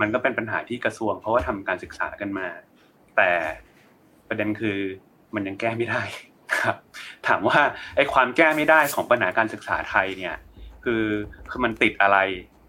[0.00, 2.48] มันก็เป็นปัญหาที่กระทรวงเพราะว่าทำการศึกษากันมา
[3.16, 3.30] แต่
[4.28, 4.78] ประเด็นคือ
[5.34, 6.02] มันยังแก้ไม่ได้
[6.60, 6.76] ครับ
[7.26, 7.60] ถามว่า
[7.96, 10.36] ไอ้ความแก้ไม่ได้ของปัญหาการศึกษาไทยเนี่ย
[10.84, 11.04] คือ
[11.50, 12.18] คือมันติดอะไร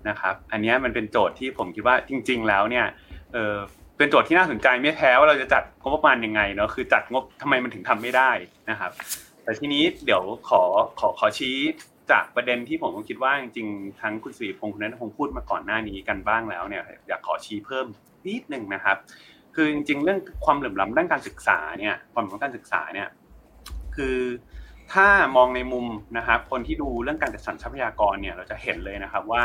[0.10, 2.86] นะครับ อันนี้มันเป็นโจทย์ที่ผมคิดว่าจริง ๆ แล้วเนี่ย
[3.34, 3.58] เออ
[3.98, 8.32] เป็นโจทย์ที่น่าสนใจไม่แพ้ว่าเราจะจัดงบประมาณยังไงเนาะคือจัดงบทำไมมันถึงทำไม่ได้
[8.70, 8.92] นะครับ
[9.44, 10.62] แต่ทีนี้เดี๋ยวขอ
[11.00, 11.56] ขอขอชี้
[12.12, 17.86] จากประเด็นที่ผมคิดว่าจริงๆทั้งคุณสีพงศ์คุณนัทพงศ์พูดมาก่อนหน้านี้กันบ้างแล้วเนี่ยอยากขอชี้เพิ่ม
[18.26, 18.98] นิดหนึ่งนะครับ
[19.56, 23.08] คือจริงๆ เรื่องความเหลื่อมล้ำด้านการศึกษาเนี่ยความเหลื่อมล้ำการศึกษาเนี่ย
[23.96, 24.18] คือ
[24.94, 25.86] ถ้ามองในมุม
[26.18, 29.44] นะครับคนที่ดูเรื่องการจัดสรรทรัพยากรเนี่ยเราจะเห็นเลยนะครับว่า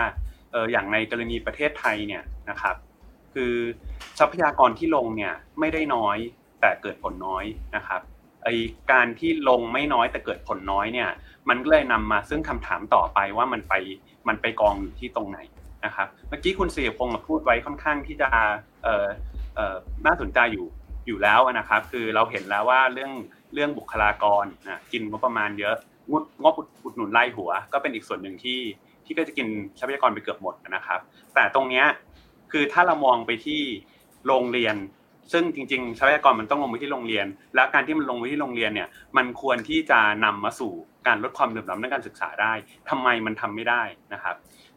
[0.52, 2.76] เอออย่างในกรณีประเทศไทยเนี่ยนะครับ
[3.34, 3.54] คือ
[4.18, 6.16] ทรัพยากรที่ลงเนี่ยไม่ได้น้อย
[6.60, 7.44] แต่เกิดผลน้อย
[7.76, 8.00] นะครับ
[8.44, 8.48] ไอ
[8.92, 11.08] การที่ลงไม่น้อยแต่เกิดผลน้อยเนี่ย
[11.48, 13.74] มันก็เลยนำมาซึ่งคำถามต่อไปว่ามันไป
[14.28, 15.38] มันไปกองอยู่ที่ตรงไหน
[15.84, 18.28] นะครับ เมื่อกี้คุณเสียพงศ์พูดไว้ค่อนข้างที่จะ
[18.84, 19.06] เออ
[19.54, 19.76] เออ
[20.06, 20.66] น่าสนใจอยู่
[21.06, 23.12] อยู่แล้วนะครับ คือเราเห็นแล้วว่าเรื่อง
[23.54, 25.76] เรื่องบุคลากรนะกินงบประมาณเยอะ
[26.10, 26.54] งบงบ
[26.84, 28.60] อุดหนุนไล่หัว ก็เป็นอีกส่วนหนึ่งที่
[29.04, 29.46] ที่ก็จะกิน
[29.78, 31.00] ทรัพยากรไปเกือบหมดนะครับ
[31.34, 31.86] แต่ตรงเนี้ย
[32.52, 33.60] คือถ้าเรามองไปที่
[34.26, 34.76] โรงเรียน
[35.32, 40.72] ซึ่งจริงๆทรัพยากรมันต้องลงไปที่โรงเรียน และการที่มันลงไปที่โรงเรียนเนี่ย มันควรที่จะนำมาสู่
[41.06, 42.52] การลดความเหลื่อมล้ำในการศึกษาได้
[42.88, 43.82] ทำไมมันทำไม่ได้
[44.12, 44.34] นะครับ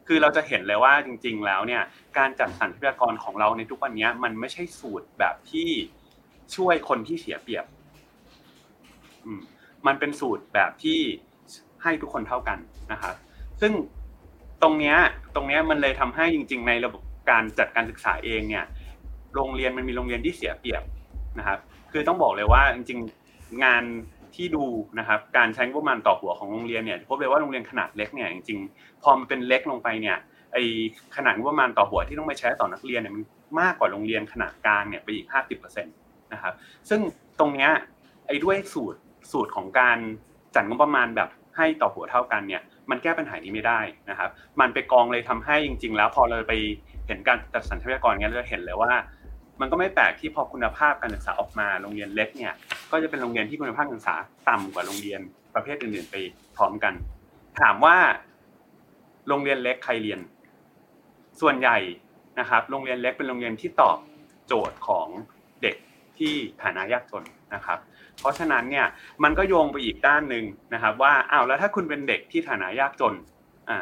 [0.08, 1.82] คือเราจะเห็นเลยว่าจริง ๆ แล้วเนี่ย
[2.18, 5.70] การจัดสรรทรัพยากรของเราในทุกวันนี้มันไม่ใช่สูตรแบบที่
[6.56, 7.66] ช่วยคนที่เสียเปรียบ
[9.88, 11.00] มันเป็นสูตรแบบที่
[11.84, 12.58] ให้ทุกคนเท่ากัน
[12.92, 13.16] นะครับ
[13.62, 13.74] ซึ่ง
[14.62, 14.98] ตรงเนี้ย
[15.36, 18.66] ตรงเนี้ยมันเลยทำให้จริง ๆ ในระบบ การจัดการศึกษาเองเนี่ย
[19.36, 20.84] โรงเรียนมันมีโรงเรียนที่เสียเปรียบ
[21.40, 21.60] นะครับ
[21.92, 23.84] คือต้องบอกเลยว่าจริงๆงาน
[24.36, 24.66] ที่ดู
[25.00, 30.18] นะครับ การใช้งบประมาณต่อหัวของโรงเรียนเนี่ยพบเลยว่าโรงเรียนขนาดเล็กเนี่ยจริงๆพอมันเป็นเล็กลงไปเนี่ย
[30.54, 30.58] ไอ
[31.16, 33.24] ขนาดงบประมาณต่อหัวที่ต้องไปใช้ต่อนักเรียนเนี่ยมัน
[33.60, 36.54] มากกว่าโรงเรียนขนาดกลางเนี่ยไปอีก 50%นะครับ
[36.90, 37.00] ซึ่ง
[37.40, 37.72] ตรงเนี้ย
[38.28, 39.00] ไอ้ด้วยสูตร
[39.32, 39.98] สูตรของการ
[40.56, 46.54] จัดงบประมาณแบบให้ต่อหัวเท่ากันเนี่ย มันแก้ปัญหานี้ไม่ได้นะครับ มันไปกองเลยทำให้จริง ๆ แล้วพอเราไป
[47.08, 48.92] เห็นการจัดสรรทรัพยากรเงี้ยเราจะเห็นเลยว่า
[49.60, 52.54] มันก็ไม่แปลกที่พอคุณภาพการศึกษาออกมาโรงเรียนเล็กเนี่ย
[52.92, 54.16] ก็จะเป็นโรงเรียนที่คุณภาพการศึกษา
[54.50, 55.22] ต่ำกว่าโรงเรียน
[55.54, 56.16] ประเภทอื่นๆไป
[56.56, 56.94] พร้อมกัน
[57.62, 57.98] ถามว่า
[59.28, 60.20] โรงเรียนเล็กใครเรียน
[61.42, 61.78] ส่วนใหญ่
[62.40, 63.98] นะครับ โรงเรียนเล็กเป็นโรงเรียนที่ตอบ
[64.48, 65.08] โจทย์ของ
[65.62, 65.76] เด็ก
[66.18, 66.34] ที่
[66.64, 67.80] ฐานะยากจนนะครับ
[68.20, 68.86] เพราะฉะนั้นเนี่ย
[69.24, 73.14] มันก็โยงไปอีกด้านหนึ่งนะครับ ว่าอ้าวแล้วถ้าคุณเป็นเด็กที่ฐานะยากจน
[73.70, 73.78] อ่า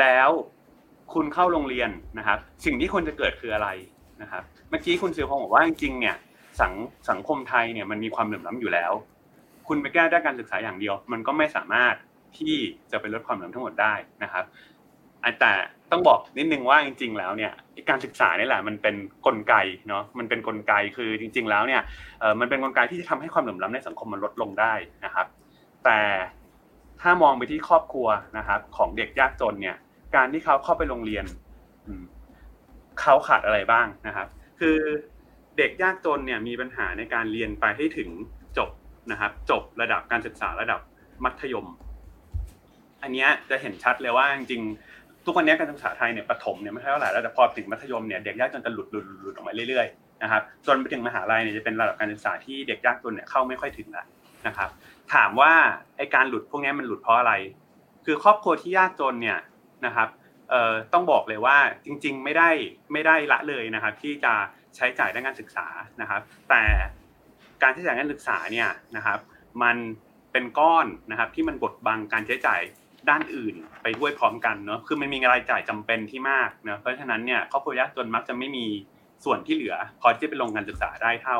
[0.00, 0.30] แล้ว
[1.14, 3.68] คุณเข้าโรงเรียนนะครับ สิ่งที่ควรจะเกิดคืออะไร
[4.22, 6.16] นะครับ เมื่อกี้คุณเสือพงศ์บอกว่าจริงๆเนี่ย
[6.60, 6.72] สัง
[7.10, 8.92] สังคมไทยเนี่ยมันมีความเหลื่อมล้าอยู่แล้ว
[9.68, 11.94] คุณไปแก้ด้านการศึกษาอย่างเดียว มันก็ไม่สามารถ
[12.38, 12.56] ที่
[12.90, 14.44] จะไปลดความเหลื่อมล้ำทั้งหมดได้นะครับ
[15.40, 15.52] แต่
[15.90, 17.52] ต้องบอกนิดนึงว่าจริง ๆ แล้วเนี่ย
[17.88, 18.94] การศึกษานี่แหละมันเป็น
[19.26, 19.54] กลไก
[19.88, 21.82] เนาะมันเป็นกลไกคือจริง ๆ แล้วเนี่ย
[22.40, 25.26] มันเป็นกลไกที่จะทำให้ความเหลื่อมล้ำในสังคมมันลดลงได้นะครับ
[25.84, 25.98] แต่
[27.00, 29.76] ถ้ามองไปที่ครอบครัวนะครับของเด็กยากจนเนี่ย
[30.16, 31.24] การที่เขาเข้าไปโรงเรียน
[33.00, 34.26] เขาขาดอะไรบ้างนะครับ
[34.60, 34.76] คือ
[35.58, 38.08] เด็กยากจนเนี่ยมีปัญหาในการเรียนไปให้ถึง
[38.58, 38.70] จบ
[39.10, 40.80] นะครับ จบระดับการศึกษาระดับ
[41.24, 41.66] มัธยม
[43.02, 54.06] อันนี้จะเห็นชัดเลยว่าจริงๆทุกวันนี้การศึกษาไทยเนี่ยประถมเนี่ยไม่เท่าไหร่แล้วแต่พอถึงมัธยมเนี่ยเด็กยากจนจะหลุดหลุดหลุดออกมาเรื่อยๆนะครับจนไปถึงมหาลัยเนี่ยจะเป็นระดับการศึกษาที่เด็กยากจนเนี่ยเข้าไม่ค่อยถึงล้ว
[54.46, 54.70] นะครับ
[55.14, 55.52] ถามว่า
[55.96, 57.32] ไอการหลุดพวกนี้มันหลุดเพราะอะไร
[58.06, 59.38] คือครอบครัวที่ยากจนเนี่ย
[59.86, 60.08] นะครับ
[60.92, 62.50] ต้องบอกเลยว่าจริงๆไม่ได้
[62.92, 64.34] ไม่ได้ละเลยนะครับ ที่จะ
[64.76, 65.66] ใช้จ่ายด้านการศึกษา
[66.00, 66.20] นะครับ
[66.50, 66.62] แต่
[67.62, 69.18] การใช้จ่ายด้านศึกษาเนี่ยนะครับ
[69.62, 69.76] มัน
[70.32, 72.60] เป็นก้อนนะครับที่มันบดบังการใช้จ่าย
[73.10, 78.66] ด้านอื่นไปด้วยพร้อมกันเนาะคือมันมีรายจ่ายจำเป็นที่มากเนาะเพราะฉะนั้นเนี่ยครอบครัวยากจนมักจะไม่มี
[79.24, 81.38] ส่วนที่เหลือ พอที่จะไปลงการศึกษาได้เท่า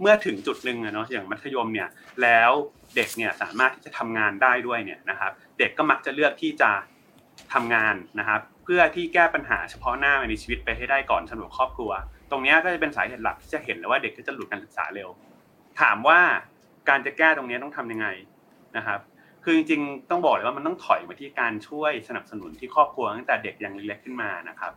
[0.00, 1.88] เมื่อถึงจุดหนึ่งอะเนาะอย่างมัธยมเนี่ย
[2.22, 2.52] แล้ว
[2.96, 6.70] เด็กเนี่ยสามารถที่จะทำงานได้ด้วยเนี่ยนะครับ เด็กก็มักจะเลือกที่จะ
[7.52, 11.90] ทำงานนะครับ เพื่อที่แก้ปัญหาเฉพาะหน้าในชีวิตไปให้ได้ก่อนสำหรับครอบครัว
[12.30, 15.08] ตรงนี้ก็จะเป็นสาเหตุหลักที่จะเห็นเลยว่าเด็กก็จะหลุดการศึกษาเร็ว
[15.80, 16.20] ถามว่า
[16.88, 18.06] การจะแก้ตรงนี้ต้องทำยังไง
[18.76, 19.00] นะครับ
[19.44, 24.72] คือจริงๆต้องบอกเลยว่ามันต้องถอยมาที่การช่วยสนับสนุนที่ครอบครัวตั้งแต่เด็กยังเล็กขึ้นมานะครับ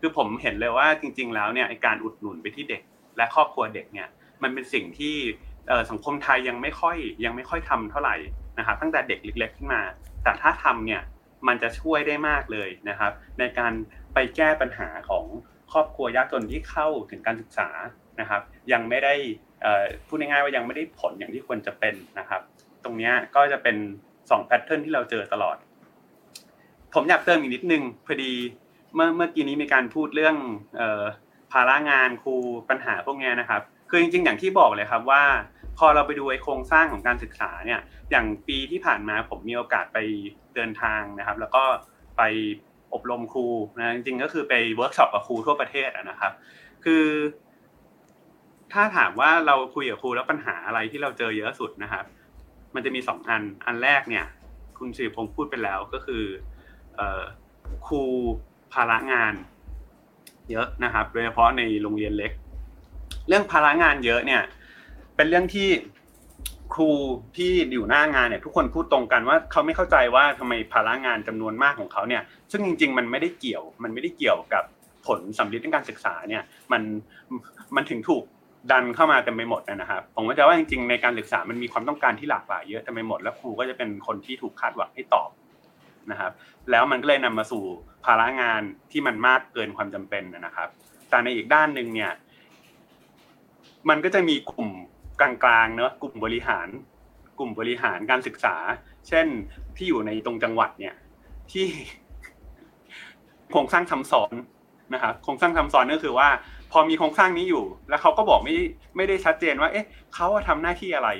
[0.00, 2.82] คือผมเห็นเลยว่าจริง ๆ แล้วเนี่ยการอุดหนุนไปที่เด็ก
[3.16, 4.08] และครอบครัวเด็กเนี่ย
[4.42, 5.14] มันเป็นสิ่งที่
[5.90, 8.16] สังคมไทยยังไม่ค่อยยังไม่ค่อยทำเท่าไหร่
[8.58, 9.80] นะครับตั้งแต่เด็กเล็ก ๆ ขึ้นมา
[10.22, 11.00] แต่ถ้าทำเนี่ย
[11.46, 13.72] มันจะช่วยได้มากเลยนะครับ ในการ
[14.14, 15.24] ไปแก้ปัญหาของ
[15.72, 17.68] ครอบครัวยากจนที่เข้าถึงการศึกษา
[18.20, 19.14] นะครับ ยังไม่ได้
[20.06, 22.40] พูดง่ายๆว่ายังไม่ได้ผลอย่างที่ควรจะเป็นนะครับ
[22.84, 23.76] ตรงนี้ก็จะเป็น
[24.30, 25.56] สองแพทเทิร์นที่เราเจอตลอด
[26.94, 28.32] ผมอยากเติมอีกนิดนึงพอดี
[28.94, 30.36] เมื่อเมื่อกี้นี้มีการพูดเรื่อง
[31.52, 32.34] ภาระงานครู
[32.68, 35.22] ปัญหาพวกนี้นะครับ คือจริงๆอย่างที่บอกเลยครับว่า
[35.78, 39.98] พอเราไปดูไอ้โครงสร้างของการศึกษาเนี่ย อย่างปีที่ผ่านมาผมมีโอกาสไป
[40.54, 41.64] เดินทางนะครับ แล้วก็
[42.18, 42.22] ไป
[42.94, 43.46] อบรมครู
[43.78, 46.32] นะจริงๆก็คือไปเวิร์กช็อปกับครูทั่วประเทศนะครับ
[46.84, 47.04] คือ
[48.72, 52.04] ถ้าถามว่าเราคุยกับครูแล้วปัญหาอะไรที่เราเจอเยอะสุดนะครับ
[52.74, 54.24] มันจะมีสองอันอันแรกเนี่ย
[54.78, 56.24] คุณสิริพงศ์พูดไปแล้วก็คือ
[57.86, 58.02] ครู
[58.72, 59.34] ภาระงาน
[60.50, 62.32] เยอะนะครับ โดยเฉพาะในโรงเรียนเล็ก
[63.28, 64.42] เรื่องภาระงานเยอะเนี่ย
[65.18, 65.68] เป็นเรื่องที่
[66.74, 66.90] ครู
[67.36, 74.64] ที่อยู่หน้างานเนี่ยทุกคนพูดตรงกันว่าเขาไม่เข้าใจว่าทำไมภาระงานจำนวนมากของเขาเนี่ย ซึ่งจริง ๆ มันไม่ได้เกี่ยว มันไม่ได้เกี่ยวกับ
[75.06, 76.42] ผลสำลิดในการศึกษาเนี่ย
[76.72, 76.82] มัน
[77.76, 78.22] มันถึงถูก
[78.70, 85.30] ดันเข้ามาเต็มไปหมดนะครับ ผมก็จะว่าจริงๆในการศึกษามันมีความต้องการที่หลากหลายเยอะเต็มไปหมด แล้วครูก็จะเป็นคนที่ถูกคาดหวังให้ตอบ
[86.10, 86.32] นะครับ
[86.70, 87.64] แล้วมันก็เลยนำมาสู่
[88.04, 90.68] ภาระงานที่มันมากเกินความจำเป็นนะครับ
[91.10, 92.12] แต่ในอีกด้านหนึ่งเนี่ย
[93.88, 94.68] มันก็จะมีกลุ่ม
[95.20, 95.32] กลา
[95.64, 96.68] งๆเนอะกลุ่มบริหาร
[97.38, 98.56] กลุ่มบริหารการศึกษา
[99.08, 99.26] เช่น
[99.76, 100.94] ที่อยู่ในตรงจังหวัดเนี่ย
[101.52, 101.66] ที่
[103.50, 104.34] โครงสร้างซ้าซ้อน
[104.94, 106.28] นะครับโครงสร้างซ้าซ้อนก็คือว่า
[106.72, 108.56] พอมีโครงสร้างนี้อยู่ แล้วเขาก็บอกไม่
[108.96, 111.10] ไม่ได้ชัดเจนว่า เอ๊ะเขาทำหน้าที่อะไร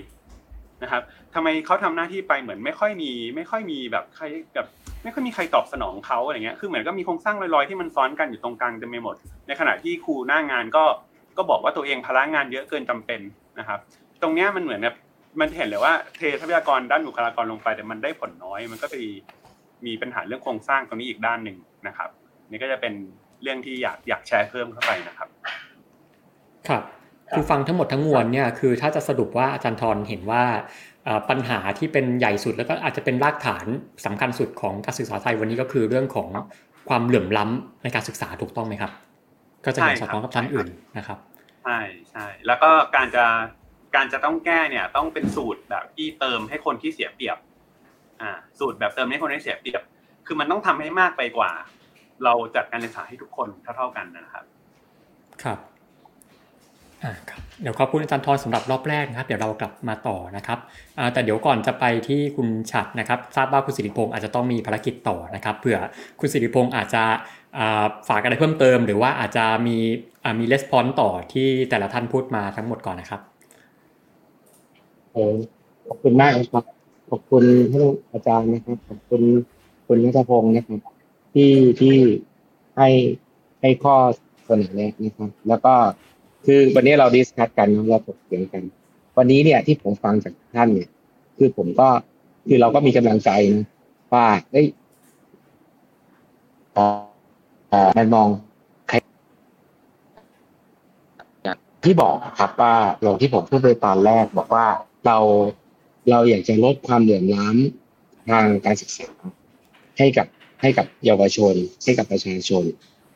[0.83, 1.03] นะครับ
[1.35, 4.25] ทำไมเขาทำหน้าที่ไปเหมือนไม่ค่อยมี ไม่ค่อยมีแบบใคร
[4.55, 4.67] แบบ
[5.03, 10.85] ไม่ค่อยมีใครตอบสนองเขาอะไรเงี้ย คือเหมือนก็มีโครงสร้างลอยๆที่มันซ้อนกันอยู่ตรงกลางเต็มไปหมด ในขณะที่ครูหน้างานก็
[11.37, 13.21] ก็บอกว่าตัวเองพลังงานเยอะเกินจำเป็น
[13.59, 13.79] นะครับ
[14.23, 14.97] ตรงเนี้ยมันเหมือนแบบ
[15.41, 18.97] มันเห็นเลยว่าเททรัพยากรด้านบุคลากรลงไปแต่มันได้ผลน้อย มันก็ไป
[19.87, 21.57] มีปัญหาเรื่องโครงสร้างตรงนี้อีกด้านหนึ่ง
[21.87, 22.11] นะครับ
[22.51, 22.95] นี่ก็จะเป็น
[23.43, 25.29] เรื่องที่อยากอยากแชร์เพิ่มเข้าไปนะครับ
[26.69, 26.83] ครับ
[27.31, 30.43] คือฟังทั้งหมดทั้งมวลเนี่ยคือถ้าจะสรุปว่าอาจารย์ทรเห็นว่า
[31.31, 33.67] ปัญหาที่เป็นใหญ่สุดแล้วก็อาจจะเป็นรากฐาน
[34.05, 36.29] สำคัญสุดของการศึกษาไทยวันนี้ก็คือเรื่องของ
[36.89, 38.93] ความเหลื่อมล้ำในการศึกษาถูกต้องไหมครับ
[39.65, 41.19] ก็จะเห็นสะท้อนกับท่านอื่นนะครับ
[41.65, 41.79] ใช่
[42.11, 43.25] ใช่แล้วก็การจะ
[43.95, 47.39] การจะต้องแก้เนี่ย ต้องเป็นสูตรแบบที่เติมให้คนที่เสียเปรียบ
[48.21, 49.83] อ่า สูตรแบบเติมให้คนที่เสียเปรียบ
[50.27, 51.53] คือมันต้องทำให้มากไปกว่า
[52.25, 54.45] เราจัดการศึกษาให้ทุกคนเท่าเท่ากันนะครับ
[55.43, 55.59] ครับ
[57.05, 60.59] อ่าครับเดี๋ยวขอบคุณอาจารย์ทรสำหรับรอบแรกนะครับ เดี๋ยวเรากลับมาต่อนะครับ
[60.99, 65.79] อ่าแต่เดี๋ยวก่อนจะไปที่คุณฉัดนะครับ ทราบว่าคุณสิริพงศ์อาจจะต้องมีภารกิจต่อนะครับเผื่อ
[66.21, 67.03] คุณสิริพงศ์อาจจะ
[68.09, 69.77] ฝากอะไรเพิ่มเติม หรือว่าอาจจะมี
[70.41, 73.21] มีレスปอนต่อที่แต่ละท่านพูดมาทั้งหมดก่อนนะครับ
[75.13, 75.23] โอ้
[75.87, 76.65] ขอบคุณมากครับ
[77.11, 79.23] ขอบคุณท่านอาจารย์นะครับ ขอบคุณ
[79.87, 80.81] คุณนัทพงศ์นะครับ
[81.35, 81.97] ที่ที่
[82.77, 82.89] ให้
[83.61, 83.95] ให้ข้อ
[84.45, 85.75] เสนอแนะนะครับ แล้วก็
[86.45, 88.63] คือวันนี้เราดิสคัตกันเราถกเถียงกัน
[89.17, 90.89] วันนี้เนี่ยที่ผมฟังจากท่านเนี่ย
[91.37, 91.89] คือผมก็
[92.47, 93.67] คือเราก็มีกำลังใจนะ
[94.13, 94.67] ว่าเอ้ย
[97.99, 98.29] มันมอง
[101.85, 104.67] ที่บอกครับว่าอย่างที่ผมพูดไปตอนแรกบอกว่า
[105.07, 105.19] เรา
[106.11, 109.09] เราอยากจะลดความเหลื่อมล้ำทางการศึกษา
[109.99, 110.27] ให้กับ
[110.63, 111.55] ให้กับเยาวชน
[111.85, 112.65] ให้กับประชาชน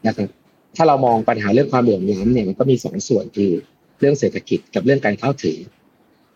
[0.06, 0.28] นะครับ
[0.76, 3.52] ถ้าเรามองปัญหาเรื่องความเหลื่อมล้ำเนี่ยมันก็มีสองส่วนคือ
[4.00, 5.56] เรื่องเศรษฐกิจกับเรื่องการเข้าถึง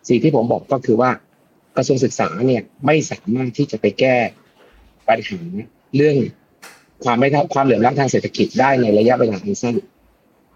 [0.07, 1.11] สิ่งที่ผมบอกก็คือว่า
[1.77, 4.17] กระทรวงศึกษาเนี่ยไม่สามารถที่จะไปแก้
[5.07, 5.39] ปัญหา
[5.95, 6.17] เรื่อง
[7.03, 9.75] ความไม่เท่าความเหลื่อมล้ำทางเศรษฐกิจได้ในระยะเวลาอันสั้น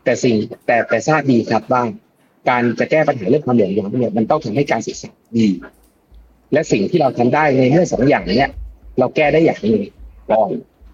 [0.03, 0.35] แต่สิ่ง
[0.65, 1.83] แต่แต่ทราบดีครับว่า
[2.49, 5.47] การจะแก้ปัญหาเรื่องความเหลื่อมล้ำเนี่ยมันต้องทำให้การศึกษาดี
[6.53, 8.51] และสิ่งที่เราทำได้ในเรื่องสองอย่างเนี้ย
[8.99, 9.83] เราแก้ได้อย่างหนึ่ง
[10.31, 10.49] ก่อน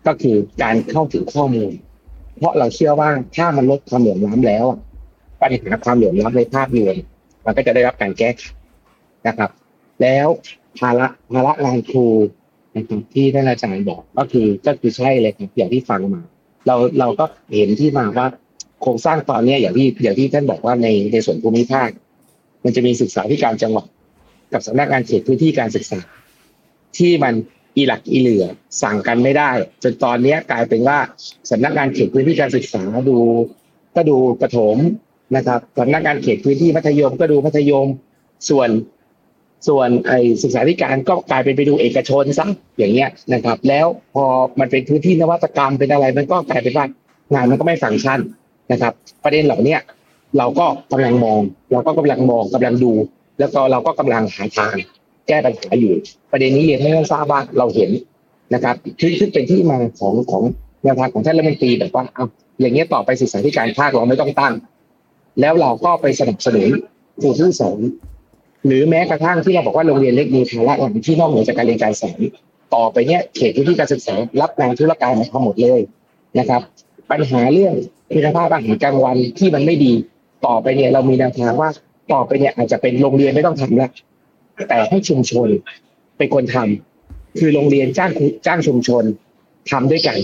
[0.07, 1.71] ก็คือการเข้าถึงข้อมูล
[2.37, 4.65] เพราะเราเชื่อว่าถ้ามันลดความเหลื่อมล้ำแล้ว
[5.39, 6.95] ปัญหาความเหลื่อมล้ำในภาพรวม
[7.45, 8.43] มันก็จะได้รับการแก้ไข
[9.27, 9.49] นะครับ
[10.01, 10.27] แล้ว
[10.79, 12.05] ภาระภาระงานครู
[12.77, 16.21] นะครับที่ท่านอาจารย์บอกก็คือก็คือใช่เลยครับอย่างที่ฟังมา
[16.67, 17.25] เราเราก็
[17.55, 18.27] เห็นที่มาว่า
[18.81, 21.89] โครงสร้างตอนนี้อย่างที่อย่างที่ท่านบอกว่าในในส่วนภูมิภาค
[22.63, 23.85] มันจะมีศึกษาธิการจังหวัด
[24.53, 25.99] กับสำนักงานเขตพื้นที่การศึกษา
[26.97, 27.33] ที่มัน
[27.75, 28.45] อีหลักอีเหลือ
[28.81, 29.51] สั่งกันไม่ได้
[29.83, 30.97] จนตอนนี้กลายเป็นว่า
[31.51, 33.17] สำนักงานเขตพื้นที่การศึกษาดู
[33.95, 34.77] ก็ดูประถม
[35.35, 37.87] นะครับสำนักงานเขตพื้นที่มัธยมก็ดูมัธยม
[38.49, 38.69] ส่วน
[39.67, 42.47] ส่วนไอศึกษาธิการก็กลายเป็นไปดูเอกชนซะ
[42.77, 44.25] อย่างเงี้ยนะครับ แล้วพอ
[44.59, 46.85] มันเป็นพื้นที่นวัตกรรมเป็นอะไร มันก็กลายเป็นว่า
[47.33, 48.19] งานมันก็ไม่ฟังก์ชัน
[48.71, 48.93] นะครับ
[49.23, 49.77] ประเด็นเหล่านี้
[50.37, 51.39] เราก็กำลังมอง
[51.71, 52.93] เราก็กำลังมองกำลังดู
[53.39, 54.75] แล้วก็เราก็กำลังหาทาง
[55.27, 55.93] แก้ปัญหาอยู่
[56.31, 57.89] ประเด็นนี้เรียนให้ท่านทราบว่าเราเห็น
[58.53, 58.75] นะครับ
[59.19, 60.43] ซึ่งเป็นที่มาของของ
[60.83, 62.25] แนวทางของท่านรัฐมนตรีแบบว่าเอา
[62.61, 64.53] อย่างเงี้ยต่อไปศึกษาธิการภาคเราไม่ต้องตั้ง
[65.41, 66.67] แล้วเราก็ไปสนับสนุน
[67.21, 67.79] ครูผู้สอน
[68.65, 72.19] หรือแม้กระทั่งที่เราบอกว่าโรงเรียนเล็กมีภาระอย่างที่นอกเหนือจากการเรียนการสอน
[72.73, 75.81] ต่อไปเนี้ยเขตพื้นที่การศึกษารับงานธุรการมาทั้งหมดเลย
[76.39, 76.61] นะครับ
[77.11, 77.73] ปัญหาเรื่อง
[78.13, 79.93] คุณภาพอาหารกลางวันที่มันไม่ดี
[80.45, 81.69] ต่อไปเนี่ยเรามีแนวทางว่า
[82.13, 83.91] ต่อไปเนี่ยอาจจะเป็นโรงเรียนไม่ต้องทำล้ว
[84.69, 85.47] แต่ให้ชุมชน
[86.17, 88.11] เป็นคนทำคือโรงเรียนจ้าง
[88.45, 89.03] จ้างชุมชน
[89.71, 90.17] ทำด้วยกัน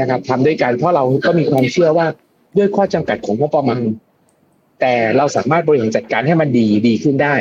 [0.00, 2.06] นะครับทำด้วยกันเพราะเราก็มีความเชื่อว่า
[2.56, 3.82] ด้วยข้อจำกัดของงบประมาณ
[4.80, 7.34] แต่เราสามารถบริหารจัดการให้มันดีดีขึ้นได้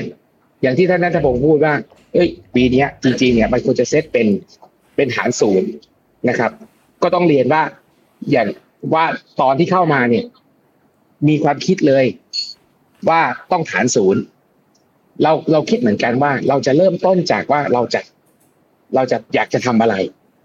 [0.62, 1.74] อย่างที่ท่านนัทพงศ์พูดว่า
[2.14, 4.28] เอ้ยปีนี้จริงๆเนี่ยมันควรจะเซตเป็น
[4.96, 5.70] เป็นฐานศูนย์
[6.30, 6.52] นะครับ
[7.04, 7.64] ก็ต้องเรียนว่า
[8.32, 8.48] อย่าง
[8.94, 9.06] ว่า
[9.42, 10.26] ตอนที่เข้ามาเนี่ย
[11.28, 12.06] มีความคิดเลย
[13.10, 14.22] ว่าต้องฐานศูนย์
[15.24, 18.00] เราเราคิดเหมือนกันว่า เราจะเริ่มต้นจากว่าเราจะ
[18.96, 19.96] เราจะอยากจะทำอะไร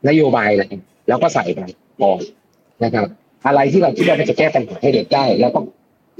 [0.08, 0.64] นโยบายอะไร
[1.08, 1.58] แล้วก็ใส่ไป
[2.02, 2.20] ก่อน
[2.84, 3.06] นะครับ
[3.46, 5.60] อะไรที่เราคิดว่ามันจะแก้ปัญหาให้เด็กได้ แล้วก็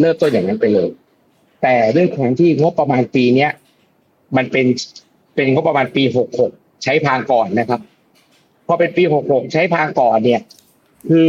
[0.01, 0.89] เริ่มต้นอย่างนั้นไปเลย
[1.63, 3.51] แต่เรื่องของที่งบประมาณปีเนี้ย
[4.37, 4.67] มันเป็น
[5.35, 6.53] เป็นงบประมาณปีหกหก
[6.85, 7.81] ใช้พางก่อนนะครับ
[8.67, 10.43] พอเป็นปีหกหกใช้พางก่อนเนี่ย
[11.09, 11.29] คือ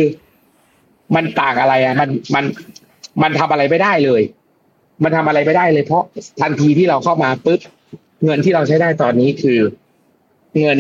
[1.16, 2.46] มันต่างอะไรอะ มันมัน
[3.22, 4.22] มันทำอะไรไม่ได้เลย
[5.04, 6.04] มันทำอะไรไม่ได้เลย เพราะ
[6.42, 7.60] ทันทีที่เราเข้ามาปุ๊บ
[8.24, 9.60] เงินที่เราใช้ได้ตอนนี้คือ
[10.60, 10.80] เงิน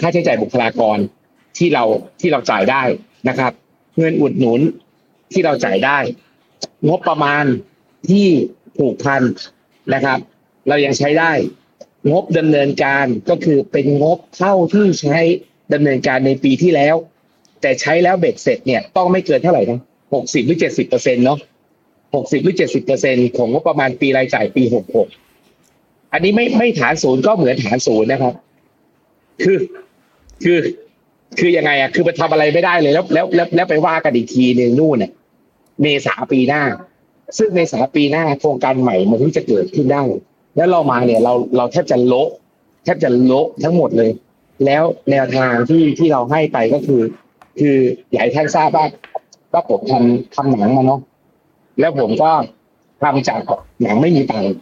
[0.00, 0.98] ค่าใช้จ่ายบุคลากร
[1.58, 1.84] ที่เรา
[2.20, 2.82] ที่เราจ่ายได้
[3.28, 3.52] นะครับ
[3.98, 4.60] เงินอุดหนุน
[5.32, 5.98] ที่เราจ่ายได้
[6.88, 7.44] งบประมาณ
[8.10, 8.26] ที่
[8.78, 9.22] ผูกพัน
[9.94, 10.18] นะครับ
[10.68, 11.32] เรายังใช้ได้
[12.10, 15.20] งบดำเนินการก็คือเป็นงบเท่าที่ใช้
[15.72, 16.94] ดำเนินการในปีที่แล้ว
[17.60, 19.80] แต่ใช้แล้วเบ็ดเสร็จเนี่ยต้องไม่เกินเท่าไหร่นะ
[20.14, 21.38] หกสิบหรือเจ็ดสิบเปอร์เซ็นต์เนาะ
[22.14, 25.08] หกสิบหรือเจ็ดสิบเปอร์เซ็นของงบประมาณปีรายจ่ายปีหกหก
[26.12, 28.34] อันนี้ไม่ไม่ฐานศูนย์ก็เหมือนฐานศูนย์นะครับ
[29.42, 29.58] คือ
[30.44, 30.58] คือ
[31.38, 35.12] คือยังไงอะคือมันทำอะไรไม่ได้เลยแล้วแล้วแล้วแล้วไปว่ากันอีกทีหนึ่งนู่นเนี่ย
[35.82, 36.62] เมษาปีหน้า
[37.38, 40.02] ซึ่งในสาปีหน้าโครงการใหม่มันที่จะเกิดขึ้นได้
[40.56, 42.28] แล้วเรามาเนี่ยเราเราแทบจะโละ
[42.84, 44.10] แทบจะโละทั้งหมดเลย
[44.66, 47.02] แล้วแนวทางที่ที่เราให้ไปก็คือ
[47.60, 47.76] คือ
[48.10, 48.86] อยากให้ท่านทราบว่า
[49.52, 51.00] ว่าผมทำทำหนังมาเนาะ
[51.80, 52.30] แล้วผมก็
[53.02, 53.40] ทำจาก
[53.82, 54.52] หนังไม่มีตังค์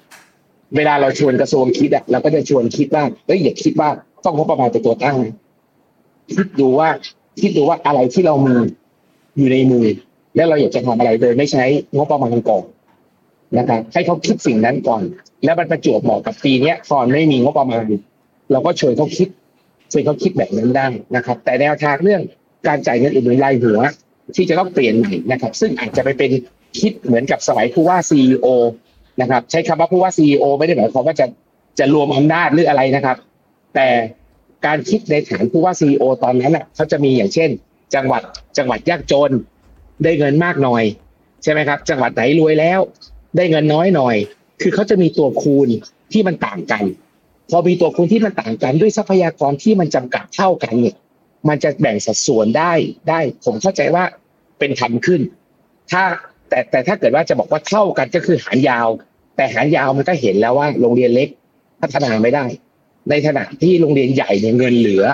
[0.77, 3.89] เวลาเราชวนกระทรวงคิดอะเราก็จะชวนคิดว่าเอ้ยอย่าคิดว่า
[4.25, 5.17] ต้องงบประมาณเป็นตัวตั้ง
[6.35, 6.89] คิดดูว่า
[7.41, 8.57] คิดดูว่าอะไรที่เรามี
[9.37, 9.87] อยู่ในมือ
[10.37, 11.65] แล้วเราอยากจะทำอะไรโดยไม่ใช้
[11.97, 12.65] งบประมาณก่อน
[13.59, 15.03] นะครับให้เขาคิดสิ่งนั้นก่อน
[15.45, 17.85] แล้วมันประจวบเหมาะกับปีเนี้ยตอนไม่มีงบประมาณ
[18.53, 19.29] เราก็ช่วนเขาคิด
[19.93, 20.87] ช่วนเขาคิดแบบนั้นได้
[21.17, 22.23] นะครับ แต่แนวทางเรื่อง
[22.69, 23.81] การจ่ายเงินอุดหนุนรายหัว
[24.37, 26.31] ที่จะต้องเปลี่ยนใหม่นะครับ ซึ่งอาจจะไปเป็น
[26.81, 28.47] คิดเหมือนกับสมัยผู้ว่าซีอ
[29.21, 31.27] นะครับใช้คำว่าผู้ว่าซีอไม่ได้หมายความว่าจะ
[31.79, 33.17] จะรวมอำนาจหรืออะไรนะครับ
[33.75, 33.89] แต่
[34.67, 37.51] การคิดในฐานผู้ว่าซีอตอนนั้นอะเขาจะมีอย่างเช่น
[37.95, 38.23] จังหวัด
[38.59, 39.31] จังหวัดยากจน
[40.03, 40.85] ได้เงินมากหน่อย
[41.43, 42.81] ใช่ไหมครับ จังหวัดไหนรวยแล้ว
[43.37, 44.17] ได้เงินน้อยหน่อย
[44.63, 45.69] คือเขาจะมีตัวคูณ
[46.13, 46.85] ที่มันต่างกัน
[47.51, 50.97] พอมีตัวคูณที่มันต่างกันด้วยทรัพยากรที่มันจำกัดเท่ากันเนี่ย
[51.49, 52.73] มันจะแบ่งสัดส่วนได้
[53.09, 54.05] ได้ ผมเข้าใจว่า
[54.59, 55.21] เป็นธรรมขึ้น
[55.91, 56.03] ถ้า
[56.49, 58.89] แต่แต่ถ้าเกิดว่าจะบอกว่าเท่ากันก็คือหารยาว
[59.37, 61.29] แต่หารยาวมันก็เห็นแล้วว่าโรงเรียนเล็ก
[61.81, 62.45] พัฒนาไม่ได้
[63.11, 65.05] ในขณะที่โรงเรียนใหญ่เนี่ยเงินเหลือ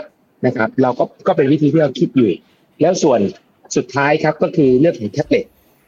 [0.47, 2.31] นะครับ เราก็ก็เป็นวิธีที่เราคิดอยู่
[2.81, 3.21] แล้วส่วน
[3.77, 5.45] สุดท้ายครับก็คือเรื่องของแท็บเล็ต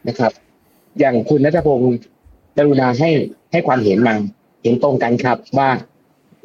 [0.07, 0.31] นะครับ
[0.99, 1.93] อย่างคุณนัทพงศ์
[2.59, 3.09] กรุณาให้
[3.51, 4.15] ให้ความเห็นมา
[4.63, 5.69] เห็นตรงกันครับว่า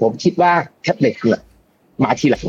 [0.01, 0.53] ผมคิดว่า
[0.83, 1.41] แท็บเล็ตเนี่ย
[2.03, 2.47] มาทีหลัง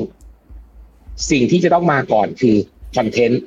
[1.31, 2.55] สิ่งที่จะต้องมาก่อนคือ
[2.95, 3.41] คอนเทนต์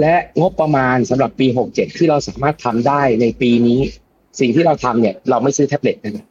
[0.00, 3.80] และงบประมาณสำหรับปี 67 ที่เราสามารถทำได้ในปีนี้
[4.40, 6.26] สิ่งที่เราทำเนี่ย เราไม่ซื้อแท็บเล็ตนะ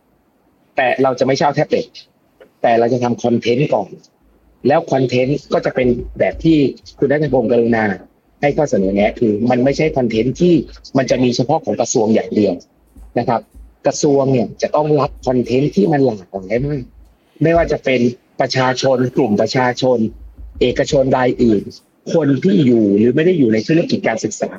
[0.76, 1.86] แต่เราจะไม่เช่าแท็บเล็ต
[2.62, 3.90] แต่เราจะทำคอนเทนต์ก่อน
[4.68, 5.88] แล้วคอนเทนต์ก็จะเป็น
[6.20, 6.58] แบบที่
[7.00, 7.86] คุณนัทพงศ์กรุณา
[8.42, 10.54] ให้ข้อเสนอแนะคือ มันไม่ใช่คอนเทนต์ที่
[10.98, 12.54] มันจะมีเฉพาะของกระทรวงอย่างเดียว
[13.20, 13.42] นะครับ
[13.86, 16.82] กระทรวงเนี่ยจะต้องรับคอนเทนต์ที่มันหลากหลายมาก
[17.42, 18.02] ไม่ว่าจะเป็น
[18.42, 19.98] ประชาชนกลุ่มประชาชน
[20.62, 21.64] เอกชนรายอื่น
[22.14, 24.52] คนที่อยู่หรือไม่ได้อยู่ในธุรกิจการศึกษา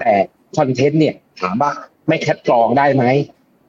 [0.00, 0.12] แต่
[0.56, 1.70] คอนเทนต์เนี่ยถามว่า
[2.08, 3.04] ไม่คัดกรองได้ไหม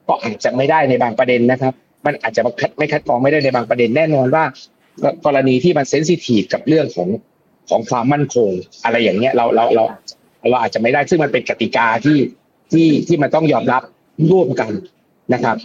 [0.08, 1.74] ก็อาจจะไม่ได้ในบางประเด็นนะครับ
[2.06, 2.42] มันอาจจะ
[2.78, 4.44] ไม่คัดกรองไม่ได้ในบางประเด็นแน่นอนว่า
[5.26, 7.08] กรณีที่มันเซนซิทีฟกับเรื่องของ
[7.68, 8.50] ของความมั่นคง
[8.84, 9.84] อะไรอย่างเงี้ยเราเราเรา
[10.50, 12.18] เราอาจจะไม่ได้ซึ่งมันเป็นกติกาที่
[12.72, 13.82] ที่ที่มันต้องยอมรับ
[14.30, 14.72] ร่วมกัน
[15.34, 15.56] นะครับ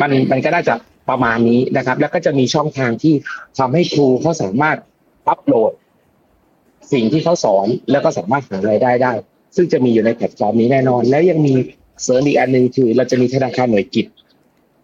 [0.00, 0.74] มันมันก็น่าจะ
[1.10, 3.14] ประมาณนี้นะครับ แล้วก็จะมีช่องทางที่
[3.58, 4.76] ทำให้ครูเขาสามารถ
[5.28, 5.72] อัปโหลด
[6.92, 9.12] สิ่งที่เขาสอนแล้วก็สามารถหารายได้ได้
[9.56, 11.54] ซึ่งจะมีอยู่ในแพลตฟอร์มนี้แน่นอน แล้วยังมี
[12.02, 14.06] เสริมอีกอันหนึ่งคือ เราจะมีธนาคารหน่วยกิต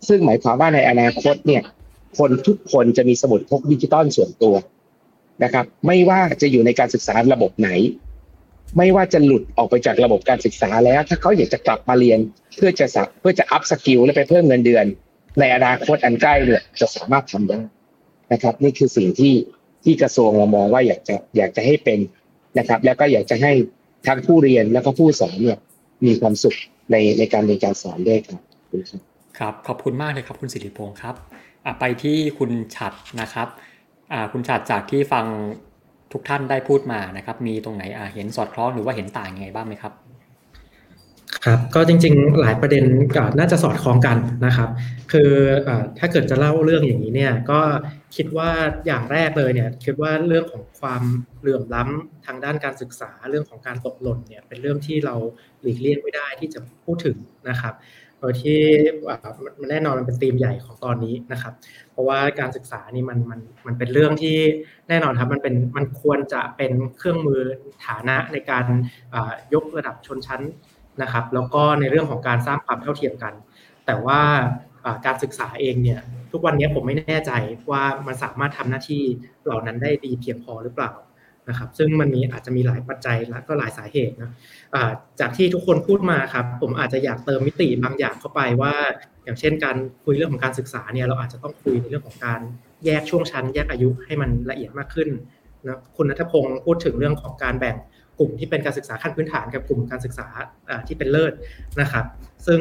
[0.09, 1.63] ซึ่งหมายความว่าในอนาคตเนี่ย
[2.19, 4.55] คนทุกคนจะมีสมุดพกดิจิตอลส่วนตัว
[5.45, 7.71] นะครับ ไม่ว่าจะอยู่ในการศึกษาระบบไหน
[8.77, 12.19] ไม่ว่าจะหลุดออกไปจากระบบการศึกษาแล้ว ถ้าเขาอยากจะกลับมาเรียน
[12.57, 14.85] เพื่อจะสักเพื่อจะอัพสกิลและไปเพิ่มเงินเดือน
[15.41, 17.61] ในอนาคตอันใกล้เนี่ยจะสามารถทำได้
[18.33, 19.35] นะครับ นี่คือสิ่งที่
[19.85, 21.99] ที่กระทรวงเรามองว่าอยากจะอยากจะให้เป็น
[22.59, 23.53] นะครับ แล้วก็อยากจะให้
[24.07, 25.59] ทั้งผู้เรียนแล้วก็ผู้สอนเนี่ย
[26.07, 26.57] มีความสุข
[26.91, 28.41] ในในการเรียนการสอนด้วยครับ
[29.39, 31.15] ครับขอบคุณมากเลยครับคุณสิริพงศ์ครับ
[31.81, 33.49] ไปที่คุณฉัดนะครับ
[34.33, 35.27] คุณฉัดจากที่ฟัง
[36.13, 37.85] ทุกท่านได้พูดมานะครับ มีตรงไหน
[38.15, 39.93] เห็นสอดคล้องหรือว่าเห็นต่างยังไงบ้างไหมครับ
[41.45, 42.85] ครับก็จริงๆหลายประเด็น
[43.17, 44.69] ก็น่าจะสอดคล้องกันนะครับ
[45.13, 45.31] คือ
[45.99, 47.61] ถ้าเกิดจะเล่าเรื่องอย่างนี้เนี่ยก็
[48.17, 48.51] คิดว่า
[48.87, 51.03] อย่างแรกเลยเนี่ยคิดว่าเรื่องของความ
[51.41, 55.15] เหลื่อมล้ำทางด้านการศึกษาเรื่องของการตกหล่นเนี่ยเป็นเรื่องที่เรา
[55.63, 57.17] หลีกเลี่ยงไม่ได้ที่จะพูดถึง
[57.49, 57.75] นะครับ
[58.21, 58.59] โดยที่
[59.61, 61.53] มันแน่นอนมันเป็นธีมใหญ่ของตอนนี้นะครับ
[61.93, 64.37] เพราะว่าการศึกษานี่มันมันมันเป็นเรื่องที่
[64.89, 67.41] แน่นอนครับมันเป็นมันควรจะเป็นเครื่องมือ
[67.87, 68.65] ฐานะในการ
[69.55, 70.43] ยกระดับชนชั้น
[71.03, 73.35] นะครับ แล้วก็ในเรื่องของการสร้างความเท่าเทียมกัน
[73.87, 74.21] แต่ว่า
[75.07, 76.01] การศึกษาเองเนี่ย
[76.33, 77.33] ทุกวันนี้ผมไม่แน่ใจ
[77.71, 79.03] ว่ามันสามารถทำหน้าที่
[79.45, 80.93] เหล่านั้นได้ดีเพียงพอหรือเปล่า
[81.49, 84.33] นะครับซึ่งมันมีอาจจะมีหลายปัจจัยและก็หลายสาเหตุนะ
[85.21, 88.75] จากที่ทุกคนพูดมาครับผมอาจจะอยากเติมมิติบางอย่างเข้าไปว่า
[89.25, 92.41] อย่างเช่น การคุยเรื่องของการศึกษาเนี่ยเราอาจจะต้องคุยในเรื่องของการ
[92.85, 95.09] แยกช่วงชั้น แยกอายุให้มันละเอียดมากขึ้น
[95.65, 97.77] นะคุณนัทพงศ์พูดถึงเรื่องของการแบ่ง
[98.19, 100.27] กลุ่มที่เป็นการศึกษาขั้นพื้นฐานกับกลุ่มการศึกษา
[100.87, 101.33] ที่เป็นเลิศ
[101.81, 102.05] นะครับ
[102.47, 102.61] ซึ่ง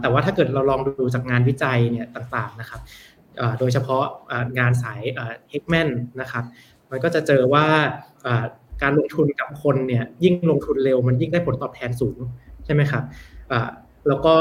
[0.00, 2.80] แต่ว่าถ้าเกิดเราลองดูจากงานวิจัยเนี่ยต่างๆนะครับ
[3.58, 4.04] โดยเฉพาะ
[4.58, 5.00] งานสาย
[5.50, 5.88] เฮกแมน
[6.20, 6.44] นะครับ
[6.92, 7.66] มันก็จะเจอว่า
[8.82, 12.18] การลงทุนกับคนเนี่ยยิ่งลงทุนเร็วมันยิ่งได้ผลตอบแทนสูง
[12.64, 13.04] ใช่ไหมครับ
[14.08, 14.34] แล้วก็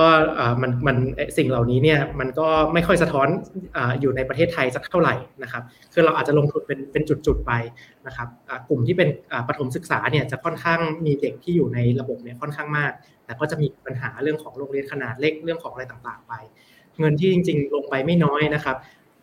[0.62, 0.98] มันมัน
[1.38, 3.28] สิ่งเหล่านี้เนี่ยมันก็ไม่ค่อยสะท้อน
[3.76, 7.52] ออยู่ในประเทศไทยสักเท่าไหร่นะครับคือเราอาจจะลงทุนเป็นเป็นจุดๆไป
[8.08, 8.28] นะครับ
[8.70, 9.10] กลุ่มที่เป็น
[9.48, 12.92] ปฐมศึกษาเนี่ยจะค่อนข้างมีเด็กที่อยู่ในระบบเนี่ยค่อนข้างมาก
[13.26, 16.34] แต่ก็จะมีปัญหาเรื่องของโรงเรียนขนาดเล็กเรื่องของอะไรต่างๆไป
[17.00, 18.78] เงินที่จริง ๆ ลงไปไม่น้อยนะครับ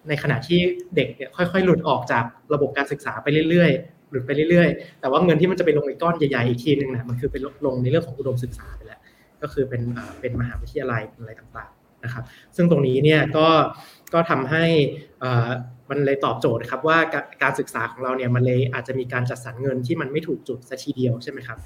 [0.09, 0.59] ในขณะที่
[0.96, 7.36] เด็กเนี่ยค่อยๆ หลุดออกจากระบบการศึกษาไปเรื่อยๆ หลุดไปเรื่อยๆ แต่ว่าเงินที่มันจะไปลงในก้อนใหญ่ๆ อีกทีนึงนะมันคือไป
[7.66, 9.00] ลงในเรื่องของอุดมศึกษาไปแล้ว
[9.42, 9.82] ก็คือเป็น
[10.20, 12.24] เป็นมหาวิทยาลัยอะไรต่างๆนะครับ
[12.56, 13.46] ซึ่งตรงนี้เนี่ยก็
[14.14, 14.64] ก็ทำให้
[15.90, 16.98] มันเลยตอบโจทย์ครับว่า
[17.42, 21.59] การศึกษาของเราเนี่ยมันเลยอาจจะมีการจัดสรรเงินที่มันไม่ถูกจุดสัทีเดียวใช่ไหมครับ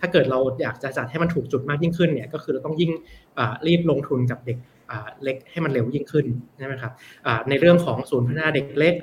[0.00, 2.92] ถ้าเกิดเราอยากจะจัดให้มันถูกจุดมากยิ่งขึ้นเนี่ยก็คือเราต้องยิ่ง
[3.66, 4.56] รีบลงทุนกับเด็ก
[5.22, 6.26] เล็กให้มันเร็วยิ่งขึ้น
[6.58, 6.92] ใช่ไหมครับ
[7.48, 8.94] ในเรื่องของศูนย์พัฒนาเด็กเล็ก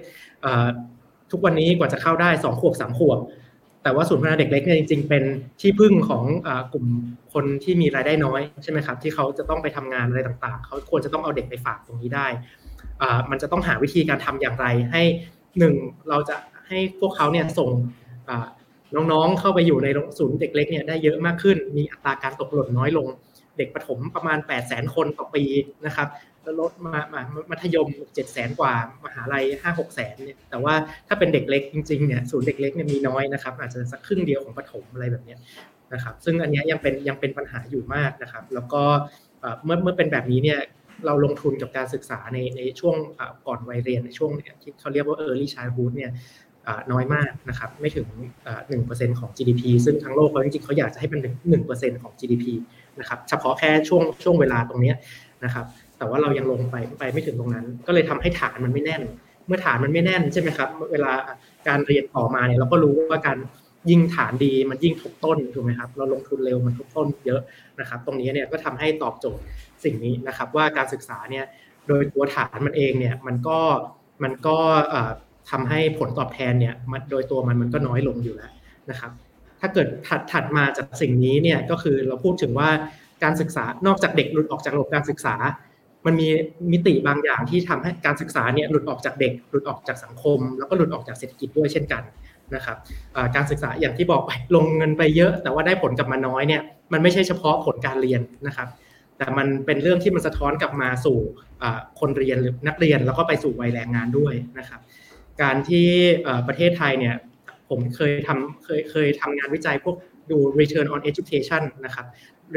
[1.31, 3.19] ทุกวันนี้กว่าจะเข้าได้2ขวบ3ขวบ
[3.83, 5.23] แต่ว่าศูนย์พัฒนาเด็กเล็กเนี่ยจริงๆ เป็น
[5.61, 6.23] ที่พึ่งของ
[6.73, 6.85] กลุ่ม
[7.33, 12.27] คนที่มีรายได้น้อยใช่ไหมครับที่เขาจะต้องไปทำงานอะไรต่างๆ เขาควรจะต้องเอาเด็กไปฝากตรงนี้ได้
[13.31, 15.03] มันจะต้องหาวิธีการทำอย่างไรให้
[15.59, 15.73] หนึ่ง
[16.09, 16.35] เราจะ
[16.67, 17.69] ให้พวกเขาเนี่ยส่ง
[18.95, 19.87] น้องๆเข้าไปอยู่ใน
[20.19, 23.07] ศูนย์เด็กเล็กเนี่ยได้เยอะมากขึ้น มีอัตราการตกหล่นน้อยลง
[23.57, 25.43] เด็กประถมประมาณ 8 0 0 0 0 0คนต่อปี
[25.85, 26.07] นะครับ
[26.43, 28.73] แล้วลดมามามัธยม7 0 0 0 0 0กว่า
[29.05, 30.73] มหาลัย 5 6แสนเนี่ยแต่ว่า
[31.07, 35.35] ถ้าเป็นเด็กเล็กจริงๆเนี่ยศูนย์เด็กเล็กเนี่ยมีน้อยนะครับอาจจะสักครึ่งเดียวของประถมอะไรแบบนี้
[35.93, 38.83] นะครับซึ่งอันนี้ยังเป็นยังเป็นปัญหาอยู่มากนะครับ แล้วก็
[39.63, 40.59] เมื่อเมื่อเป็นแบบนี้เนี่ย
[41.05, 42.95] เราลงทุนกับการศึกษาในในช่วง
[43.47, 44.31] ก่อนวัยเรียนในช่วง
[44.61, 46.11] ที่เขาเรียกว่า early childhood เนี่ย
[46.91, 48.07] น้อยมากนะครับไม่ถึง
[48.69, 52.45] หนึ่งเปอร์เซ็นของ GDP ซึ่งทั้งโลกเขาจริงๆเขาอยากจะให้เป็นหนึ่งเปอร์เซ็นของ GDP
[52.99, 54.93] นะครับเฉพาะแค่ช่วงช่วงเวลาตรงนี้
[55.45, 55.65] นะครับ
[55.97, 59.01] แต่ว่าเรายังลงไปไปไม่ถึงตรงนั้น ก็เลยทำให้ฐานมันไม่แน่น
[59.47, 61.11] เมื่อฐานมันไม่แน่นใช่ไหมครับ เวลา
[61.67, 63.37] การเรียนต่อมาเนี่ยเราก็รู้ว่าการ
[63.89, 67.41] ยิ่งฐานดีมันยิ่งทุกต้นถูกไหมครับ เราลงทุนเร็วมันทุกต้นเยอะ
[67.79, 69.43] นะครับ ตรงนี้เนี่ยก็ทำให้ตอบโจทย์
[69.83, 71.45] สิ่งนี้นะครับ ว่าการศึกษาเนี่ย
[71.87, 73.59] โดยตัวฐานมันเองเนี่ยมันก็
[74.23, 74.57] มันก็
[75.51, 76.75] ทำให้ผลตอบแทนเนี่ย
[77.11, 78.51] โดยตัวมันมันก็น้อยลงอยู่แล้ว
[78.89, 79.11] นะครับ
[79.61, 82.69] ถ้าเกิดถัดถัดมาจากสิ่งนี้เนี่ยก็คือเราพูดถึงว่า
[83.23, 85.35] การศึกษานอกจากเด็กหลุดออกจากระบบการศึกษา
[86.05, 86.27] มันมี
[86.71, 92.03] มิติบางอย่างที่ทำให้การศึกษาเนี่ยหลุดออกจากเด็ก หลุดออกจากสังคม แล้วก็หลุดออกจากเศรษฐกิจด้วยเช่นกัน
[92.55, 92.77] นะครับ
[93.35, 96.61] การศึกษาอย่างที่บอกไปลงเงินไปเยอะ แต่ว่าได้ผลกลับมาน้อยเนี่ย
[96.93, 98.67] มันไม่ใช่เฉพาะผลการเรียนนะครับ
[99.17, 101.17] แต่มันเป็นเรื่องที่มันสะท้อนกลับมาสู่
[101.99, 104.79] คนเรียนหรือนักเรียนแล้วก็ไปสู่วัยแรงงานด้วยนะครับ
[105.41, 105.87] การที่
[106.47, 107.15] ประเทศไทยเนี่ย
[107.69, 109.95] ผมเคยทำเคยเคยทำงานวิจัยพวก
[110.31, 112.05] ดู return on education นะครับ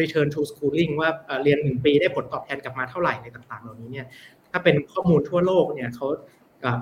[0.01, 1.11] return to schooling ว่า
[1.43, 4.07] เรียนหนึ่งปีได้ผลตอบแทนกลับมาเท่าไหร่ในต่างๆ เหล่านี้เนี่ย
[4.51, 6.09] ถ้าเป็นข้อมูลทั่วโลกเนี่ยเขา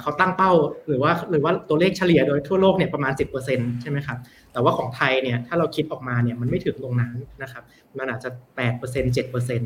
[0.00, 0.52] เขาตั้งเป้า
[0.88, 3.12] หรือว่าหรือว่าตัวเลขเฉลี่ยโดยทั่วโลกเนี่ยประมาณ
[3.46, 4.18] 10%ใช่ไหมครับ
[4.52, 7.62] แต่ว่าของไทยเนี่ยถ้าเราคิดออกมาเนี่ยมันไม่ถึงตรงนั้นนะครับ
[7.98, 8.30] มันอาจจะ
[8.72, 9.62] 8% 7%น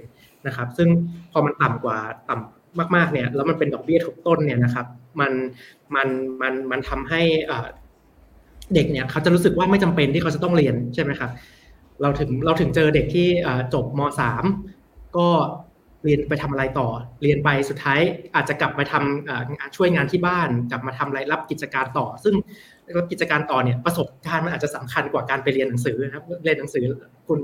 [0.50, 0.88] ะครับ ซึ่ง
[1.32, 1.98] พอมันต่ำกว่า
[2.30, 4.86] ต่ำมากๆเนี่ยแล้วมันเป็นดอกเบี้ยทุกต้นเนี่ยนะครับ
[5.20, 5.32] มัน
[5.94, 6.08] มัน
[6.42, 7.22] มันมันทำให้
[8.75, 11.31] เด็กเนี่ยเขาจะรู้สึกว่าไม่จำเป็นที่เขาจะต้องเรียนใช่ไหมครับ
[12.03, 13.29] เราถึงเราถึงเจอเด็กที่
[13.75, 14.01] จบม
[14.59, 15.29] .3 ก็
[16.05, 16.89] เรียนไปทำอะไรต่อ
[17.23, 18.01] เรียนไปสุดท้าย
[18.35, 22.35] อาจจะกลับมาทำช่วยงานที่บ้านกลับมาทำอะไรรับกิจการต่อ ซึ่ง
[22.99, 26.85] รับกิจการต่อเนี่ยประสบการณ์มันอาจจะสำคัญกว่าการไปเรียนหนังสือนะครับเรียนหนังสือ
[27.29, 27.39] คุณ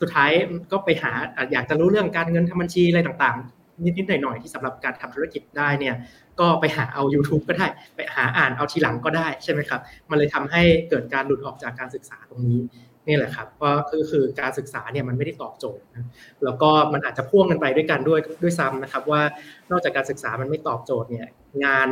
[0.00, 0.30] สุดท้าย
[0.72, 1.12] ก็ไปหา
[1.52, 5.94] อยากจะรู้เรื่องการเงินทำบัญชีอะไรต่างๆ นิดๆหน่อยๆที่สำหรับการทำธุรกิจได้เนี่ย
[6.40, 7.66] ก็ไปหาเอา YouTube ก็ได้
[7.96, 9.80] ไปหาอ่านเอาทีหลังก็ได้ใช่ไหมครับ
[10.10, 12.60] มันเลยทำให้เกิดการหลุดออกจากการศึกษาตรงนี้
[13.06, 16.06] นี่แหละครับก็คือคือการศึกษาเนี่ยมันไม่ได้ตอบโจทย์นะ
[16.44, 19.22] แล้วก็มันอาจจะพ่วงกันไปด้วยกันด้วยด้วยซ้ำนะครับ ว่า
[19.70, 21.26] นอกจากการศึกษามันไม่ตอบโจทย์เนี่ย
[21.64, 21.88] งาน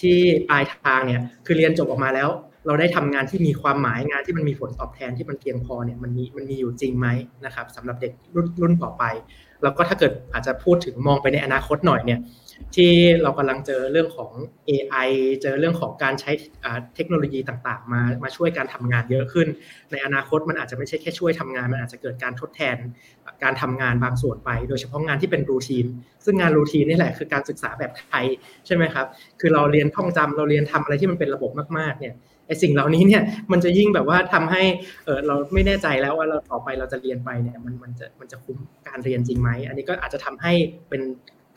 [0.00, 0.18] ที่
[0.48, 2.28] ปลายทางเนี่ยคือเรียนจบออกมาแล้ว
[2.66, 7.08] เราได้ทำงานที่มีความหมายงานที่มันมีผลตอบแทนที่มันเพียงพอเนี่ยมันมีมันมีอยู่จริงไหม
[7.44, 9.04] นะครับสำหรับเด็กรุ่นรุ่นต่อไป
[9.62, 12.18] แล้วก็ถ้าเกิดอาจจะพูดถึงมองไปในอนาคตหน่อยเนี่ย
[12.76, 12.92] ที่
[13.22, 14.30] เรากำลังเจอเรื่องของ
[14.68, 15.08] AI
[15.42, 16.30] เจอเรื่องของการใช้
[16.94, 19.48] เทคโนโลยีต่างๆ มามาช่วยการทำงานเยอะขึ้น
[19.90, 22.76] ในอนาคตมันอาจจะไม่ใช่แค่ช่วยทำงาน มันอาจจะเกิดการทดแทน
[23.42, 25.86] การทำงานบางส่วนไป โดยเฉพาะงานที่เป็นรูทีน
[26.24, 28.24] ซึ่งงานรูทีนนี่แหละคือการศึกษาแบบไทย
[28.66, 29.06] ใช่ไหมครับ
[29.40, 32.14] คือเราเรียนท่องจำเราเรียนทำอะไรที่มันเป็นระบบมากๆเนี่ย
[32.46, 34.62] ไอสิ่งเหล่านี้เนี่ยมันจะยิ่งแบบว่าทำให้
[35.04, 40.52] เออเราไม่แน่ใจแล้วว่าเราต่อไปเราจะเรียนไปเนี่ยมันมันจะมันจะคุ้มการเรียนจริงไหมอันนี้ก็อาจจะทำให้
[40.88, 41.02] เป็น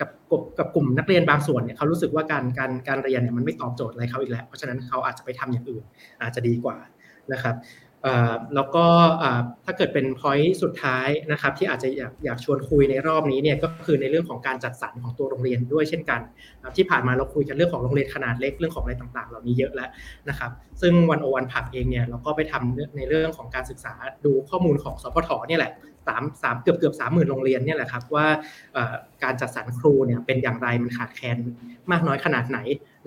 [0.01, 0.09] กับ
[0.59, 5.83] กับกลุ่มนักเรียนบางส่วนเนี่ยเขารู้สึกว่าการการการเรียนเนี่ยมันไม่ตอบโจทย์อะไรเขาอีกแล้ว เพราะฉะนั้นเขาอาจจะไปทำอย่างอื่น
[6.21, 6.77] อาจจะดีกว่า
[7.33, 7.55] นะครับ
[8.55, 8.85] แล้วก็
[9.65, 16.21] ถ้าเกิดเป็นพอยต์สุดท้ายนะครับที่อาจจะอยากอยากชวนคุยในรอบนี้เนี่ยก็คือในเรื่องของการจัดสรรของตัวโรงเรียนด้วยเช่นกัน
[16.77, 19.89] ที่ผ่านมาเราคุยกันเรื่องของโรงเรียนขนาดเล็กเรื่องของอะไรต่างๆ เหล่านี้เยอะแล้ว
[20.29, 23.93] นะครับซึ่งวันโอวันผักเองเนี่ยเราก็ไปทำในเรื่องของการศึกษา
[24.25, 25.71] ดูข้อมูลของสพทเนี่ยแหละ
[26.07, 28.27] สามสามเกือบเกือบสามหมื่นโรงเรียนเนี่ยแหละครับว่า
[29.23, 31.37] การจัดสรรครูเนี่ยเป็นอย่างไรมันขาดแคลน
[31.91, 32.59] มากน้อยขนาดไหน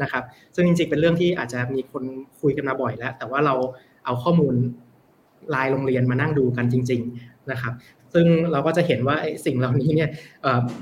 [0.03, 0.23] นะครับ
[0.55, 2.05] ซึ่งจริงๆเป็นเรื่องที่อาจจะมีคน
[2.41, 3.55] คุยกันมาบ่อยแล้ว แต่ว่าเรา
[4.05, 4.55] เอาข้อมูล
[5.55, 7.73] รายโรงเรียนมานั่งดูกันจริง ๆนะครับ
[8.15, 9.17] ซึ่งเราก็จะเห็นว่า
[9.47, 10.09] สิ่งเหล่านี้เนี่ย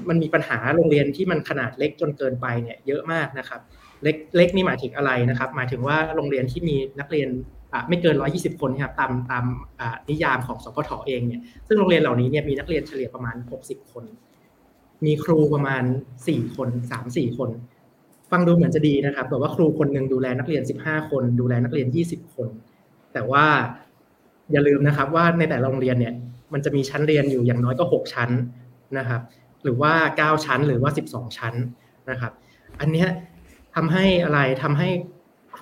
[0.09, 3.61] มันมีปัญหาโรงเรียนที่มันขนาดเล็กจนเกินไปเนี่ยเยอะมากนะครับ
[4.03, 7.29] เล็กเล็กนี่หมายถึงอะไรนะครับ หมายถึงว่าโรงเรียนที่มีนักเรียน
[7.89, 9.45] ไม่เกิน 120 คนครับตามตาม
[10.11, 14.05] นิยามของสพทเองเนี่ยซึ่งโรงเรียนเหล่านี้เนี่ยมีนักเรียนเฉลี่ยประมาณ 60 คน
[15.05, 15.83] มีครูประมาณ
[16.23, 16.68] 4 คน
[17.05, 17.51] 3-4 คน
[18.31, 22.49] ฟังดูเหมือนจะดีนะครับแต่ว่าครูคนหนึ่งดูแลนักเรียน 15 คน ดูแลนักเรียน 20 คน
[23.12, 23.47] แต่ว่า
[24.53, 26.14] อย่าลืมนะครับว่าในแต่ละโรงเรียนเนี่ย
[26.53, 28.31] มันจะมีชั้นเรียนอยู่อย่างน้อยก็ 6 ชั้น
[28.99, 29.20] นะครับ
[29.62, 31.55] หรือว่า 9 ชั้นหรือว่า 12 ชั้น
[32.11, 32.33] นะครับ
[32.81, 33.07] อันนี้
[33.75, 34.89] ทำให้อะไรทำให้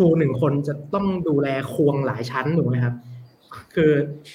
[0.01, 2.95] รูหนึ่งคนจะต้องดูแลควงหลายชั้นถูกไหมครับ
[3.75, 3.91] คือ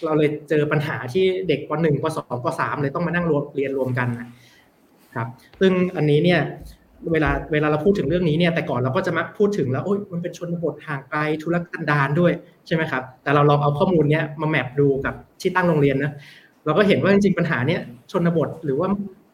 [0.05, 5.27] เราเลยเจอปัญหาที่เด็กปหนึ่งปสองปสามเลยต้องมานั่งรวมเรียนรวมกันนะครับ
[5.59, 6.41] ซึ่งอันนี้เนี่ย
[7.11, 12.31] เวลาเวลาเราพูดถึงเรื่องนี้เนี่ยแต่ก่อนเราก็จะมักพูดถึงแล้วโอ้ยมันเป็นชนบทห่างไกลทุรกันดารด้วย
[12.67, 16.11] ใช่ไหมครับ แต่เราลองเอาข้อมูลเนี้ยมาแมปดูกับที่ตั้งโรงเรียนนะ
[16.65, 18.87] เราก็เห็นว่าจริงๆปัญหาเนี้ยชนบทหรือว่า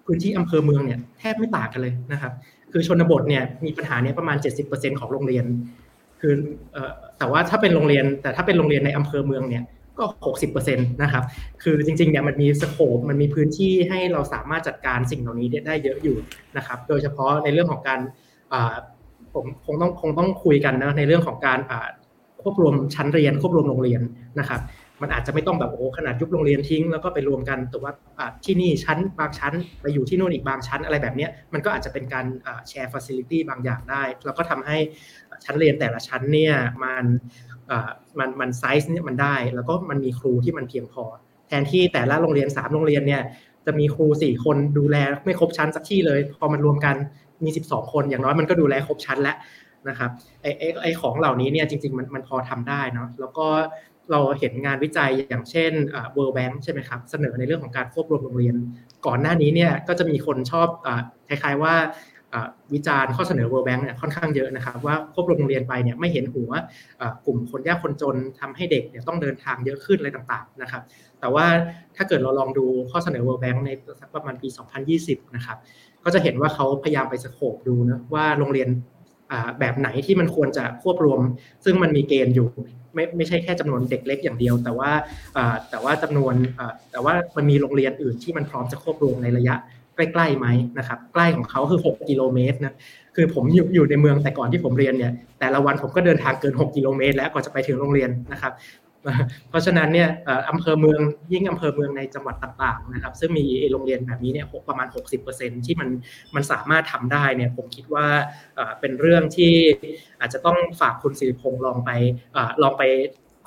[0.05, 2.33] พื้นที่อำเภอเมืองเนี่ยแทบไม่ต่างกันเลยนะครับ
[2.71, 4.37] คือชนบทเนี่ยมีปัญหาเนี้ยประมาณ
[4.69, 5.45] 70%ของโรงเรียน
[6.21, 6.33] คือ
[7.19, 9.63] แต่ว่าถ้าเป็นโรงเรียนแต่ถ้าเป็นโรงเรียนในอำเภอเมืองเนี่ย
[9.99, 10.05] ก็
[10.43, 11.23] 60%นะครับ
[11.63, 16.17] คือจริงๆเนี่ยมันมีสโคปมันมีพื้นที่ให้เราสามารถจัดการสิ่งเหล่านี้ได้เยอะอยู่
[16.57, 17.99] นะครับ โดยเฉพาะในเรื่องของการ
[19.33, 21.59] ผมคงต้องคงต้องคุยกันนะในเรื่องของการ
[22.41, 24.01] ควบรวมชั้นเรียนควบรวมโรงเรียน
[24.39, 24.61] นะครับ
[25.01, 27.91] มันอาจจะไม่ต้องแบบโอ้ขนาดยุบโรงเรียนทิ้ง แล้วก็ไปรวมกันแต่ว่า
[28.45, 32.25] ที่นี่ชั้นบางชั้นไปอยู่ที่นู่นอีกบางชั้นอะไรแบบนี้มันก็อาจจะเป็นการ
[32.67, 34.77] แชร์ facility บางอย่างได้ แล้วก็ทำให้
[35.45, 37.05] ชั้นเรียนแต่ละชั้นเนี่ยมัน
[38.19, 41.03] มันมันไซส์เนี่ยมันได้ แล้วก็มันมีครูที่มันเพียงพอ
[41.47, 43.21] แทนที่แต่ละโรงเรียน3โรงเรียนเนี่ย
[43.65, 46.95] จะมีครู 4 คนดูแลไม่ครบชั้นสักที่เลย พอมันรวมกัน
[47.43, 49.37] มี 12 คนอย่างน้อยมันก็ดูแลครบชั้นแล้ว
[49.89, 50.11] นะครับ
[50.41, 50.51] ไอ้
[50.83, 53.47] ไอ้ของเหล่านี้เนี่ยจริงๆมันมันพอทำได้เนาะแล้วก็
[54.11, 55.71] เราเห็นงานวิจัยอย่างเช่น
[56.15, 58.55] World Bank ใช่ไหมครับ เสนอในเรื่องของการควบรวมโรงเรียน
[59.05, 60.67] ก่อนหน้านี้เนี่ยก็จะมีคนชอบ
[61.27, 61.75] คล้ายๆว่า
[62.73, 66.51] วิจารณ์ข้อเสนอ World Bank เนี่ยค่อนข้างเยอะนะครับว่าควบรวมโรงเรียนไปเนี่ยไม่เห็นหัว
[67.25, 70.81] กลุ่มคนยากคนจนทำให้เด็กเนี่ยต้องเดินทางเยอะขึ้นอะไรต่างๆนะครับ
[71.19, 71.45] แต่ว่า
[71.95, 73.69] ถ้าเกิดเราลองดูข้อเสนอ World Bank ใน
[74.15, 74.47] ประมาณปี
[74.91, 75.57] 2020 นะครับ
[76.03, 78.69] ก็จะเห็นว่าเขาพยายามไปสโคบดูนะว่าโรงเรียน
[79.59, 81.19] แบบไหนที่มันควรจะควบรวม
[81.65, 82.49] ซึ่งมันมีเกณฑ์อยู่
[82.93, 84.91] ไม่ไม่ใช่แค่จำนวนเด็กเล็กอย่างเดียว แต่ว่า
[85.69, 86.33] แต่ว่าจำนวน
[86.91, 89.55] แต่ว่ามันมีโรงเรียนอื่นที่มันพร้อมจะควบรวมในระยะ
[90.13, 90.47] ใกล้ๆไหม
[90.77, 92.73] นะครับใกล้ของเขาคือ 6 กิโลเมตรนะ
[93.15, 98.53] คือผมอยู่อยู่ในเมืองแต่ก่อนที่ผมเรียนเนี่ยแต่ละวันผมก็เดินทางเกิน 6 กิโลเมตร แล้วก่อนจะไปถึงโรงเรียนนะครับ
[99.49, 100.09] เพราะฉะนั้นเนี่ย
[100.49, 100.99] อำเภอเมือง
[101.31, 104.87] ยิ่งอำเภอเมืองในจังหวัดต่างๆนะครับซึ่งมีโรงเรียนแบบนี้เนี่ยประมาณ
[105.27, 105.89] 60%ที่มัน
[106.35, 108.05] มันสามารถทำได้เนี่ยผมคิดว่า
[108.79, 109.53] เป็นเรื่องที่
[110.19, 111.89] อาจจะต้องฝากคุณสิริพงศ์ลองไป
[112.61, 112.83] ลองไป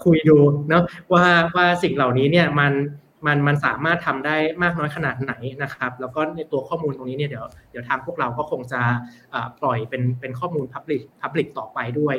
[0.04, 0.38] คุยดู
[0.68, 0.82] เนาะ
[1.12, 1.24] ว่า
[1.56, 2.72] ว่าสิ่งเหล่านี้เนี่ยมัน
[3.26, 8.80] มันมันสามารถทำได้มากน้อยขนาดไหนนะครับ แล้วก็ในตัวข้อมูลตรงนี้เนี่ยเดี๋ยวเดี๋ยวทางพวกเราก็คงจะ
[9.60, 12.16] ปล่อยเป็นเป็นข้อมูล Public Public ต่อไปด้วย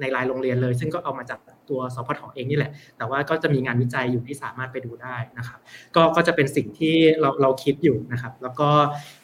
[0.00, 1.38] ในรายโรงเรียนเลย ซึ่งก็เอามาจาก
[1.70, 5.58] ตัวสพทเองนี่แหละ แต่ว่าก็จะมีงานวิจัยอยู่ที่สามารถไปดูได้นะครับ
[5.96, 8.68] ก็ก็จะเป็นสิ่งที่เราเราคิดอยู่นะครับ แล้วก็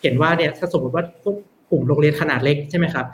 [0.02, 1.36] เห็นว่าเนี่ยถ้าสมมติว่าพวก
[1.70, 3.06] กลุ่มโรงเรียนขนาดเล็กใช่ไหมครับ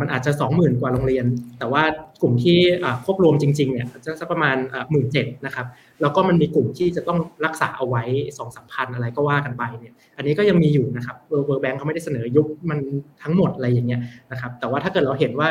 [0.00, 1.24] มันอาจจะ 20,000 กว่าโรงเรียน
[1.58, 1.82] แต่ว่า
[2.22, 2.58] กลุ่มที่
[3.04, 4.56] ควบรวมจริงๆเนี่ยจะสักประมาณ
[4.90, 5.66] หมื่นเจ็ดนะครับ
[6.00, 8.02] แล้วก็มันมีกลุ่มที่จะต้องรักษาเอาไว้
[8.38, 12.78] สองสามพันอะไรก็ว่ากันไปเนี่ยอันนี้ก็ยังมีอยู่นะครับเวอร์แบงค์เขาไม่ได้เสนอยุบมัน
[13.22, 14.00] ทั้งหมดอะไรอย่างเงี้ย
[14.30, 15.48] นะครับแต่ว่าถ้าเกิดเราเห็นว่า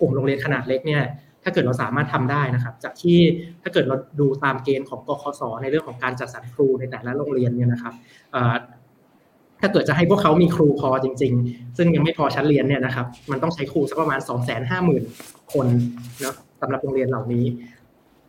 [0.00, 1.02] กลุ่มโรงเรียนขนาดเล็กเนี่ย
[1.44, 3.18] ถ้าเกิดเราสามารถทำได้นะครับ จากที่
[3.62, 7.94] ถ้าเกิดเราดูตามเกณฑ์ของกคสในเรื่องของการจัดสรรครูในแต่ละโรงเรียนเนี่ยนะครับ
[9.60, 14.38] ถ้าเกิดจะให้พวกเขามีครูพอจริง ๆ ซึ่งยังไม่พอชั้นเรียนเนี่ยนะครับ มันต้องใช้ครูสักประมาณ2 5 0
[14.70, 15.66] 0 0 0คน
[16.20, 17.44] เนาะสำหรับโรงเรียนเหล่านี้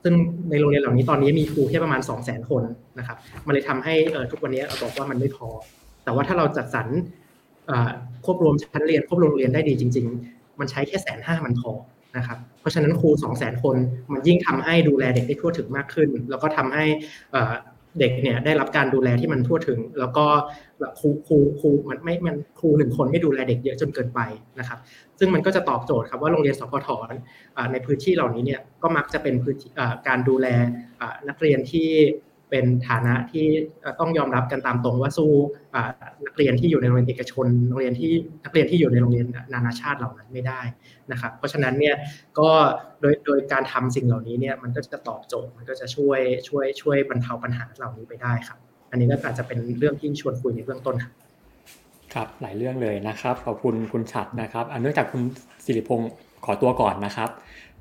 [0.04, 0.14] ซึ่ง
[0.50, 2.64] ในโรงเรียนเหล่านี้ตอนนี้มีครูแค่ประมาณ2 0 0 0 0 0คน
[3.00, 3.94] นะครับ มันเลยทำให้
[4.32, 5.48] ทุกวันนี้เราบอกว่ามันไม่พอ
[6.04, 6.88] แต่ว่าถ้าเราจัดสรร
[8.26, 11.72] ควบรวมชั้นเรียนควบรวมโรงเรียนได้ดีจริง ๆ มันใช้แค่แสนห้ามันพอ
[12.18, 13.76] นะครับเพราะฉะนั้นครู2 0 0 0 0 0คน
[14.14, 16.86] มันยิ่งทำให้ดูแลเด็กได้ทั่วถึงมากขึ้น แล้วก็ทำให้
[18.00, 20.26] เด็กเนี่ยได้รับการดูแลที่มันทั่วถึง แล้วก็
[21.00, 24.20] ครูครูครูมันไม่มันครูหนึ่งคนไม่ดูแลเด็กเยอะจนเกินไป
[24.60, 24.80] นะครับ
[25.20, 26.88] ซึ่งมันก็จะตอบโจทย์ครับว่าโรงเรียนสพท
[27.72, 29.72] ในพื้นที่เหล่านี้เนี่ยก็มักจะเป็นพื้นที่
[30.08, 30.48] การดูแล
[31.30, 31.88] นักเรียนที่
[32.50, 33.46] เป็นฐานะที่
[34.00, 35.32] ต้องยอมรับกันตามตรงว่าสู้
[36.26, 38.12] นักเรียนที่อยู่ในโรงเรียนเอกชนโรงเรียนที่
[38.46, 40.62] นักเรียนที่อยู่ในโรงเรียนนานาชาติเหล่านั้นไม่ได้
[41.12, 41.96] นะครับ เพราะฉะนั้นเนี่ย
[42.40, 42.50] ก็
[43.02, 48.58] โดยโดยการทำสิ่งเหล่านี้เนี่ยมันก็จะตอบโจทย์มันก็จะช่วยช่วยช่วยบรรเทาปัญหาเหล่านี้ไปได้ครับ
[48.92, 51.14] อันนี้ก็อาจจะเป็นเรื่องที่ชวนคุยในเบื้องต้นครับ
[52.14, 55.22] ครับหลายเรื่องเลยนะครับ ขอบคุณคุณฉัดนะครับอันเนื่องจากคุณ
[55.66, 56.12] สิริพงศ์
[56.46, 57.30] ขอตัวก่อนนะครับ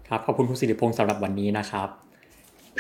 [0.08, 1.88] ครับขอบคุณคุณสิริพงศ์สำหรับวันนี้นะครับ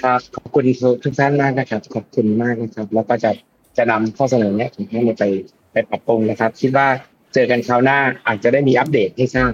[0.02, 0.64] ครับขอบคุณ
[1.04, 3.30] ทุกท่านมากนะครับ ขอบคุณมากนะครับ แล้วก็จะ
[3.76, 5.24] จะนำข้อเสนอเนี้ยของท่านไป
[5.72, 6.86] ไปปรับปรุงนะครับ คิดว่า
[7.34, 9.52] เจอกันคราวหน้าอาจจะได้มีอัปเดตให้ทราบ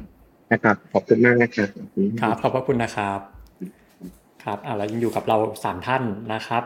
[0.53, 1.69] นะครับ ขอบคุณมากนะครับ
[2.21, 3.21] ครับขอบพระคุณนะครับ
[4.45, 6.03] ครับอ่าเรายังอยู่กับเราสามท่าน
[6.35, 6.63] นะครับ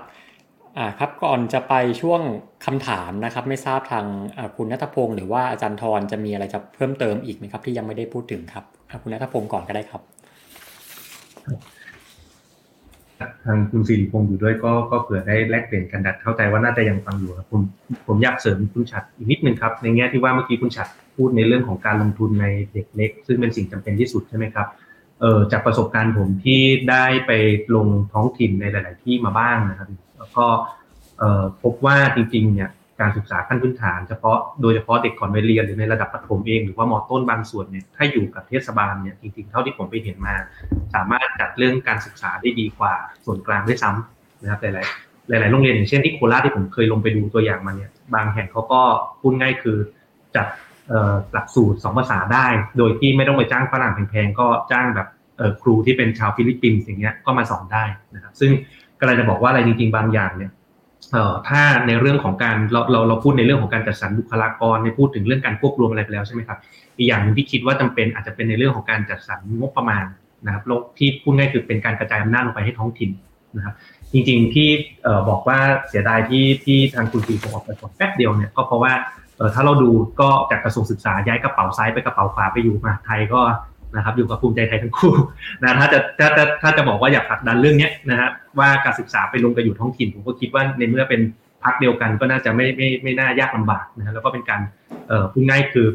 [0.79, 2.21] อ่าครับก่อนจะไปช่วง
[2.67, 4.07] คำถามนะครับ ไม่ทราบทาง
[4.57, 8.65] คุณนัทพงศ์หรือว่าอาจารย์ทรจะมีอะไรจะเพิ่มเติมอีกไหมครับ ที่ยังไม่ได้พูดถึงครับ
[9.03, 10.03] คุณนัทพงศ์ก่อนก็ได้ครับ
[13.45, 17.63] ทางคุณสิริพงศ์อยู่ด้วยก็ก็เผื่อได้แลกเปลี่ยนกันดัดเข้าใจว่าน่าจะยังฟังอยู่ครับผม
[18.07, 24.67] ผมอยากเสริมคุณฉัดอีกนิดนึงครับ ในแง่ที่ว่าเมื่อกี้คุณฉัดพูดในเรื่องของการลงทุนในเด็กเล็ก ซึ่งเป็นสิ่งจำเป็นที่สุดใช่ไหมครับ
[25.21, 26.61] เอ่อจากประสบการณ์ผมที่
[26.91, 27.33] ได้ไป
[27.75, 29.89] ลงท้องถิ่นในหลาย ๆ ที่มาบ้างนะครับ
[30.19, 30.47] แล้วก็
[31.19, 32.71] เอ่อพบว่าจริง ๆ เนี่ย
[33.01, 40.35] การศึกษาขั้นพื้นฐานเฉพาะโดยเฉพาะเด็กก่อนไปเรียนหรือในระดับประถมเองหรือว่ามอต้นบางส่วนเนี่ยถ้าอยู่กับเทศบาลเนี่ยจริงๆเท่าที่ผมไปเห็นมา
[40.95, 42.95] สามารถจัดเรื่องการศึกษาได้ดีกว่า
[43.25, 44.65] ส่วนกลางด้วยซ้ำนะครับห
[45.31, 48.81] ลายๆหลาย ๆ โรงเรียนอย่างเช่นที่โคราชที่ผมเคยลงไปดูตัวอย่างมาเนี่ย บางแห่งเขาก็
[49.21, 49.79] พูดง่ายคือ
[50.37, 50.47] จัด
[51.33, 52.47] หลักสูตรสองภาษาได้
[52.79, 55.09] โดยที่ไม่ต้องไปจ้างฝรั่งแพงๆก็จ้างแบบ
[55.63, 58.51] ครูที่เป็นชาวฟิลิปปินส์อย่างเงี้ยก็มาสอนได้นะครับ ซึ่ง
[59.01, 60.51] กำลังจะบอกว่าอะไรจริง ๆ บางอย่างเนี่ย
[61.49, 66.59] ถ้าในเรื่องของการเราเราเราพูดในเรื่องของการจัดสรรบุคลากรในพูดถึงเรื่องการควบรวมอะไรไปแล้วใช่ไหมครับ
[66.99, 70.05] อีกอย่างนึงที่คิดว่าจำเป็นอาจจะเป็นในเรื่องของการจัดสรรงบประมาณ
[70.47, 73.11] นะครับโลกที่พูดง่ายคือเป็นการกระจายอำนาจลงไปให้ท้องถิ่น
[73.57, 73.75] นะครับ
[74.13, 74.69] จริงๆที่
[75.29, 75.59] บอกว่า
[75.89, 78.93] เสียดายที่ที่ทางคุณปีผมออกไปก่อนแป๊บเดียวเนี่ยก็เพราะว่า
[79.55, 83.41] ถ้าเราดูก็จากกระทรวงศึกษาย้ายกระเป๋าซ้ายไปกระเป๋าขวาไปอยู่มาไทยก็
[83.97, 85.13] นะครับอยู่กับภูมิใจไทยทั้งคู่
[85.63, 91.21] นะถ้าจะถ้าจะถ้าจะบอกว่าอยากผลักดันเรื่องนี้นะฮะว่าการศึกษาไปลงไปอยู่ท้องถิ่นผมก็คิดว่าในเมื่อเป็น
[91.65, 94.61] พักเดียวกันก็น่าจะไม่ไม่ไม่น่ายากลำบากนะฮะแล้วก็เป็นการ
[95.09, 95.87] เอ่อพูดง่ายคือ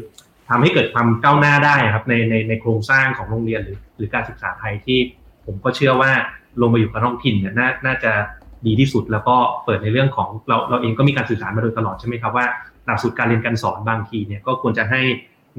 [0.48, 4.98] ทำให้เกิดความก้าวหน้าได้ครับในในในโครงสร้างของโรงเรียนหรือ หรือการศึกษาไทยที่
[5.46, 6.10] ผมก็เชื่อว่า
[6.60, 7.54] ลงมาอยู่กับท้องถิ่นเนี่ย
[7.86, 8.12] น่าจะ
[8.66, 12.46] ดีที่สุดแล้วก็เปิดในเรื่องของเราเราเองก็มีการสื่อสารมาโดยตลอดใช่ไหมครับว่า
[12.86, 15.00] หลักสูตรการเรียนการสอนบางทีเนี่ยก็ควรจะให้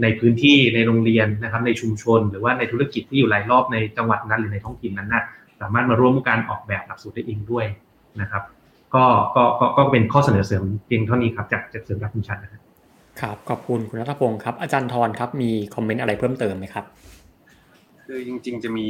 [0.01, 5.23] ในพื้นที่ในโรงเรียนนะครับในชุมชน หรือว่าในธุรกิจที่อยู่รายรอบในจังหวัดนั้นหรือในท้องถิ่นนั้นนะ
[5.61, 7.65] สามารถมาร่วมการออกแบบหลักสูตรได้เองด้วย
[8.21, 8.43] นะครับ
[8.95, 9.05] ก็
[9.35, 12.61] ก็ก็ก็เป็นข้อเสนอเสริมเพียงเท่านี้ครับจากจากเสริมจากคุณชัดนะครับ
[13.21, 16.85] ครับขอบคุณคุณนัทพงศ์ครับ อาจารย์ทรครับมีคอมเมนต์อะไรเพิ่มเติมไหมครับ
[18.05, 18.87] คือจริง ๆ จะมี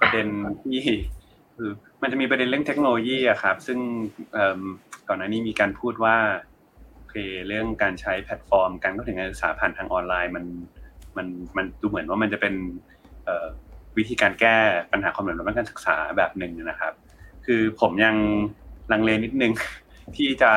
[0.00, 0.26] ประเด็น
[0.62, 0.78] ที่
[1.56, 1.70] คือ
[2.02, 3.78] มันจะมีประเด็นเรื่องเทคโนโลยีอะครับ ซึ่ง
[5.08, 6.16] ก่อนหน้านี้มีการพูดว่า
[6.51, 6.51] โอ
[7.12, 7.16] เค
[7.48, 10.44] เรื่องการใช้แพลตฟอร์ม การเข้าถึงการศึกษาผ่านทางออนไลน์มัน
[11.16, 11.26] มัน
[11.56, 12.54] มันดูเหมือนว่ามันจะเป็น
[13.96, 14.56] วิธีการแก้
[14.92, 16.92] ปัญหาความเหลื่อมล้ำการศึกษาแบบหนึ่งนะครับ
[17.46, 18.16] คือผมยัง
[18.92, 19.52] ลังเลนิดนึง
[20.16, 20.52] ที่จะ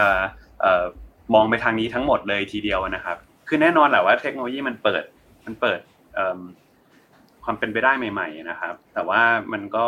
[1.33, 3.17] มองไปทางนี้ทั้งหมดเลยทีเดียวนะครับ
[3.47, 5.03] คือแน่นอนแหละว่าเทคโนโลยีมันเปิด
[5.45, 5.79] มันเปิด
[7.43, 9.21] ความเป็นไปได้ใหม่ ๆ นะครับ แต่ว่า
[9.53, 9.85] มันก็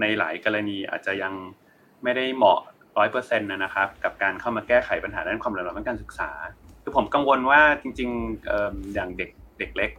[0.00, 1.32] ในหลายกรณีอาจจะยัง
[2.02, 2.60] ไม่ได้เหมาะ
[2.98, 6.30] ร้อยเปอร์เซ็นต์นะครับ กับการเข้ามาแก้ไขปัญหาด้านความเหลื่อมล้ำการศึกษา
[6.82, 9.90] คือผมกังวลว่าจริงๆอย่างเด็กเด็กเล็ก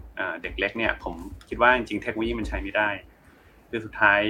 [0.44, 1.16] เด็กเล็กเนี่ยผม
[1.50, 2.90] คิดว่าจริงๆเทคโนโลยีมันใช้ไม่ได้
[3.70, 4.22] คือสุดท้าย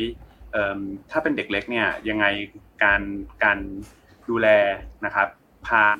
[1.11, 2.25] ถ้าเป็นเด็กเล็กเนี่ยยังไง
[2.83, 3.01] การ
[3.43, 3.59] การ
[4.29, 4.47] ดูแล
[5.05, 5.27] นะครับ
[5.67, 5.97] ผ่าน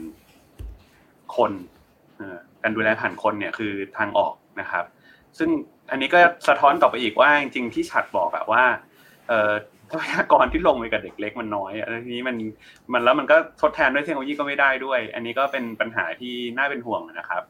[1.36, 1.52] คน
[2.64, 4.86] การดูแลผ่านคนเนี่ยคือทางออกนะครับ
[5.38, 5.50] ซึ่ง
[5.92, 8.64] อันนี้ก็สะท้อนต่อไปอีกว่าจริงๆที่ฉัดบอกอะว่า
[9.92, 12.36] ทรัพยากรที่ลงไปกับเด็กเล็กมันน้อยอันนี้มัน
[12.94, 17.44] มันแล้วมันก็ทดแทนด้วยเทคโนโลยีก็ไม่ได้ด้วย อันนี้ก็เป็นปัญหาที่น่าเป็นห่วงนะครับ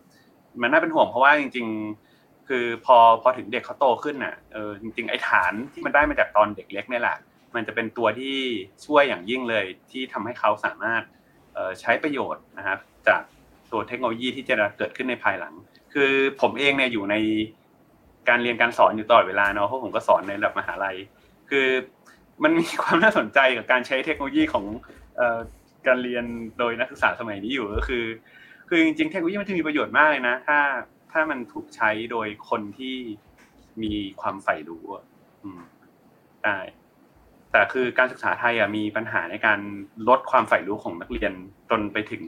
[0.61, 1.67] มันน่าเป็นห่วงเพราะว่าจริง
[2.07, 7.17] ๆ คือพอพอถึงเด็กเขาโตขึ้นน่ะเออจริงๆไอ้ฐานที่มันได้มาจากตอนเด็กเล็กนี่แหละ
[7.55, 8.35] มันจะเป็นตัวที่
[8.85, 11.03] ช่วยอย่างยิ่งเลยที่ทำให้เขาสามารถ
[11.79, 13.21] ใช้ประโยชน์นะครับจาก
[13.71, 15.53] ตัวเทคโนโลยีที่จะเกิดขึ้นในภายหลัง
[15.93, 16.11] คือ
[16.41, 17.15] ผมเองเนี่ยอยู่ใน
[18.29, 20.95] การเรียนการสอนอยู่ตลอดเวลาเนาะเพราะผมก็สอนในระดับมหาลัย
[21.49, 21.67] คือ
[22.43, 24.65] มันมีความน่าสนใจกับการใช้เทคโนโลยีของ
[25.87, 26.25] การเรียน
[26.59, 28.05] โดยนักศึกษาสมัยนี้อยู่ก็คือ
[28.69, 30.59] คือจริงๆเทคโนโลยีมันจะมีประโยชน์มากเลยนะ ถ้า
[31.11, 32.95] ถ้ามันถูกใช้โดยคนที่
[33.83, 34.83] มีความใฝ่รู้
[35.43, 35.61] อืม
[36.43, 36.57] ได้
[37.51, 39.59] แต่คือการศึกษาไทยอะมีปัญหาในการ
[40.07, 41.33] ลดความใฝ่รู้ของนักเรียน
[41.69, 42.23] จนไปถึง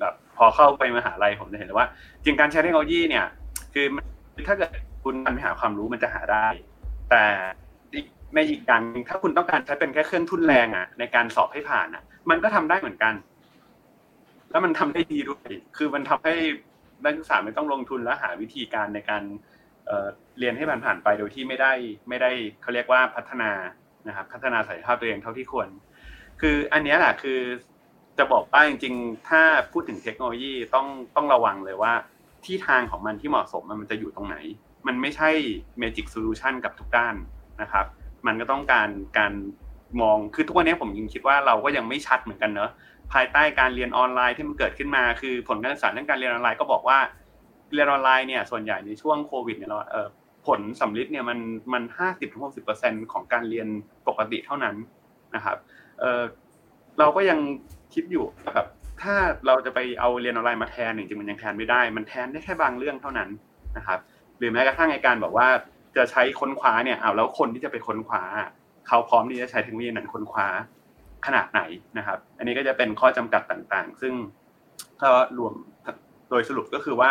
[0.00, 1.88] แบบพอเข้าไปมหาลัยผมจะเห็นเลยว่า
[2.24, 3.26] จริงการใช้เทคโนโลยีเนี่ย
[3.74, 3.86] คือ
[4.48, 4.70] ถ้าเกิด
[5.04, 6.46] คุณมันไปหาความรู้มันจะหาได้
[7.10, 7.24] แต่
[8.34, 13.14] ในอีกอย่างถ้าคุณต้องการใช้เป็นแค่เครื่องทุนแรงอะ ในการสอบให้ผ่านอะ มันก็ทำได้เหมือนกัน
[14.50, 16.34] แล้วมันทำได้ดีด้วย คือมันทำให้
[17.04, 19.22] นักศึกษาไม่ต้องลงทุนและหาวิธีการในการ
[20.38, 21.72] เรียนให้ผ่านผ่านไปโดยที่ไม่ได้
[22.08, 22.30] ไม่ได้
[22.62, 23.50] เขาเรียกว่าพัฒนา
[24.08, 25.68] นะครับ พัฒนาศักยภาพตัวเองเท่าที่ควร
[26.40, 27.40] คืออันนี้แหละคือ
[28.18, 29.42] จะบอกว่าจริง ๆ ถ้า
[29.72, 30.86] พูดถึงเทคโนโลยีต้อง
[31.16, 31.92] ต้องระวังเลยว่า
[32.44, 34.36] ที่ทางของมันที่เหมาะสมมันจะอยู่ตรงไหน
[34.86, 35.30] มันไม่ใช่
[35.78, 37.14] magic solution กับทุกด้าน
[37.62, 37.86] นะครับ
[38.26, 38.88] มันก็ต้องการ
[39.18, 39.32] การ
[40.00, 42.70] มองคือทุกวันนี้ผมยังคิดว่าเราก็ยังไม่ชัดเหมือนกันเนอะ
[43.12, 46.98] ภายใต้การเรียนออนไลน์ที่มันเกิดขึ้นมาคือผลการศึกษาเรื่องการเรียนออนไลน์ก็บอกว่า
[47.74, 50.08] เรียนออนไลน์เนี่ยส่วนใหญ่ในช่วงโควิดเนี่ยเราเออ
[50.46, 51.38] ผลสัมฤทธิ์เนี่ยมัน
[51.72, 53.68] มันห้าสิบถึงหกสิบเปอร์เซ็นต์ของการเรียน
[54.08, 54.76] ปกติเท่านั้น
[55.34, 55.56] นะครับ
[56.00, 56.22] เออ
[56.98, 57.38] เราก็ยัง
[57.94, 58.24] คิดอยู่
[58.54, 58.66] แบบ
[59.02, 59.14] ถ้า
[59.46, 63.28] เราจะไปเอาเรียนออนไลน์มาแทนจริงๆมันยังแทนไม่ได้ มันแทนได้แค่บางเรื่องเท่านั้น
[63.76, 63.98] นะครับ
[64.38, 65.48] หรือแม้กระทั่งในการบอกว่า
[65.96, 68.22] จะใช้ค้นคว้าเนี่ยเอาแล้วคนที่จะไปค้นคว้า
[68.88, 70.46] เขาพร้อมที่จะใช้เทคโนโลยีนั้นค้นคว้า
[71.26, 71.60] ขนาดไหน
[71.98, 74.12] นะครับ อันนี้ก็จะเป็นข้อจำกัดต่างๆ ซึ่ง
[74.98, 75.08] ถ้า
[75.38, 75.52] รวม
[76.30, 77.10] โดยสรุปก็คือว่า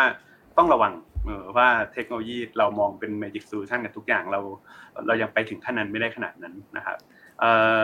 [0.58, 0.92] ต้องระวัง
[1.24, 4.40] เออว่าเทคโนโลยีเรามองเป็น magic solution กับทุกอย่างเรา
[5.06, 6.96] เรายังไปถึงขั้นนั้นไม่ได้ขนาดนั้นนะครับ
[7.40, 7.82] เอ่อ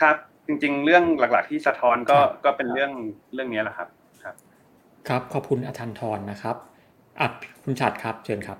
[0.00, 2.92] ครับจริง ๆ เรื่องหลัก ๆ ที่สะท้อนก็ก็เป็นเรื่อง
[3.34, 3.88] เรื่องนี้แหละครับ
[4.24, 4.34] ครับ
[5.08, 6.56] ครับขอบคุณอาจารย์ทรนะครับ
[7.20, 7.28] อะ
[7.64, 8.58] คุณชัดครับเชิญครับ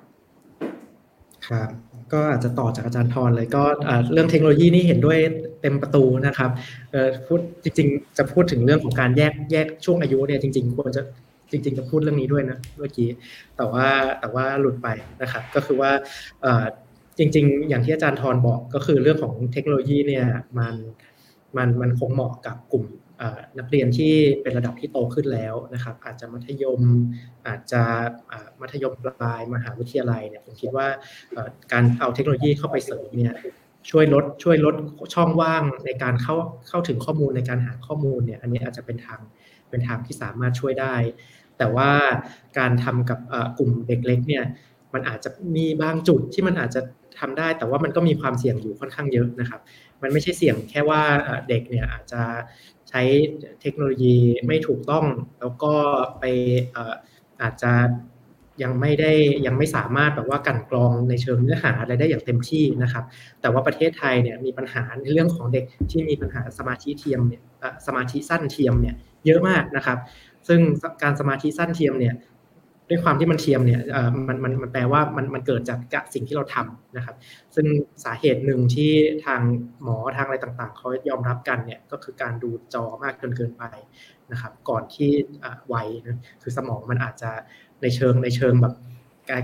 [1.48, 1.70] ครับ
[2.12, 3.64] ก็อาจจะต่อจากอาจารย์ทรเลยก็
[4.12, 5.18] เรื่องเทคโนโลยีนี่เห็นด้วย
[5.62, 6.50] เต็มประตูนะครับ
[7.26, 11.02] พูดจริงๆ จะพูดถึงเรื่องของการแยกแยกช่วงอายุเนี่ยจริง ๆ ควรจะ
[11.50, 13.08] จริง ๆ จะพูดเรื่องนี้ด้วยนะเมื่อกี้
[13.56, 13.86] แต่ว่า
[14.20, 14.88] แต่ว่าหลุดไป
[15.22, 15.90] นะครับก็คือว่า
[17.18, 20.26] จริง ๆ อย่างที่อาจารย์ทรบอกก็คือเรื่องของเทคโนโลยีเนี่ย
[20.58, 20.74] มัน
[21.56, 22.84] มันมันคงเหมาะกับกลุ่ม
[23.58, 24.12] นักเรียนที่
[24.42, 26.80] เป็นระดับที่โตขึ้นแล้วนะครับ อาจจะมัธยม
[27.46, 27.82] อาจจะ
[28.60, 30.88] มัธยมปลายมหาวิทยาลัยเนี่ยผมคิดว่า
[31.72, 33.34] การเอาเทคโนโลยีเข้าไปเสริมเนี่ย
[33.90, 34.74] ช่วยลดช่วยลด
[35.14, 36.36] ช่องว่างในการเข้า
[36.68, 39.20] เข้าถึงข้อมูลในการหาข้อมูลเนี่ยอันนี้อาจจะเป็นทาง
[39.70, 40.94] เป็นทางที่สามารถช่วยได้
[41.58, 41.90] แต่ว่า
[42.58, 43.18] การทำกับ
[43.58, 44.44] กลุ่มเด็กเล็กเนี่ย
[44.94, 46.80] มันอาจจะมีบางจุดที่มันอาจจะ
[47.18, 49.60] ทำได้ แต่ว่ามันก็มีความเสี่ยงอยู่ค่อนข้างเยอะนะครับ
[50.02, 51.02] มันไม่ใช่เสี่ยงแค่ว่า
[51.48, 52.22] เด็กเนี่ยอาจจะ
[52.96, 53.02] ช้
[53.60, 54.16] เทคโนโลยี
[54.46, 55.06] ไม่ถูกต้อง
[55.40, 55.72] แล้วก็
[56.18, 56.24] ไป
[57.40, 57.72] อาจจะ
[58.62, 59.12] ยังไม่ได้
[59.46, 63.04] ยังไม่สามารถแบบว่ากันกรองในเชิงเนื้อหาอะไรได้อย่างเต็มที่นะครับ
[63.40, 67.42] แต่ว่าประเทศไทยเนี่ยมีปัญหาในเรื่องของเด็กที่มีปัญหาสมาธิเทียมเนี่ย
[67.86, 68.94] สมาธิสั้นเทียมเนี่ย
[69.26, 69.98] เยอะมากนะครับ
[70.48, 70.60] ซึ่ง
[71.02, 72.14] การสมาธิสั้นเทียมเนี่ย
[72.88, 73.80] ด้วยความที่มันเทียมเนี่ย
[74.28, 75.62] มันมันมันแปลว่ามันมันเกิด
[75.94, 77.16] จากสิ่งที่เราทำนะครับ
[77.54, 77.66] ซึ่ง
[78.04, 78.92] สาเหตุหนึ่งที่
[79.24, 79.40] ทาง
[79.82, 83.64] หมอทางอะไรต่างๆเขายอมรับกันเนี่ยก็คือการดูจอมากจนเกินไป
[84.32, 85.10] นะครับ ก่อนที่
[85.72, 87.30] วัยนะคือสมองมันอาจจะ
[87.82, 88.74] ในเชิงในเชิงแบบ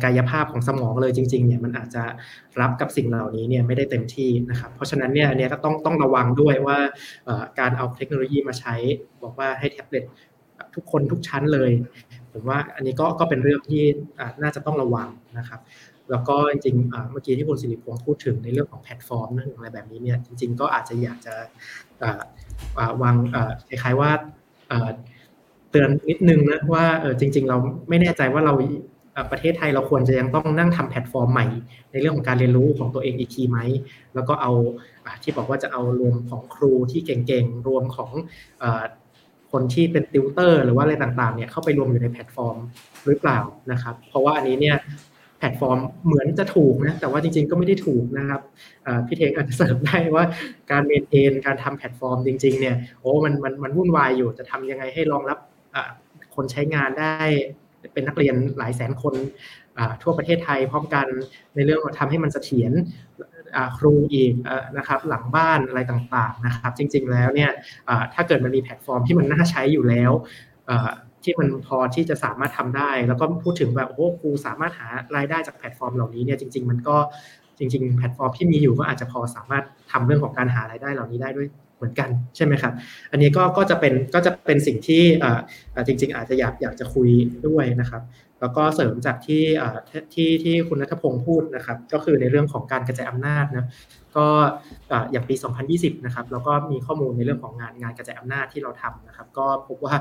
[0.05, 2.05] กายภาพของสมองเลยจริงๆเนี่ยมันอาจจะ
[2.61, 6.79] รับกับสิ่งเหล่านี้เนี่ยไม่ได้เต็มที่นะครับ เพราะฉะนั้นเนี่ยอันนี้ก็ต้องต้องระวังด้วยว่า
[7.61, 8.75] การเอาเทคโนโลยีมาใช้
[9.23, 10.05] บอกว่าให้แท็บเล็ต
[10.75, 11.71] ทุกคนทุกชั้นเลย
[12.33, 13.83] ผมว่าอันนี้ก็ก็เป็นเรื่องที่
[14.43, 15.61] น่าจะต้องระวังนะครับ
[16.11, 21.35] แล้วก็จริงๆเมื่อกี้ที่คุณสิริพงศ์พูดถึงในเรื่องของแพลตฟอร์มนั่นอะไรแบบนี้เนี่ยจริง ๆ ก็อาจจะอยากจะ
[23.03, 23.17] วาง
[23.69, 24.11] คล้ายๆว่า
[25.71, 26.85] เตือนนิดนึงนะว่า
[27.21, 27.57] จริง ๆ เรา
[27.89, 28.55] ไม่แน่ใจว่าเรา
[29.33, 31.47] ประเทศไทยเราควรจะยังต้องนั่งทำแพลตฟอร์มใหม่
[31.93, 33.59] ในเรื่องของการเรียนรู้ของตัวเองอีกทีไหม
[34.15, 34.53] แล้วก็เอา
[35.23, 38.11] ที่บอกว่าจะเอารวมของครูที่เก่งๆ รวมของ
[39.53, 42.57] คนที่เป็นติวเตอร์หรือว่าอะไรต่างๆเนี่ยเข้าไปรวมอยู่ในแพลตฟอร์ม
[43.07, 43.41] หรือเปล่า
[43.73, 44.77] นะครับ เพราะว่าอันนี้เนี่ย
[45.39, 48.41] แพลตฟอร์มเหมือนจะถูกนะแต่ว่าจริงๆก็ไม่ได้ถูกนะครับ
[49.07, 50.25] พี่เทงอาจจะเสริมได้ว่า
[50.71, 55.39] การ maintain การทำแพลตฟอร์มจริง ๆเนี่ยโอ้มันมันมันวุ่นวายอยู่จะทำยังไงให้รองรับ
[56.35, 57.17] คนใช้งานได้
[57.93, 59.15] เป็นนักเรียนหลายแสนคน
[60.03, 61.07] ทั่วประเทศไทยพร้อมกัน
[61.55, 62.73] ในเรื่องทำให้มันเสถียร
[63.79, 64.35] ครูอีก
[64.77, 67.51] นะครับหลังบ้านอะไรต่างๆนะครับจริงๆแล้วเนี่ย
[68.15, 70.13] ถ้าเกิดมันมีแพลตฟอร์มที่มันน่าใช้อยู่แล้ว
[71.25, 76.97] ที่มันพอที่จะสามารถทำได้ แล้วก็พูดถึงแบบโอ้ครูสามารถหารายได้จากแพลตฟอร์มเหล่านี้เนี่ยจริง ๆ มันก็
[77.59, 82.73] จริง ๆ แพลตฟอร์มที่มีอยู่ก็อาจจะพอสามารถทำเรื่องของการหารายได้เหล่านี้ได้ด้วยเหมือนกันใช่ไหมครับ
[83.13, 85.03] อันนี้ก็ก็จะเป็นก็จะเป็นสิ่งที่
[85.87, 87.09] จริง ๆ อาจจะอยากอยากจะคุย
[87.49, 88.03] ด้วยนะครับ
[88.43, 89.45] แล้วก็เสริมจากที่
[90.15, 93.69] ที่ที่คุณนัทพงศ์พูดนะครับ ก็คือในเรื่องของการกระจายอำนาจนะ
[94.17, 94.27] ก็
[95.13, 95.35] อย่างปี
[95.71, 99.95] 2020 นะครับแล้วก็มีข้อมูลในเรื่องของงานงานกระจายอำนาจที่เราทำนะครับ ก็พบว่า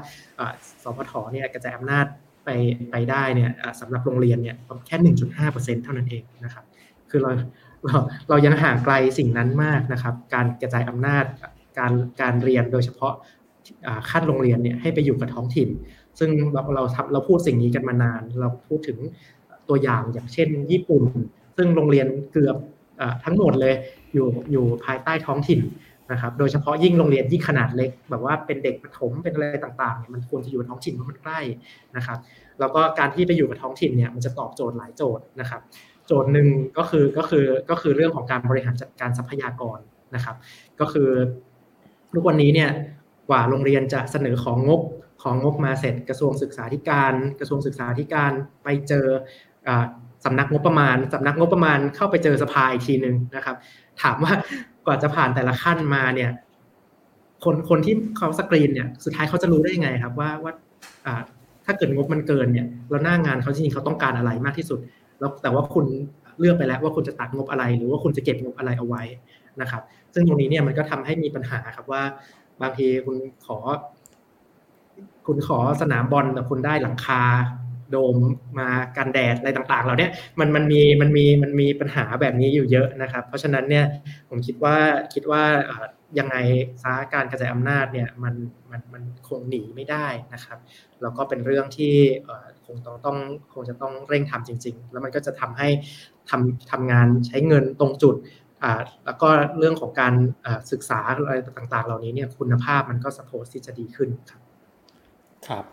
[0.83, 2.05] สพทเนี่ยกระจายอำนาจ
[2.45, 2.49] ไป
[2.91, 4.55] ไปได้เนี่ยสำหรับโรงเรียนเนี่ย
[4.87, 5.13] แค่
[5.43, 6.65] 1.5%เท่านั้นเองนะครับ
[7.09, 7.31] คือเรา
[7.85, 7.97] เรา
[8.29, 11.25] เรายังห่างไกลสิ่งนั้นมากนะครับ การกระจายอำนาจ
[11.79, 13.13] การการเรียนโดยเฉพาะ
[14.09, 15.69] ขั้นโรงเรียนเนี่ยให้ไปอยู่กับท้องถิ่น
[16.19, 18.97] ซึ่งเราเราทำเราพูดสิ่งนี้กันมานาน เราพูดถึง
[19.69, 21.03] ตัวอย่างอย่างเช่น ญี่ปุ่น
[21.57, 22.55] ซึ่งโรงเรียนเกือบ
[23.23, 23.73] ทั้งหมดเลย
[24.13, 25.61] อยู่อยู่ภายใต้ท้องถิ่น
[26.11, 31.39] นะครับ โดยเฉพาะยิ่งโรงเรียนยิ่งขนาดเล็ก แบบว่าเป็นเด็กประถมเป็นอะไรต่างๆเนี่ยมันควรจะอยู่ท้องถิ่นเพราะมันใกล้
[31.95, 32.17] นะครับ
[32.59, 35.61] แล้วก็การที่ไปอยู่กับท้องถิ่นเนี่ยมันจะตอบโจทย์หลายโจทย์นะครับ
[36.07, 36.47] โจทย์หนึ่ง
[36.77, 39.79] ก็คือก็คือก็คือเรื่องของการบริหารจัดการทรัพยากร
[40.15, 40.35] นะครับ
[40.79, 41.09] ก็คือ
[42.13, 42.69] ทุกวันนี้เนี่ย
[43.29, 44.81] กว่าโรงเรียนจะเสนอของงบ
[45.21, 48.31] ของงบมาเสร็จกระทรวงศึกษาธิการ กระทรวงศึกษาธิการ
[48.63, 49.05] ไปเจอ
[50.25, 53.55] สำนักงบประมาณสำนักงบประมาณเข้าไปเจอสภาอีกทีหนึ่งนะครับ
[54.01, 54.33] ถามว่า
[54.85, 56.31] กว่าจะผ่านแต่ละขั้นมาเนี่ย
[57.43, 60.53] คนคนที่เขาสกรีนเนี่ยสุดท้ายเขาจะรู้ได้ยังไงครับว่าว่า
[61.65, 64.79] ถ้าเกิดงบมันเกินเนี่ยแล้วหน้างานเขาจริงๆเขาต้องการอะไรมากที่สุด
[65.19, 65.85] แล้วแต่ว่าคุณ
[66.39, 69.03] เลือกไปแล้วว่าคุณจะตัดงบอะไร หรือว่าคุณจะเก็บงบอะไรเอาไว้
[69.61, 69.81] นะครับ
[70.13, 72.03] ซึ่งตรงนี้เนี่ยมันก็ทำให้มีปัญหาครับว่า
[72.61, 73.57] บางทีคุณขอ
[75.27, 77.21] คุณขอสนามบอลแต่คุณได้หลังคา
[77.91, 78.17] โดม
[78.59, 83.85] มากันแดดอะไรต่างๆ เราเนี่ยมันมันมีมันมีมันมีปัญหาแบบนี้อยู่เยอะนะครับ เพราะฉะนั้นเนี่ย
[84.29, 84.75] ผมคิดว่า
[85.13, 85.43] คิดว่า
[86.19, 86.35] ยังไง
[86.83, 88.33] สาการกระจายอำนาจเนี่ยมัน
[88.71, 90.59] มันมันคงหนีไม่ได้นะครับ
[91.01, 91.95] แล้วก็เป็นเรื่องที่
[92.65, 93.17] คงต้องต้อง
[93.53, 95.69] คงจะต้องเร่งทำจริง ๆ แล้วมันก็จะทำให้
[96.29, 98.15] ทำทำงานใช้เงินตรงจุด
[99.05, 100.13] แล้วก็เรื่องของการ
[100.71, 104.41] ศึกษาอะไรต่างๆ เหล่านี้เนี่ยคุณภาพมันก็สโพสที่จะดีขึ้นครับ
[105.47, 105.65] ครับ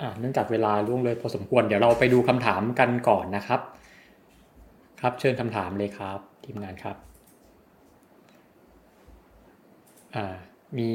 [0.00, 3.60] อ่าเนื่องจากเวลาล่วงเลยพอสมควรเดี๋ยวเราไปดูคำถามกันก่อนนะครับ
[5.00, 6.96] ครับเชิญคำถามเลยครับทีมงานครับ
[10.16, 10.34] อ่า
[10.78, 10.90] มี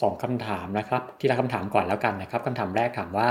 [0.00, 3.30] สองคำถามนะครับ ที่ละคำถามก่อนแล้วกันนะครับคำถามแรกถามว่า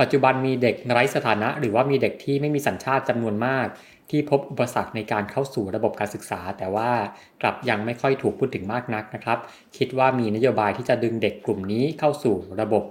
[0.00, 3.66] ปัจจุบันมีเด็กไร้สถานะ หรือว่ามีเด็กที่ไม่มีสัญชาติจำนวนมาก
[4.10, 6.90] ที่พบอุปสรรคในการเข้าสู่ระบบการศึกษา แต่ว่า
[7.42, 9.38] กลับยังไม่ค่อยถูกพูดถึงมากนักนะครับ
[9.76, 12.84] คิดว่ามีนโยบายที่จะดึงเด็กกลุ่มนี้เข้าสู่ระบบ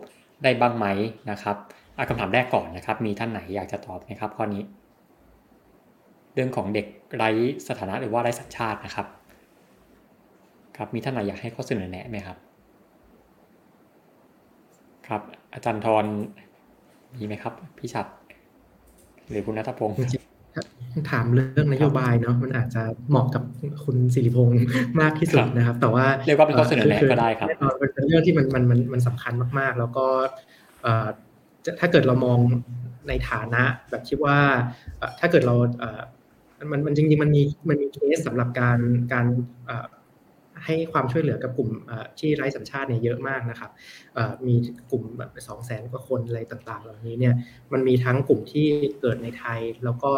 [0.43, 0.85] ได้บ้างไหม
[1.31, 1.57] นะครับ
[2.09, 4.63] คำถามแรกก่อนนะครับ มีท่านไหนอยากจะตอบไหมครับข้อนี้
[6.33, 7.29] เรื่องของเด็กไร้
[7.67, 9.07] สถานะหรือว่าไร้สัญชาตินะครับ
[10.77, 12.37] ครับมีท่านไหนอยากให้ข้อเสนอแนะไหมครับ
[15.07, 15.21] ครับ
[15.53, 16.05] อาจารย์ทร
[17.15, 18.05] มีไหมครับ พี่ชัด
[19.29, 19.97] หรือคุณนัทพงศ์
[21.11, 23.43] ถามเรื่องนโยบายเนาะมันอาจจะเหมาะกับ
[23.83, 24.59] คุณสิริพงศ์
[25.01, 30.05] มากที่สุดนะครับ แต่ว่าเรียกว่าเป็นข้อเสนอแนะก็ได้ครับแน่นอนเป็นเรื่องที่มันมันมันมันสำคัญมากๆ แล้วก็
[31.79, 32.39] ถ้าเกิดเรามอง
[33.07, 34.37] ในฐานะแบบที่ว่า
[35.19, 35.55] ถ้าเกิดเรา
[36.71, 38.77] มันมันจริงๆมันมีมันมีเคสสำหรับการ
[39.13, 39.25] การ
[40.65, 41.69] ให้ความช่วยเหลือกับกลุ่ม
[42.19, 43.71] ที่ไร้สัญชาติเนี่ยเยอะมากนะครับ
[44.47, 44.55] มี
[44.91, 47.33] กลุ่มแบบสองแสนกว่าคนอะไรต่างๆ เหล่านี้เนี่ย
[47.73, 48.67] มันมีทั้งกลุ่มที่
[49.01, 50.11] เกิดในไทย แล้วก็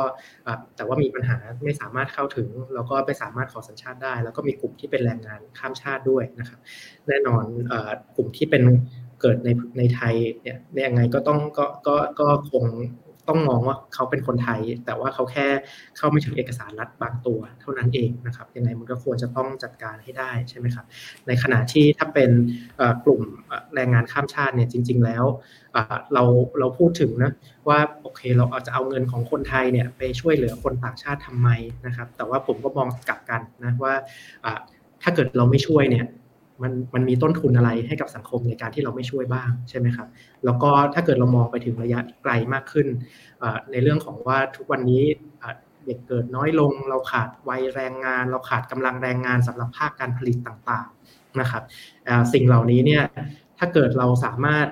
[0.75, 6.59] แต่ว่ามีปัญหาไม่สามารถเข้าถึง แล้วก็ไม่สามารถขอสัญชาติได้ แล้วก็มีกลุ่มที่เป็นแรงงานข้ามชาติด้วยนะครับ
[7.07, 7.43] แน่นอน
[8.15, 8.63] กลุ่มที่เป็น
[9.21, 12.65] เกิดในในไทยเนี่ยยังไงก็ต้องก็ก็ก็คง
[13.29, 15.47] ต้องมองว่าเขาเป็นคนไทย แต่ว่าเขาแค่
[15.97, 20.85] เข้าไม่ถึงเอกสารรัฐบางตัว เท่านั้นเองนะครับยังไงมันก็ควรจะต้องจัดการให้ได้ใช่ไหมครับ
[21.27, 22.31] ในขณะที่ถ้าเป็น
[23.05, 23.21] กลุ่ม
[23.75, 25.25] แรงงานข้ามชาติเนี่ยจริง ๆ แล้ว
[26.13, 26.23] เรา
[26.59, 27.31] เราพูดถึงนะ
[27.67, 31.49] ว่าโอเคเราอาจจะเอาเงินของคนไทยเนี่ยไปช่วยเหลือคนต่างชาติทำไม
[31.85, 33.93] นะครับ แต่ว่าผมก็มองกลับกันนะว่า
[35.03, 36.05] ถ้าเกิดเราไม่ช่วยเนี่ย
[36.61, 40.07] มันมันมีต้นทุนอะไรให้กับสังคมในการที่เราไม่ช่วยบ้างใช่ไหมครับ
[40.45, 42.87] แล้วก็ถ้าเกิดเรามองไปถึงระยะไกลมากขึ้น
[43.71, 45.03] ในเรื่องของว่าทุกวันนี้
[45.85, 51.63] เด็กเกิดน้อยลง เราขาดวัยแรงงาน เราขาดกำลังแรงงานสำหรับภาคการผลิตต่างๆนะครับ
[52.33, 53.03] สิ่งเหล่านี้เนี่ย
[53.57, 54.67] ถ้าเกิดเราสามารถ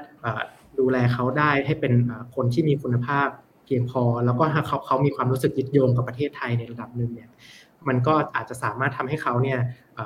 [0.79, 1.93] ดูแลเขาได้ให้เป็น
[2.35, 3.27] คนที่มีคุณภาพ
[3.65, 7.29] เพียงพอ แล้วก็เขาเขามีความรู้สึกยึดโยงกับประเทศไทยในระดับหนึ่งเนี่ย
[7.87, 9.59] มันก็อาจจะสามารถทำให้เขาเนี่ย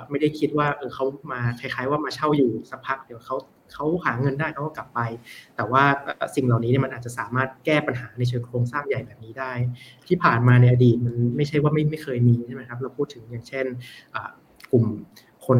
[0.09, 3.35] ไม่ได้คิดว่าเออเขามาคล้าย ๆ ว่ามาเช่าอยู่สักพักเดี๋ยวเขา
[3.73, 4.99] เขาหาเงินได้เขาก็กลับไป
[5.55, 5.83] แต่ว่า
[6.35, 9.53] สิ่งเหล่านี้เนี่ยมันอาจจะสามารถแก้ปัญหาในเชิงโครงสร้างใหญ่แบบนี้ได้
[10.07, 13.65] ที่ผ่านมาในอดีตมันไม่ใช่ว่าไม่ไม่เคยมีใช่ไหมครับเราพูดถึงอย่างเช่น
[14.71, 14.85] กลุ่ม
[15.45, 15.59] คน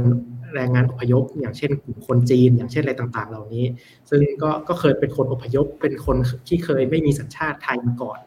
[0.56, 3.65] แรงงานอพยพ อย่างเช่นกลุ่มคนจีน อย่างเช่นอะไรต่างๆ เหล่านี้
[4.10, 6.18] ซึ่งก็ก็เคยเป็นคนอพยพเป็นคน
[6.48, 8.19] ที่เคยไม่มีสัญชาติไทยมาก่อน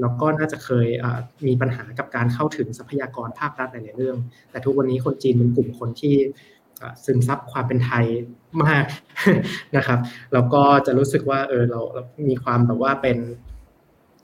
[0.00, 0.86] แล้วก็น่าจะเคย
[1.46, 4.16] มีปัญหากับการเข้าถึงทรัพยากรภาครัฐหลายๆเรื่อง
[4.50, 6.14] แต่ทุกวันนี้คนจีนเป็นกลุ่มคนที่
[7.04, 8.04] ซึมซับความเป็นไทย
[8.64, 8.84] มาก
[9.76, 9.98] นะครับ
[10.32, 13.18] แล้วก็จะรู้สึกว่าเออเราเรามีความแบบว่าเป็น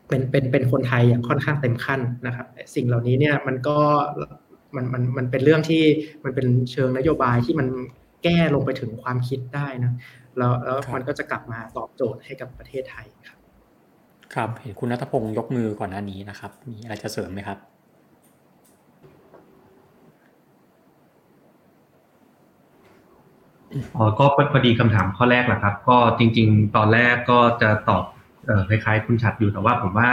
[0.08, 3.78] เป็นเป็นเป็นคนไทยอย่างค่อนข้างเต็มขั้นนะครับ สิ่งเหล่านี้เนี่ยมันก็
[4.76, 5.82] มันมันมันเป็นเรื่องที่
[6.24, 7.68] มันเป็นเชิงนโยบายที่มัน
[8.24, 9.92] แก้ลงไปถึงความคิดได้นะ
[10.38, 13.37] แล้วแล้วมันก็จะกลับมาตอบโจทย์ให้กับประเทศไทยครับ
[14.34, 17.58] ครับเห็นคุณนัทพงศ์ยกมือก่อนหน้านี้นะครับ มีอะไรจะเสริมไหมครับ
[23.96, 28.04] อ๋อก็พอดีคำถามข้อแรกแหละครับ ก็จริง ๆ ตอนแรกก็จะตอบ
[28.68, 30.10] คล้ายๆคุณชัดอยู่แต่ว่าผมว่า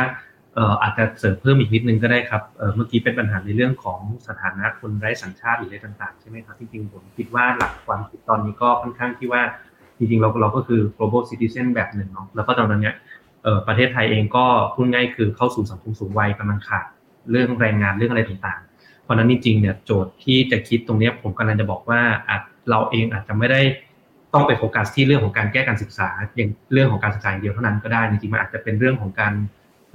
[0.81, 2.41] อาจจะเสริมเพิ่มอีกนิดนึงก็ได้ครับ
[2.75, 9.41] เมื่อกี้เป็นปัญหาในเรื่องของสถานะคนไร้สัญชาติหรืออะไรต่างๆใช่ไหมครับจริงๆผมคิดว่าหลักความคิดตอนนี้ก็ค่อนข้างที่ว่า
[9.97, 12.91] จริงๆเราเราก็คือ global citizen แบบหนึ่งเนาะแล้วก็ตอนนี้
[13.67, 16.85] ประเทศไทยเองก็พูดง่ายคือเข้าสู่สังคมสูงวัยกำลังขาด
[17.31, 23.61] เรื่องแรงงานเรื่องอะไรต่างๆ เพราะนั้นจริงๆเนี่ยโจทย์ที่จะคิดตรงนี้ผมกำลังจะบอกว่าอาจเราเองอาจจะไม่ได้
[24.33, 29.33] ต้องไปโฟกัสที่เรื่องของการแก้การศึกษาอย่างเรื่องของการศึกษาอย่างเดียวเท่านั้นก็ได้จริงๆมันอาจจะเป็นเรื่องของการ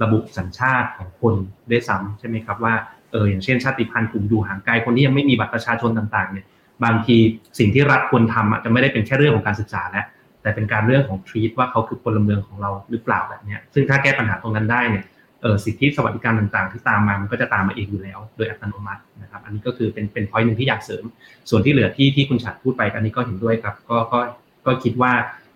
[0.03, 1.35] ระบุสัญชาติของคน
[1.69, 2.73] ได้ซ้ำใช่ไหมครับว่า
[3.11, 6.45] เอออย่างเช่นชาติพันธุ์กลุ่มดูห่างไกลคนที่ยังไม่มีบัตรประชาชนต่างๆเนี่ย
[6.83, 7.17] บางที
[7.59, 10.05] สิ่งที่รัฐควรทำอาจจะไม่ได้เป็นแค่เรื่องของการศึกษาแล้ว
[10.41, 15.05] แต่เป็นการเรื่องของทรีตว่าเขาคือพลเมืองของเราหรือเปล่าแบบนี้ซึ่งถ้าแก้ปัญหาตรงนั้นได้เนี่ย
[15.41, 21.03] เออสิทธิสวัสดิการต่างๆ ที่ตามมามันก็จะตามมาเองอยู่แล้ว โดยอัตโนมัตินะครับอันนี้ก็คือเป็นเป็นพอยต์หนึ่งที่อยากเสริม
[21.49, 24.19] ส่วนที่เหลือที่ที่คุณฉัดพูดไปอันนี้ก็เห็นด้วยครับก็ก็
[24.65, 25.11] ก็คิดว่า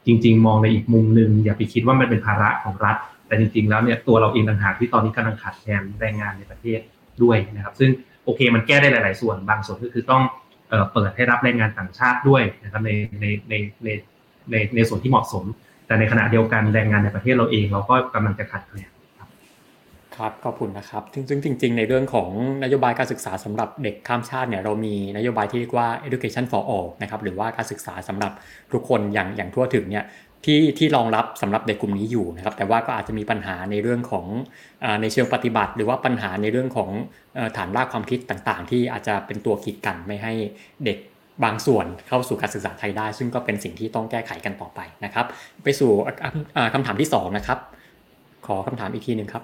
[0.06, 2.98] จริง ๆ มองในอีกมุมหนึ่งอย่าไปคิดว่ามันเป็นภาระของรัฐ
[3.28, 6.80] แต่จริง ๆ แล้วเนี่ยตัวเราเองต่างหากที่ตอนนี้กำลังขาดแคลนแรงงานในประเทศ
[7.24, 7.90] ด้วยนะครับ ซึ่ง
[8.24, 10.24] โอเคมันแก้ได้หลาย ๆ ส่วนบางส่วนก็คือต้อง
[10.94, 12.92] เปิดให้รับแรงงานต่างชาติด้วยนะครับใน
[13.22, 13.54] ในใน
[13.84, 13.90] ใน
[14.52, 15.44] ในในส่วนที่เหมาะสม
[15.88, 18.90] แต่ในขณะเดียวกันแรงงานในประเทศเราเองเราก็กำลังจะขาดแคลน
[20.18, 22.30] ครับขอบคุณนะครับซึ่งจริง ๆ ในเรื่องของ
[22.64, 28.32] นโยบายการศึกษาสำหรับเด็กข้ามชาติเนี่ยเรามีนโยบายที่เรียกว่า education for all นะครับหรือว่าการศึกษาสำหรับ
[28.74, 30.06] ทุกคนอย่างอย่างทั่วถึงเนี่ย
[30.46, 34.26] ที่ที่รองรับสำหรับเด็กกลุ่มนี้อยู่นะครับแต่ว่าก็อาจจะมีปัญหาในเรื่องของ
[34.84, 36.90] อในเชิงปฏิบัติ หรือว่าปัญหาในเรื่องของ
[37.58, 40.34] ฐานรากความคิดต่างๆ ที่อาจจะเป็นตัวขีดกันไม่ให้
[40.86, 40.98] เด็ก
[41.44, 45.26] บางส่วนเข้าสู่การศึกษาไทยได้ ซึ่งก็เป็นสิ่งที่ต้องแก้ไขกันต่อไปนะครับ
[45.64, 45.92] ไปสู่
[46.74, 47.60] คำถามที่2นะครับ
[48.48, 49.44] ขอคำถามอีกทีหนึ่งครับ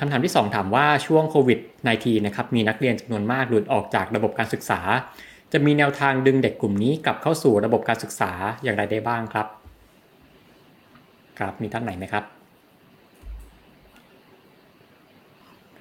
[0.00, 1.58] คำถามที่ 2 ถามว่าช่วงโควิด
[1.92, 4.80] -19 นะครับมีนักเรียนจำนวนมากหลุดออกจากระบบการศึกษา
[5.52, 9.46] จะมีแนวทางดึงเด็กกลุ่มนี้กลับเข้าสู่ระบบการศึกษาอย่างไรได้บ้างครับ
[11.38, 12.24] ครับมีท่านไหนไหมครับ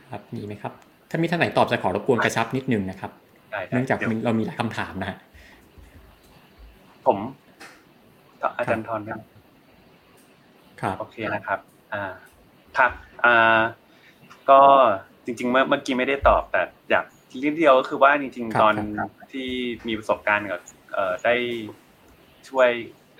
[0.09, 0.73] ครับมีไหมครับ
[1.09, 3.11] ถ้ามีท่านไหนตอบจะขอรบกวนกระชับนิดนึงนะครับ
[3.69, 5.17] เนื่องจากเรามีหลายคำถามนะฮะ
[7.05, 7.17] ผม
[8.57, 9.21] อาจารย์ทอนครับ
[10.99, 11.59] โอเคนะครับ
[11.93, 12.05] อ่า
[12.77, 12.91] ครับ
[13.25, 13.61] อ่า
[14.49, 14.59] ก็
[15.25, 18.73] จริงๆเมื่อเมื่อกี้ไม่ได้ตอบแต่อยากทีเดียวก็คือว่าจริง ๆ ตอน
[19.31, 19.47] ที่
[19.87, 20.61] มีประสบการณ์กับ
[20.93, 21.35] เอ่อได้
[22.49, 22.69] ช่วย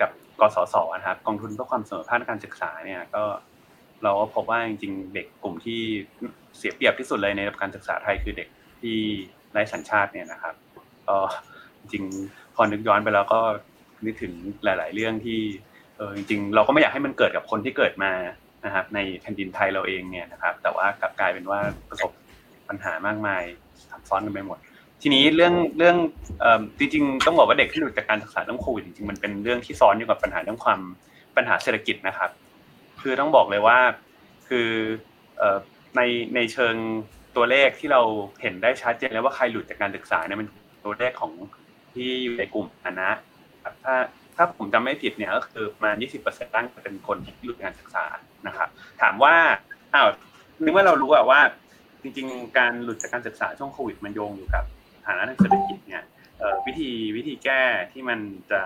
[0.00, 0.10] กับ
[0.40, 3.24] กสศนะครับกองทุนเพื่อความเสมอภาคการศึกษาเนี่ย ก็
[4.02, 5.80] เราก็พบว่าจริง ๆ เด็กกลุ่มที่
[6.56, 8.48] เสียเปรียบที่สุดเลยในระบบการศึกษาไทยคือเด็ก
[8.82, 8.98] ที่
[9.52, 10.54] ไร้สัญชาติเนี่ยนะครับ
[11.08, 11.16] ก็
[11.80, 12.04] จริง
[12.54, 13.40] พอนึกย้อนไปแล้วก็
[14.04, 14.32] นึกถึง
[14.64, 15.40] หลาย ๆ เรื่องที่
[15.96, 18.12] เออจริง ๆ เราก็ไม่อยากให้มันเกิดกับคนที่เกิดมา
[18.64, 22.10] นะครับ ในแผ่นดินไทยเราเองเนี่ยนะครับ แต่ว่ากลับกลายเป็นว่าประสบ
[22.68, 23.42] ปัญหามากมาย
[23.90, 24.58] ซับซ้อนกันไปหมด
[25.02, 25.96] ทีนี้เรื่องเรื่อง
[26.78, 30.80] จริงๆต้องบอกว่าเด็กที่หลุดจากการศึกษาต้องโควิดจริงๆมันเป็นเรื่องที่ซ้อนอยู่กับปัญหาเรื่องความ
[31.36, 32.30] ปัญหาเศรษฐกิจนะครับ
[33.00, 33.78] คือต้องบอกเลยว่า
[34.48, 34.68] คือ
[35.96, 36.00] ใน
[36.34, 36.74] ในเชิง
[37.36, 38.00] ตัวเลขที่เรา
[38.42, 40.48] เห็นได้ชัดเจนแล้วว่าใครหลุดจากการศึกษาเนี่ยมัน
[40.84, 41.32] ตัวเลขของ
[41.94, 43.10] ที่อยู่ในกลุ่มอนะ
[43.84, 43.94] ถ้า
[44.36, 45.90] ถ้าผมจำไม่ผิดเนี่ยก็คือมา
[46.22, 48.04] 20%ตั้งเป็นคนที่หลุดการศึกษา
[48.46, 48.68] นะครับ
[49.00, 49.34] ถามว่า
[49.94, 50.08] อ้าว
[50.64, 51.40] นึกว่าเรารู้ว่า
[52.02, 54.64] จริง ๆ การหลุดจากการศึกษาช่วงโควิดมันโยงอยู่กับ
[55.06, 56.02] ฐานะทางเศรษฐกิจเนี่ย
[56.66, 58.18] วิธีวิธีแก้ที่มัน
[58.50, 58.60] จะ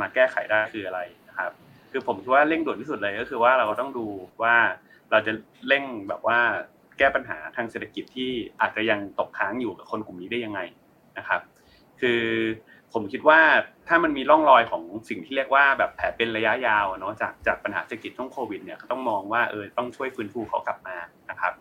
[0.00, 1.50] มาแก้ไขได้คืออะไรนะครับ
[1.90, 4.06] คือผมคิดว่าเร่งด่วนที่สุดเลยก็คือว่าเราต้องดู
[4.42, 4.56] ว่า
[5.10, 5.32] เราจะ
[5.68, 6.40] เร่งแบบว่า
[6.98, 10.60] แก้ปัญหาทางเศรษฐกิจที่อาจจะยังตกค้างอยู่กับคนกลุ่มนี้ได้ยังไง
[11.18, 11.40] นะครับ
[12.00, 12.22] คือ
[12.92, 13.40] ผมคิดว่า
[13.88, 20.96] ถ้ามันมีร่องรอยของสิ่งที่เรียกว่าแบบแผลเป็นระยะยาวเนาะจากจากปัญหาเศรษฐกิจช่วงโควิดเนี่ยก็ต้องมองว่าเออต้องช่วยฟื้นฟูเขากลับมา
[21.30, 21.52] นะครับ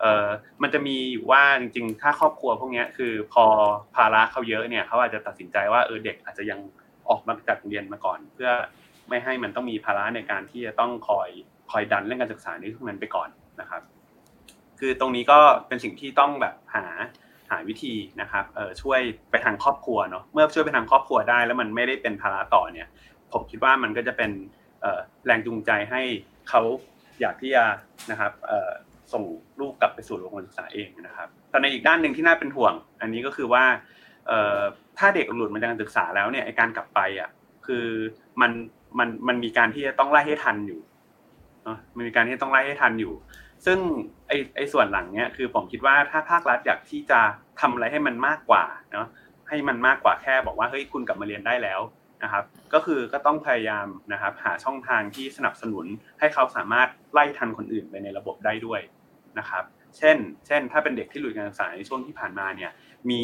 [0.00, 0.26] เออ
[0.62, 3.44] มันจะมีอยู่ว่าจริงๆ ถ้าครอบครัวพวกนี้คือพอ
[3.96, 6.60] ภาระเขาเยอะเนี่ยเขาอาจจะตัดสินใจว่าเออเด็กอาจจะยัง
[7.08, 8.50] ออกมาจากเรียนมาก่อน เพื่อ
[9.08, 11.28] ไม่ให้มันต้องมีภาระในการที่จะต้องคอย
[11.70, 13.28] คอยดันเรื่องการศึกษาในทุกนั้นไปก่อน
[13.60, 13.82] นะครับ
[14.80, 15.38] คือตรงนี้ก็
[15.68, 16.84] เป็นสิ่งที่ต้องแบบหา
[17.50, 19.00] หาวิธีนะครับเออช่วย
[19.30, 22.88] ไปทางครอบครัวเนาะเมื่อช่วยไปทางครอบครัวได้ แล้วมันไม่ได้เป็นภาระต่อเนี่ย
[23.32, 24.30] ผมคิดว่ามันก็จะเป็น
[25.26, 26.02] แรงจูงใจให้
[26.48, 26.62] เขา
[27.20, 27.64] อยากที่จะ
[28.10, 28.32] นะครับ
[29.12, 29.24] ส่ง
[29.60, 33.64] ลูกกลับไปสู่โรงเรียนศึกษาเองนะครับแต่ในอีกด้านหนึ่งที่น่าเป็นห่วง อันนี้ก็คือว่า
[34.98, 37.30] ถ้าเด็กหลุดมาจากการศึกษาแล้วเนี่ยการกลับไปอะ
[37.66, 37.86] คือ
[38.40, 38.50] มัน
[38.98, 40.80] มันมันมีการที่จะต้องไล่ให้ทันอยู่
[41.64, 43.14] เนาะมันมีการที่ต้องไล่ให้ทันอยู่
[43.66, 43.78] ซึ่ง
[44.28, 47.20] ไอ้ไอส่วนหลังเนี้ยคือผมคิดว่าถ้าภาครัฐอยากที่จะ
[47.60, 49.06] ทำอะไรให้มันมากกว่าเนาะ
[49.48, 51.80] ให้มันมากกว่าแค่บอกว่าเฮ้ยคุณกลับมาเรียนได้แล้ว
[52.22, 55.86] นะครับ ก็คือก็ต้องพยายามนะครับ หาช่องทางที่สนับสนุน
[56.20, 58.80] ให้เขาสามารถไล่ทันคนอื่นไปในระบบได้ด้วย
[59.38, 59.64] นะครับ
[59.98, 60.16] เช่น
[60.46, 62.70] เช่น ถ้าเป็นเด็กที่หลุดการศึกษาในช่วงที่ผ่านมาเนี่ย
[63.10, 63.22] มี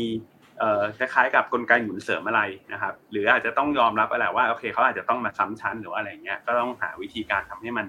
[0.98, 2.42] คล้ายๆกับกลไกหมุนเสริมอะไร
[2.72, 7.86] นะครับ หรืออาจจะต้องยอมรับอะไรว่าโอเคเขาอาจจะต้องมาซ้ำชั้นหรือว่าอะไรเงี้ยก็ต้องหาวิธีการทำให้มัน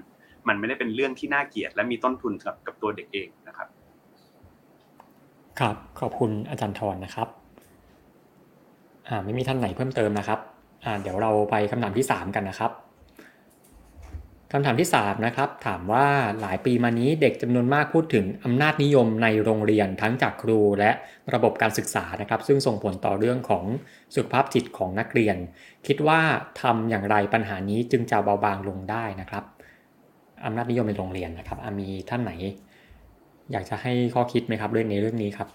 [0.48, 3.68] มันไม่ได้เป็นเรื่องที่น่าเกลียด และมีต้นทุนกับกับตัวเด็กเองนะครับ
[5.60, 7.28] ครับขอบคุณอาจารย์ทรนะครับ
[9.08, 10.40] อ่าไม่มีท่านไหนเพิ่มเติมนะครับ
[10.84, 12.72] อ่าเดี๋ยวเราไปคำถามที่สามกันนะครับ
[14.52, 16.06] คำถามที่ 3 นะครับ ถามว่า
[16.40, 20.90] หลายปีมานี้เด็กจำนวนมากพูดถึงอำนาจนิยมในโรงเรียนทั้งจากครูและ
[21.34, 23.64] ระบบการศึกษานะครับ ซึ่งส่งผลต่อเรื่องของ
[24.14, 25.36] สุขภาพจิตของนักเรียน
[25.86, 26.20] คิดว่า
[26.62, 29.44] ทำอย่างไรปัญหานี้จึงจะเบาบางลงได้นะครับ
[30.44, 32.32] อำนาจนิยมในโรงเรียนนะครับมีท่านไหน
[33.52, 35.48] อยากจะให้ข้อคิดไหมครับเรื่องนี้เรื่องนี้ครับ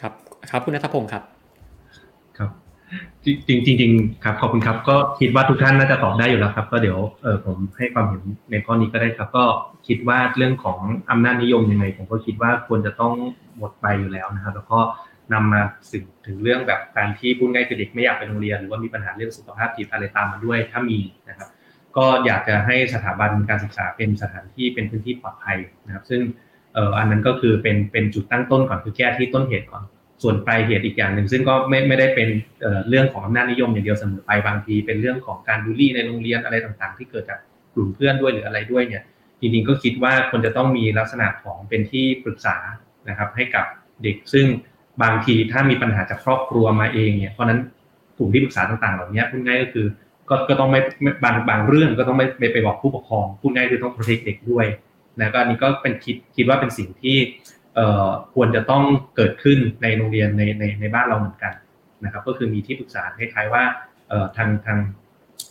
[0.00, 0.12] ครับ
[0.50, 1.22] ครับคุณนัทพงศ์ครับ
[2.38, 2.50] ครับ
[3.24, 3.92] จริงจริง
[4.24, 9.44] ครับขอบคุณครับ ก็คิดว่าทุกท่านน่าจะตอบได้อยู่แล้วครับ ก็เดี๋ยวเออผมให้ความเห็นในข้อนี้ก็ได้ครับ ก็
[9.86, 10.78] คิดว่าเรื่องของ
[11.10, 13.12] อำนาจนิยมยังไง ผมก็คิดว่าควรจะต้อง
[13.58, 14.78] หมดไปอยู่แล้วนะครับ แล้วก็
[15.32, 21.48] นำมาสึงถึงเรื่องแบบการที่พูดง่ายคือเด็กไม่อยากไปโรงเรียน หรือว่ามีปัญหาเรื่องสุขภาพจิตอะไรตามมาด้วยถ้ามีนะครับ
[21.96, 26.20] ก็อยากจะให้สถาบันการศึกษาเป็นสถานที่เป็นพื้นที่ปลอดภัยนะครับ ซึ่ง
[26.74, 29.82] เอ่ออันนั้นก็คือเป็นเป็นจุดตั้งต้นก่อนคือแก้ที่ต้นเหตุก่อน
[30.22, 32.28] ส่วนปลายเหตุอีกอย่างหนึ่ง ซึ่งก็ไม่ไม่ได้เป็น
[32.60, 37.38] เอ่อเรื่องของอำนาจนิยมอย่างเดียวเสมอไปบางที เป็นเรื่องของการบูลลี่ในโรงเรียนอะไรต่างๆ ที่เกิดจาก
[37.74, 39.02] กลุ่มเพื่อนด้วยหรืออะไรด้วยเนี่ย
[39.40, 42.56] จริงๆก็คิดว่าควรจะต้องมีลักษณะของเป็นที่ปรึกษา
[43.08, 43.66] นะครับให้กับ
[44.02, 44.46] เด็กซึ่ง
[45.02, 47.60] บางทีถ้ามีปัญหาจากครอบครัวมาเองเนี่ยเพราะนั้น
[48.18, 49.86] กลุ่มที่ปรึกษาต่างๆ เหล่านี้พูดง่ายก็คือ
[50.28, 50.80] ก็ก็ต้องไม่
[51.24, 54.66] บางบางเรื่องก็ต้องไม่ไปบอกผู้ปกครองพูดง่ายคือต้องโปรเทคเด็กด้วย
[55.18, 57.16] นะก็อันนี้ก็เป็นคิดคิดว่าเป็นสิ่งที่
[57.74, 58.82] เอ่อควรจะต้อง
[59.16, 61.52] เกิดขึ้นในโรงเรียนในในในบ้านเราเหมือนกัน
[62.04, 63.62] นะครับก็คือมีที่ปรึกษาคล้ายๆว่า
[64.08, 64.78] เอ่อทางทาง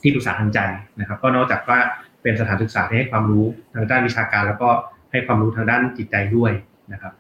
[0.02, 0.60] ที่ปรึกษาทางใจ
[1.00, 1.80] นะครับ ก็นอกจากว่า
[2.22, 3.46] เป็นสถานศึกษาที่ให้ความรู้
[3.76, 4.70] ทางด้านวิชาการ แล้วก็
[5.12, 6.52] ให้ความรู้ทางด้านจิตใจด้วย
[6.94, 7.14] นะครับ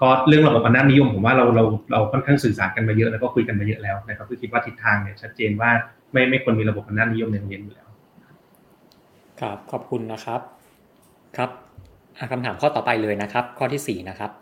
[0.00, 5.70] ก็เรื่องระบบอำนาจนิยมผมว่าเราเราเราค่อนข้างสื่อสารกันมาเยอะแล้วก็คุยกันมาเยอะแล้วนะครับคือคิดว่าทิศทางเนี่ยชัดเจนว่า
[6.12, 7.88] ไม่ไม่ควรมีระบบอำนาจนิยมในโรงเรียนอยู่แล้ว
[9.40, 10.40] ครับขอบคุณนะครับ
[11.36, 11.50] ครับ
[12.32, 14.32] คำถามข้อต่อไปเลยนะครับ ข้อที่4นะครับ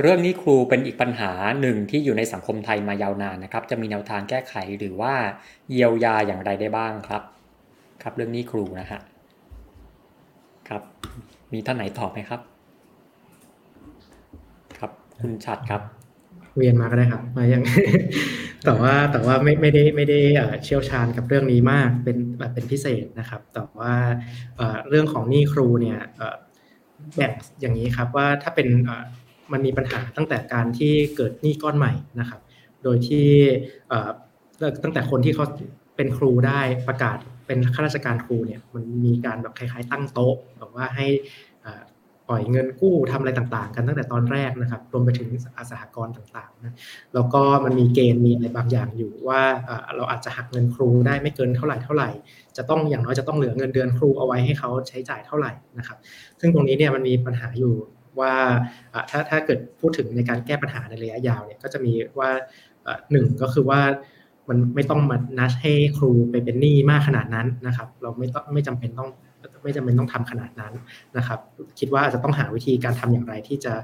[0.00, 5.14] เรื่องนี้ครูเป็นอีกปัญหาหนึ่งที่อยู่ในสังคมไทยมายาวนานนะครับ จะมีแนวทางแก้ไขหรือว่า
[5.70, 7.22] เยียวยาอย่างไรได้บ้างครับ
[8.02, 9.00] ครับ เรื่องนี้ครูนะฮะ
[10.68, 10.82] ครับ
[11.52, 12.40] มีท่านไหนตอบไหมครับ
[15.20, 15.82] คุณชัดครับ
[16.56, 17.62] เวียนมาก็ได้ครับมายัง
[18.64, 20.18] แต่ว่าแต่ว่าไม่ไม่ได้ไม่ได้
[20.64, 23.94] เชี่ยวชาญกับเรื่องนี้มากเป็นแบบเป็นพิเศษนะครับ แต่ว่า
[24.88, 26.00] เรื่องของหนี้ครูเนี่ย
[27.16, 28.68] แบ่งอย่างนี้ครับว่าถ้าเป็น
[29.52, 32.40] มันมีปัญหาตั้งแต่การที่เกิดหนี้ก้อนใหม่นะครับ
[32.84, 33.28] โดยที่
[34.82, 35.44] ตั้งแต่คนที่เขา
[35.96, 41.06] เป็นครูได้ประกาศเป็นข้าราชการครูเนี่ยมันมีการแบบคล้ายๆ ตั้งโต๊ะแบบว่าให้
[42.28, 46.74] ปล่อยเงินกู้ทำอะไรต่างๆ กันตั้งแต่ตอนแรกนะครับรวมไปถึงอาสหกรณ์ต่างๆนะ
[47.14, 49.40] แล้วก็มันมีเกณฑ์มีอะไรบางอย่างอยู่ว่า
[49.96, 52.10] เราอาจจะหักเงินครูได้ไม่เกินเท่าไหร่เท่าไหร่
[52.56, 55.98] จะต้องอย่างน้อยจะต้องเหลือเงินเดือนครูเอาไว้ให้เขาใช้จ่ายเท่าไหร่นะครับ
[56.40, 57.74] ซึ่งตรงนี้เนี่ยมันมีปัญหาอยู่
[58.20, 58.32] ว่า
[59.10, 62.30] ถ้าถ้าเกิดพูดถึงในการแก้ปัญหาในระยะยาวเนี่ยก็จะมีว่า
[63.12, 63.80] หนึ่งก็คือว่า
[64.48, 69.10] มันไม่ต้องมานัดให้ครูไปเป็นหนี้มากขนาดนั้นนะครับ เราไม่ต้องไม่จำเป็นต้อง
[69.68, 70.72] ไม่จำเป็นต้องทำขนาดนั้น
[71.16, 71.38] นะครับ
[71.78, 73.74] คิดว่าอาจจะต้องหาวิธีการทำอย่างไรที่จะ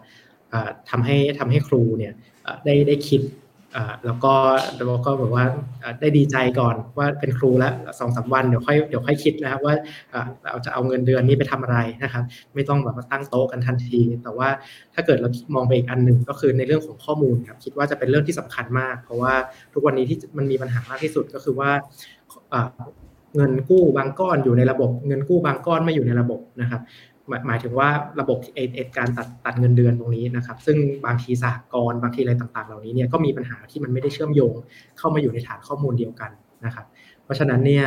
[0.91, 2.13] ทำให้ทำให้ครูเนี่ย
[2.65, 3.23] ได้ได้คิด
[4.05, 4.35] แล้วก็
[4.77, 5.45] แล้วก็แบบว่า
[6.01, 9.75] ได้ดีใจก่อนว่าเป็นครูแล้วสองสาวันเดี๋ยวค่อยเดี๋ยวค่อยคิดนะครับว่า
[10.45, 12.25] เราจะเอาเงินเดือนนี้ไปทำอะไรนะครับ
[12.55, 14.49] ไม่ต้องแบบมาตั้งโต๊ะกันทันที แต่ว่า
[14.95, 19.35] ถ้าเกิดเรามองไปอีกอันหนึ่งก็คือในเรื่องของข้อมูลครับคิดว่าจะเป็นเรื่องที่สำคัญมาก เพราะว่า
[19.75, 21.71] ทุกวันนี้ที่มันมีปัญหามากที่สุดก็คือว่า
[23.37, 26.83] เงินกู้บางก้อนอยู่ในระบบ เงินกู้บางก้อนไม่อยู่ในระบบนะครับ
[27.47, 27.89] หมายถึงว่า
[28.21, 34.55] ระบบเอการตัดตัดเงินเดือนตรงนี้นะครับ ซึ่งบางทีสหกรณ์บางทีอะไรต่างๆ เหล่านี้เนี่ยก็มีปัญหาที่มันไม่ได้เชื่อมโยง
[34.99, 36.31] เข้ามาอยู่ในฐานข้อมูลเดียวกัน
[36.65, 36.87] นะครับ
[37.25, 37.85] เพราะฉะนั้นเนี่ย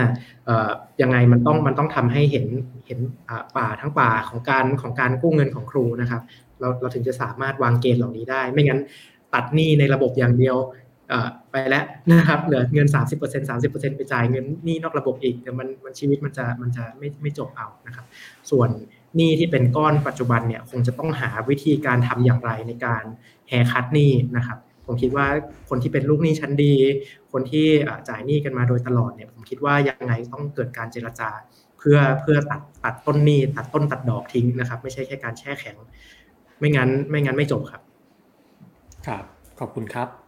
[1.01, 2.45] ยังไงมันต้องมันต้องทำให้เห็น
[2.85, 2.99] เห็น
[3.57, 6.21] ป่าทั้งป่าของการของการกู้เงินของครูนะครับ
[6.59, 8.79] เราเราถึงจะสามารถวางเกณฑ์เหล่านี้ได้ ไม่งั้น
[9.33, 10.55] ตัดหนี้ในระบบอย่างเดียว
[11.51, 18.05] ไปแล้วนะครับเหลือเงิน 30% 30%ไปจ่ายเงินหนี้นอกระบบอีกเดี๋ยวมันมันชีวิตมันจะมันจะไม่ไม่จบเอานะครับ
[18.51, 18.69] ส่วน
[19.15, 23.03] หนี้ที่เป็นก้อนปัจจุบันเนี่ยคงจะต้องหาวิธีการทำอย่างไรในการ
[23.47, 25.27] แฮคัดหนี้นะครับผมคิดว่า
[25.69, 26.73] คนที่เป็นลูกหนี้ชั้นดี
[27.31, 27.67] คนที่
[28.09, 31.29] จ่ายหนี้กันมาโดยตลอดเนี่ยผมคิดว่ายังไงต้องเกิดการเจรจา
[31.77, 35.77] เพื่อเพื่อตัดตัดต้นหนี้ตัดต้นตัดดอกทิ้งนะครับ ไม่ใช่แค่การแช่แข็ง
[36.59, 37.81] ไม่งั้นไม่งั้นไม่จบครับ
[39.07, 39.23] ครับ
[39.59, 40.26] ขอบคุณครับ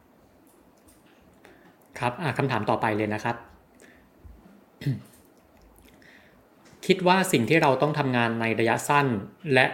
[1.99, 3.35] ครับคำถามต่อไปเลยนะครับ
[6.85, 9.07] คิดว่าสิ่งที่เราต้องทำงานในระยะสั้น
[9.53, 9.65] และ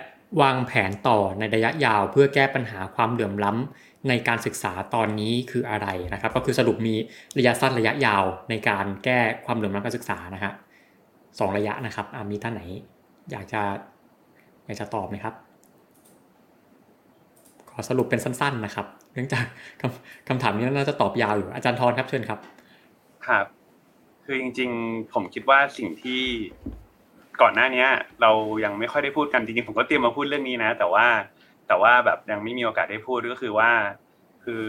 [0.41, 6.95] วางแผนต่อในระยะยาว เพื่อแก้ปัญหาความเหลื่อมล้ำในการศึกษาตอนนี้คืออะไรนะครับ ก็คือสรุปมี
[7.37, 10.53] ระยะสั้นระยะยาวในการแก้ความเหลื่อมล้ำการศึกษานะฮะ
[11.39, 12.61] สองระยะนะครับมีท่านไหน
[13.31, 13.61] อยากจะ
[14.65, 15.33] อยากจะตอบไหมครับ
[17.77, 19.45] อสรุปเป็นสั้นๆนะครับ เนื่องจาก
[19.81, 22.39] คำคำถามนี้น่าจะตอบยาวอยู่อาจารย์ทรครับเชิญครับ
[23.27, 23.45] ครับ
[24.25, 26.21] คือจริง ๆ ผมคิดว่าสิ่งที่
[27.41, 27.85] ก่อนหน้านี้
[28.21, 28.31] เรา
[28.63, 31.07] ยังไม่ค่อยได้พูดกันจริงๆผมก็เตรียมมาพูดเรื่องนี้นะ แต่ว่า
[31.67, 33.71] แต่ว่าแบบยังไม่มีโอกาสได้พูดก็คือว่า
[34.45, 34.65] คือ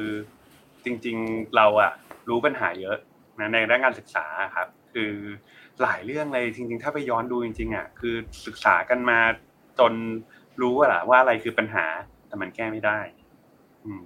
[0.84, 1.92] จริง ๆเราอะ
[2.28, 2.96] รู้ปัญหาเยอะ
[3.40, 5.12] นะในด้านการศึกษาครับ คือ
[5.82, 8.14] หลายเรื่องเลยจริง ๆ ถ้าไปย้อนดูจริงๆอะคือ
[8.46, 9.18] ศึกษากันมา
[9.78, 9.92] จน
[10.60, 11.86] รู้ว่าว่าอะไรคือปัญหา
[12.36, 13.00] แต่มันแก้ไม่ได้
[13.84, 14.00] อืม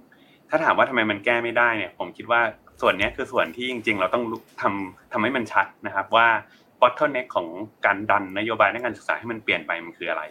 [0.49, 2.41] ถ้าถามว่าทำไมมันแก้ไม่ได้เนี่ย ผมคิดว่า
[2.81, 4.23] ส่วนนี้คือส่วนที่จริง ๆ เราต้อง
[4.61, 6.27] ทำทำให้มันชัดนะครับ ว่า
[6.81, 7.47] bottleneck ของ
[7.85, 10.23] การดันนโยบายในการศึกษาให้มันเปลี่ยนไปมันคืออะไร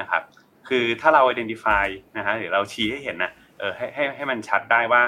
[0.00, 0.22] นะครับ
[0.68, 5.02] คือถ้าเรา identify นะฮะหรือเราชี้ให้เห็นนะเออให้ให้ให้มันชัดได้ว่า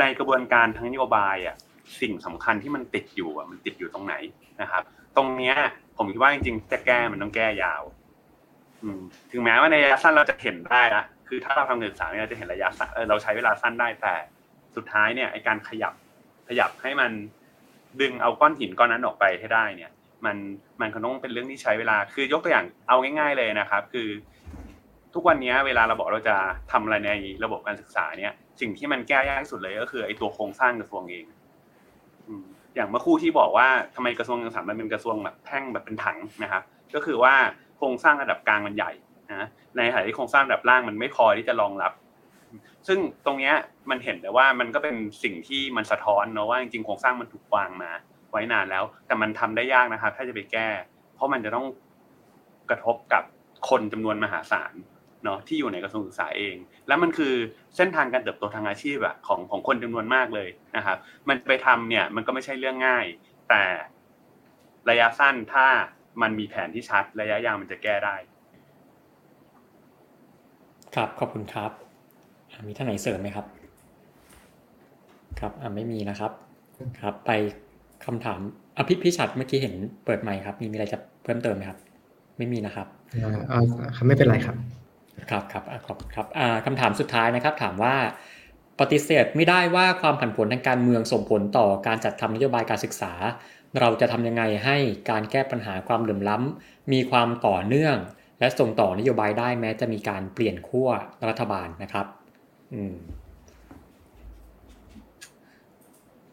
[0.00, 1.56] ในกระบวนการทั้งนโยบายอะ
[2.00, 4.14] สิ่งสำคัญที่มันติดอยู่อะมันติดอยู่ตรงไหน
[4.60, 4.82] นะครับ
[5.16, 5.56] ตรงเนี้ย
[5.96, 7.82] ผมคิดว่าจริงๆจะแก้มันต้องแก้ยาว
[8.82, 9.00] อืม
[9.30, 14.14] ถึงแม้ว่าในระยะสั้นเราจะเห็นได้ละ คือถ้าเราทำศึกษาเนี่ยเราจะเห็นระยะสั้นเราใช้เวลาสั้นได้แต่
[14.76, 15.94] สุดท้ายเนี่ยไอการขยับ
[16.48, 17.12] ขยับให้มัน
[18.00, 19.90] ดึงเอาก้อนหินก้อนนั้นออกไปให้ได้เนี่ย
[20.24, 20.36] มัน
[20.80, 24.08] มันคงต้องเป็นเรื่องที่ใช้เวลา คือยกตัวอย่างเอาง่าย ๆเลยนะครับ คือ
[25.14, 26.36] ทุกวันนี้เวลาเราบอกเราจะ
[26.72, 27.10] ทำอะไรใน
[27.44, 31.24] ระบบการศึกษาเนี่ย สิ่งที่มันแก้ยากที่สุดเลยก็คือไอตัวโครงสร้างกระทรวงเอง
[32.74, 36.62] อย่างเมื่อคู่ที่บอกว่าทำไมกระทรวงการศึกษามันเป็นกระทรวงแบบแท่งแบบเป็นถังนะครับ
[36.94, 37.34] ก็คือว่า
[37.76, 38.92] โครงสร้างระดับกลางมันใหญ่
[39.30, 41.92] นะ ในขณะที่โครงสร้างระดับล่างมันไม่พอที่จะรองรับ
[42.86, 43.54] ซึ่งตรงเนี้ย
[43.90, 47.90] มันเห็นแต่ว่ามันก็เป็นสิ่งที่มันสะท้อนเนาะว่าจริงๆโครงสร้างมันถูกวางมา
[48.30, 50.68] ไว้นานแล้ว แต่มันทำได้ยากนะครับ ถ้าจะไปแก้
[51.14, 51.66] เพราะมันจะต้อง
[52.70, 53.22] กระทบกับ
[53.68, 54.72] คนจำนวนมหาศาล
[55.24, 56.56] เนาะที่อยู่ในกระทรวงศึกษาเอง
[56.88, 57.34] แล้วมันคือ
[57.76, 60.98] เส้นทางการเติบโตทางอาชีพอะของของคนจำนวนมากเลยนะครับ
[61.28, 63.06] มันไปทำเนี่ยมันก็ไม่ใช่เรื่องง่าย
[63.48, 63.62] แต่
[64.90, 65.66] ระยะสั้นถ้า
[66.22, 68.16] มันมีแผนที่ชัด ระยะยาวมันจะแก้ได้
[70.96, 71.70] ครับขอบคุณครับ
[72.68, 73.46] มีท่านไหนเสริมไหมครับ
[75.40, 76.32] ครับอ่าไม่มีนะครับ
[77.00, 77.30] ครับ ไป
[78.04, 78.40] คำถาม
[78.78, 79.74] อภิพิชัดเมื่อกี้เห็น
[80.04, 81.78] เปิดไมค์ครับ มีมีอะไรจะเพิ่มเติมไหมครับ
[82.38, 82.86] ไม่มีนะครับ
[83.50, 84.56] อ่าไม่เป็นไรครับ
[85.30, 86.26] ครับครับขอบครับ
[86.66, 87.94] คำถามสุดท้ายนะครับ ถามว่า
[88.80, 93.12] ปฏิเสธไม่ได้ว่าความผันผวนทางการเมืองส่งผลต่อการจัดทำนโยบายการศึกษา
[93.80, 94.76] เราจะทำยังไงให้
[95.10, 97.96] การแก้ปัญหาความเหลื่อมล้ำมีความต่อเนื่อง
[98.40, 100.88] และส่งต่อนโยบายได้แม้จะมีการเปลี่ยนขั้ว
[101.28, 102.06] รัฐบาลนะครับ
[102.74, 102.94] อืม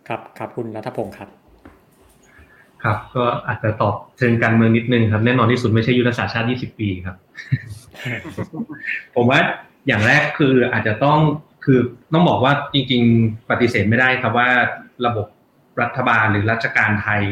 [0.08, 1.30] ครับครับคุณรัฐพงศ์ครับ
[2.84, 7.18] ครับ ก็อาจจะตอบเชิงการเมืองนิดนึงครับ แน่นอนที่สุดไม่ใช่ยุทธศาสตร์ชาติ 20 ปีครับ
[9.16, 9.40] ผมว่า
[9.88, 11.20] อย่างแรกคืออาจจะต้อง
[11.66, 11.80] คือ
[12.14, 14.50] ต้องบอกว่าจริง ๆ ปฏิเสธไม่ได้ครับว่า
[15.06, 15.28] ระบบ
[15.82, 17.24] รัฐบาลหรือราชการไทย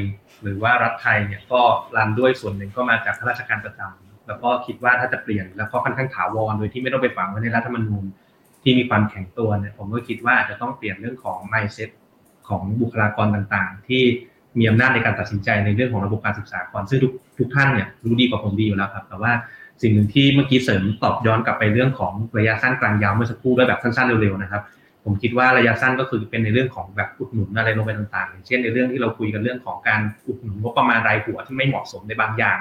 [0.42, 1.62] หรือว่ารัฐไทยเนี่ยก็
[1.96, 8.06] รันด้วยส่วนหนึ่งก็มาจากข้าราชการประจำ แล้วก็คิดว่าถ้าจะเปลี่ยนแล้วก็ค่อนข้างถาวรโดยที่ไม่ต้องไปฝังไว้ในรัฐธรรมนูญ
[8.64, 11.90] ที่มีความแข็งตัวเนี่ยผมก็คิดว่าจจะต้องเปลี่ยนเรื่องของ mindset
[12.48, 14.04] ของบุคลากรต่างๆ ที่
[14.60, 19.32] มีอำนาจในการตัดสินใจในเรื่องของระบบการศึกษาก่อนซึ่งทุกทุกท่านเนี่ยรู้ดีกว่าผมดีอยู่แล้วครับ แต่ว่า
[19.82, 24.62] สิ่งหนึ่งที่เมื่อกี้เสริมตอบย้อนกลับไปเรื่องของระยะสั้นกลางยาวเมื่อสักครู่ด้วยแบบสั้นๆเร็วๆนะครับ
[25.04, 32.58] ผมคิดว่าระยะสั้นก็คือเป็นในเรื่องของแบบอุดหนุนอะไรลงไปต่างๆอย่างเช่นในเรื่องที่เราคุยกันเรื่องของการอุดหนุนงบประมาณรายหัวที่ไม่เหมาะสมในบางอย่าง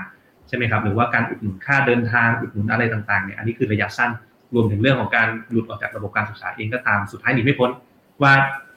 [0.50, 4.10] ใช่ไหมครับหรือว่าการอุดหนุนค่าเดินทางอุดหนุนอะไรต่างๆเนี่ยอันนี้คือระยะสั้น
[4.54, 7.70] รวมถึงเรื่องของการหลุดออกจากระบบการศึกษาเองก็ตามสุดท้ายหนีไม่พ้น
[8.22, 8.32] ว่า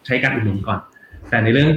[0.06, 0.80] ใช้การอุดหนุนก่อน
[1.30, 1.70] แต่ในเรื่อง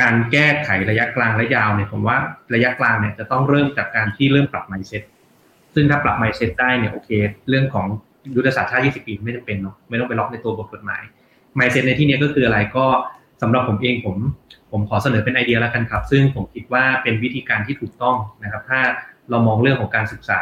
[0.00, 2.16] การแก้ไขระยะกลางและยาวเนี่ยผมว่า
[2.54, 5.02] ระยะกลางเนี่ยจะต้องเริ่มจากการที่เริ่มปรับ mindset
[5.74, 7.10] ซึ่งถ้าปรับ mindset ได้เนี่ยโอเค
[7.48, 7.86] เรื่องของ
[8.36, 11.02] ยุทธศาสตร์ชาติ 20 ปีไม่จำเป็นเนาะไม่ต้องไปล็อกในตัวบทกฎหมาย
[11.58, 12.86] mindset ในที่นี้ก็คืออะไรก็
[13.42, 14.16] สำหรับผมเองผม
[14.70, 18.80] ผมขอเสนอเป็นไอเดียแล้วกันครับ ซึ่งผมคิดว่าเป็นวิธีการที่ถูกต้องนะครับ ถ้า
[19.30, 20.40] เรามองเรื่องของการศึกษา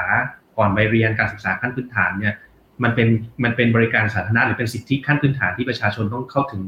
[0.59, 2.35] ก่อนไปเรียนการศึกษาขั้นพื้นฐานเนี่ย
[2.83, 3.09] มันเป็น
[3.45, 6.63] มันเป็นบริการสาธารณะหรือเป็นสิทธิขั้นพื้นฐานที่ประชาชนต้องเข้าถึง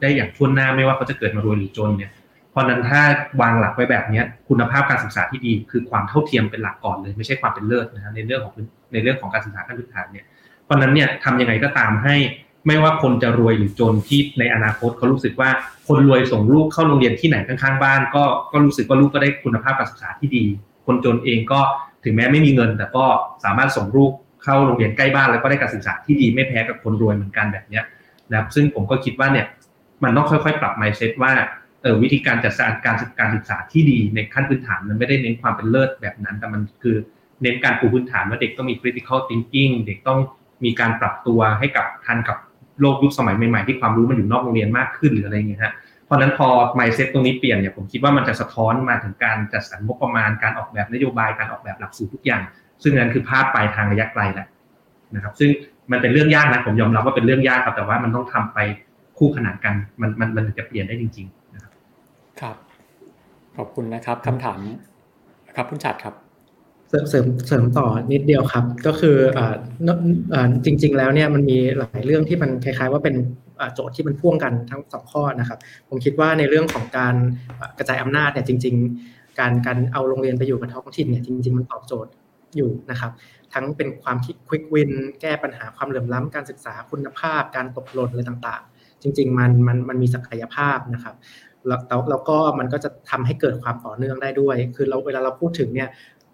[0.00, 2.10] ได้อย่างทั่วหน้าไม่ว่าเขาจะเกิดมารวยหรือจนเนี่ย
[2.50, 3.02] เพราะนั้นถ้า
[3.40, 8.54] วางหลักไว้แบบนี้คุณภาพการศึกษาที่ดี คือความเท่าเทียมเป็นหลักก่อนเลยไม่ใช่ความเป็นเลิศนะในเรื่องของ
[8.92, 10.24] ในเรื่องของการศึกษาขั้นพื้นฐานเนี่ย
[10.64, 12.16] เพราะนั้นเนี่ยทำยังไงก็ตามให้
[12.66, 15.50] ไม่ว่าคนจะรวยหรือจนที่ในอนาคตเขารู้สึกว่า
[15.88, 20.44] คนรวยส่งลูกเข้าโรงเรียนที่ไหนข้างๆบ้าน ก็ก็รู้สึกว่าลูกก็ได้คุณภาพการศึกษาที่ดี
[20.88, 21.60] คนจนเองก็
[22.04, 23.04] ถึงแม้ไม่มีเงิน แต่ก็
[23.44, 24.12] สามารถส่งลูก
[24.44, 27.84] เข้าโรงเรียนใกล้บ้านแล้วก็ได้การศึกษาที่ดีไม่แพ้กับคนรวยเหมือนกันแบบเนี้ย
[28.30, 29.46] นะครับซึ่งผมก็คิดว่าเนี่ย
[30.04, 31.32] มันต้องค่อยๆ ปรับ mindset ว่า
[31.82, 36.96] เออวิธีการจัดการการการศึกษาที่ดีในขั้นพื้นฐานมันไม่ได้เน้นความเป็นเลิศแบบนั้น แต่มันคือ
[37.42, 40.18] เน้นการปูพื้นฐานว่าเด็กต้องมี critical thinking เด็กต้อง
[40.64, 42.38] มีการปรับตัวให้กับทันกับ
[42.80, 45.72] โลกยุคสมัยใหม่ๆที่ความรู้มันอยู่นอกโรงเรียนมากขึ้นหรืออะไรเงี้ยฮะ
[46.08, 46.48] เพราะนั้นพอ
[46.78, 52.42] mindset ตรงนี้เปลี่ยนเนี่ยผมคิดว่ามันจะสะท้อนมาถึงการจัดสรรงบประมาณการออกแบบนโยบายการออกแบบหลักสูตรทุกอย่าง
[52.82, 54.46] ซึ่งนั้นคือภาพปลายทางระยะไกลแหละ
[55.14, 55.50] นะครับ ซึ่ง
[55.92, 58.58] มันเป็นเรื่องยากนะผมยอมรับว่าเป็นเรื่องยากครับแต่ว่ามันต้องทำไป
[59.18, 61.72] คู่ขนานกันมันมันมันจะเปลี่ยนได้จริง ๆ นะครับ
[62.40, 62.56] ครับ
[63.56, 64.58] ขอบคุณนะครับคำถาม
[65.56, 66.14] ครับคุณจัดครับ
[66.88, 73.14] เสริมเสริมเสริมต่อนิดเดียวครับ ก็คืออ่าจริง ๆ แล้วเนี่ยมันมีหลายเรื่องที่มันคล้าย ๆ ว่าเป็น
[73.74, 75.58] โจทย์ที่มันพ่วงกันทั้งสองข้อนะครับ
[75.88, 77.14] ผมคิดว่าในเรื่องของการ
[77.78, 78.74] กระจายอำนาจเนี่ยจริง
[79.08, 82.10] ๆ การการเอาโรงเรียนไปอยู่กับท้องถิ่นเนี่ยจริง ๆ มันตอบโจทย์
[82.56, 83.10] อยู่นะครับ
[83.54, 84.90] ทั้งเป็นความคิดควิกวิน
[85.20, 91.14] แก้ปัญหาความเหลื่อมล้ำการศึกษาคุณภาพ การตกหล่นอะไรต่างๆ จริง ๆ มันมันมันมีศักยภาพนะครับ
[91.66, 95.88] แล้วแล้วก็มันก็จะทำให้เกิดความต่อเนื่องได้ด้วย คือเราเวลาเราพูดถึงเนี่ย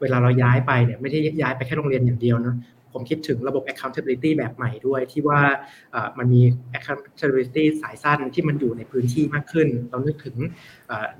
[0.04, 2.56] เวลาเราย้ายไปเนี่ยไม่ได้ย้ายไปแค่โรงเรียนอย่างเดียวนะ
[2.92, 5.40] ผมคิดถึงระบบ accountability แบบใหม่ด้วย ที่ว่า
[6.18, 6.42] มันมี
[6.78, 10.36] accountability สายสั้นที่มันอยู่ในพื้นที่มากขึ้น เรานึกถึง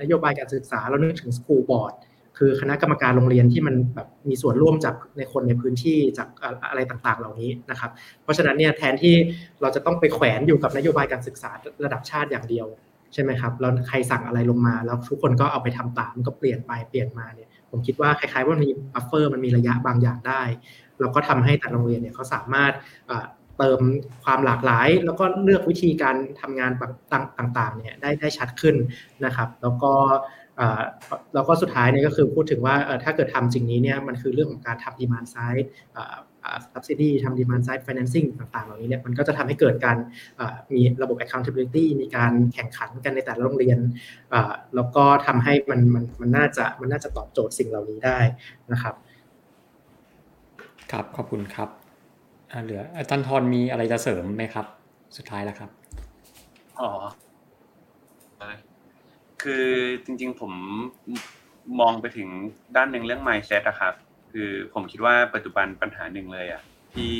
[0.01, 1.95] นโยบายการศึกษา เรานึกถึง school board
[2.39, 6.29] คือคณะกรรมการโรงเรียนที่มันแบบมีส่วนร่วมจากในคนในพื้นที่จาก
[6.71, 7.91] อะไรต่างๆ เหล่านี้นะครับ
[8.23, 9.15] เพราะฉะนั้นเนี่ยแทนที่
[9.63, 11.51] เราจะต้องไปแขวนอยู่กับนโยบายการศึกษา
[11.85, 12.67] ระดับชาติอย่างเดียว
[13.15, 20.43] ใช่ไหมครับแล้วใครสั่งอะไรลงมา แล้วทุกคนก็เอาไปทำตามก็เปลี่ยนไปเปลี่ยนมาเนี่ยผมคิดว่าคล้ายๆว่ามันมีบัฟเฟอร์มันมีระยะบางอย่างได้
[21.01, 22.73] แล้วก็ทำให้แต่โรงเรียนเนี่ยเขาสามารถ
[23.59, 23.81] เติม
[24.25, 26.73] ความหลากหลาย แล้วก็เลือกวิธีการทำงาน
[27.39, 28.77] ต่างๆเนี่ยได้ได้ชัดขึ้น
[29.25, 29.93] นะครับ แล้วก็
[31.35, 32.75] แล้วก็สุดท้ายเนี่ยก็คือพูดถึงว่า
[33.05, 35.67] ถ้าเกิดทำจริงนี้เนี่ยมันคือเรื่องของการทำ demand side
[36.73, 39.97] subsidy ทำ demand side financing ต่างๆ เหล่านี้เนี่ยมันก็จะทำให้เกิดการ
[40.73, 43.79] มีระบบ accountability มีการแข่งขันกันในแต่ละโรงเรียน
[44.75, 48.19] แล้วก็ทำให้มันมันมันน่าจะมันน่าจะตอบโจทย์สิ่งเหล่านี้ได้
[48.73, 48.95] นะครับ
[50.93, 51.69] ครับขอบคุณครับ
[52.65, 54.67] เหลืออาจารย์ทรมีอะไรจะเสริมไหมครับ
[55.17, 55.71] สุดท้ายแล้วครับ
[56.81, 56.91] อ๋อ
[59.43, 59.69] คือ
[60.05, 60.53] จริงๆผม
[61.81, 62.29] มองไปถึง
[62.77, 63.95] ด้านหนึ่งเรื่อง mindset อะครับ
[64.37, 66.63] คือผมคิดว่าปัจจุบันปัญหาหนึ่งเลยอะ
[66.95, 67.15] ที่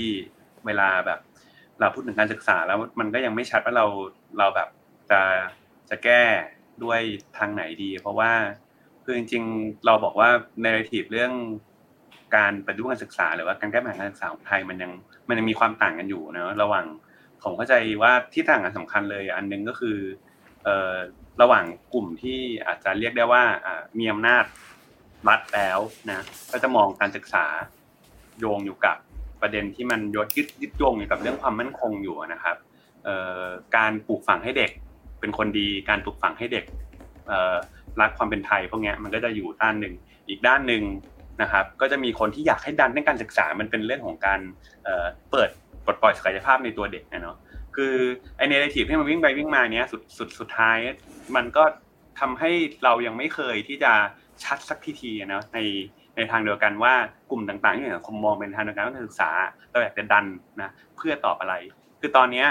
[0.67, 1.21] เวลาแบบ
[1.81, 3.87] เราพูดถึงการศึกษาแล้วมันก็ยังไม่ชัดว่าเรา
[4.39, 4.69] เราแบบ
[5.11, 5.21] จะ
[5.91, 6.23] จะแก้
[6.85, 7.01] ด้วย
[7.39, 8.33] ทางไหนดี เพราะว่า
[9.05, 10.29] คือจริงๆเราบอกว่า
[10.63, 11.33] ในรทีฟเรื่อง
[12.37, 14.93] การปฏิรูปการศึกษา หรือว่าการแก้ปัญหาการศึกษาของไทยมันยัง
[15.29, 16.87] มันยังมีความต่างกันอยู่นะระหว่าง
[17.43, 19.99] ผมเข้าใจว่าที่ต่างกันสำคัญเลย อันนึงก็คือ
[20.65, 20.95] เอ่อ
[21.43, 21.65] ระหว่าง
[21.95, 23.43] กลุ่มที่อาจจะเรียกได้ว่า
[23.99, 24.45] มีอำนาจ
[25.29, 25.79] รัฐแล้ว
[26.11, 27.45] นะก็จะมองการศึกษา
[28.41, 28.97] โยงอยู่กับ
[29.41, 32.57] ประเด็นที่มันยดยึดยึดโยงอยู่กับเรื่องความมั่นคงอยู่นะครับ
[33.77, 34.71] การปลูกฝังให้เด็ก
[35.21, 36.65] เป็นคนดีการปลูกฝังให้เด็ก
[38.01, 39.95] รักความเป็นไทยพวกนี้มันก็จะอยู่ด้านหนึ่ง
[40.29, 40.83] อีกด้านหนึ่ง
[41.43, 44.41] นะครับ ก็จะมีคนที่อยากให้ดันในการศึกษามันเป็นเรื่องของการ
[45.31, 45.51] เปิด
[45.85, 47.37] ปลดปล่อยศักยภาพในตัวเด็กนะเนาะ
[47.77, 47.95] คือ
[48.37, 50.79] ไอเนเรทีฟที่มันวิ่งไปวิ่งมาเนี้ยสุดสุดสุดท้าย
[51.37, 51.65] มันก็
[52.21, 52.51] ทำให้
[52.85, 53.93] เรายังไม่เคยที่จะ
[54.45, 55.59] ชัดสักทีทีนะใน
[56.17, 56.95] ในทางเดียวกันว่า
[57.31, 59.31] กลุ่มต่างๆที่สังคมมองเป็นทางเดียวกันการศึกษา
[59.71, 60.25] เราอยากจะดัน
[60.61, 61.55] นะเพื่อตอบอะไร
[62.01, 62.47] คือตอนเนี้ย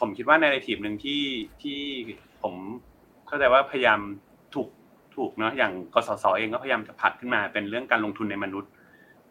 [0.00, 1.22] ผมคิดว่าในในทีมหนึ่งที่
[1.62, 1.78] ที่
[2.42, 2.54] ผม
[3.26, 4.00] เข้าใจว่าพยายาม
[4.54, 4.68] ถูก
[5.16, 8.70] ถูกเนาะอย่างกสศเองก็พยายามจะผัดขึ้นมาเป็นเรื่องการลงทุนในมนุษย์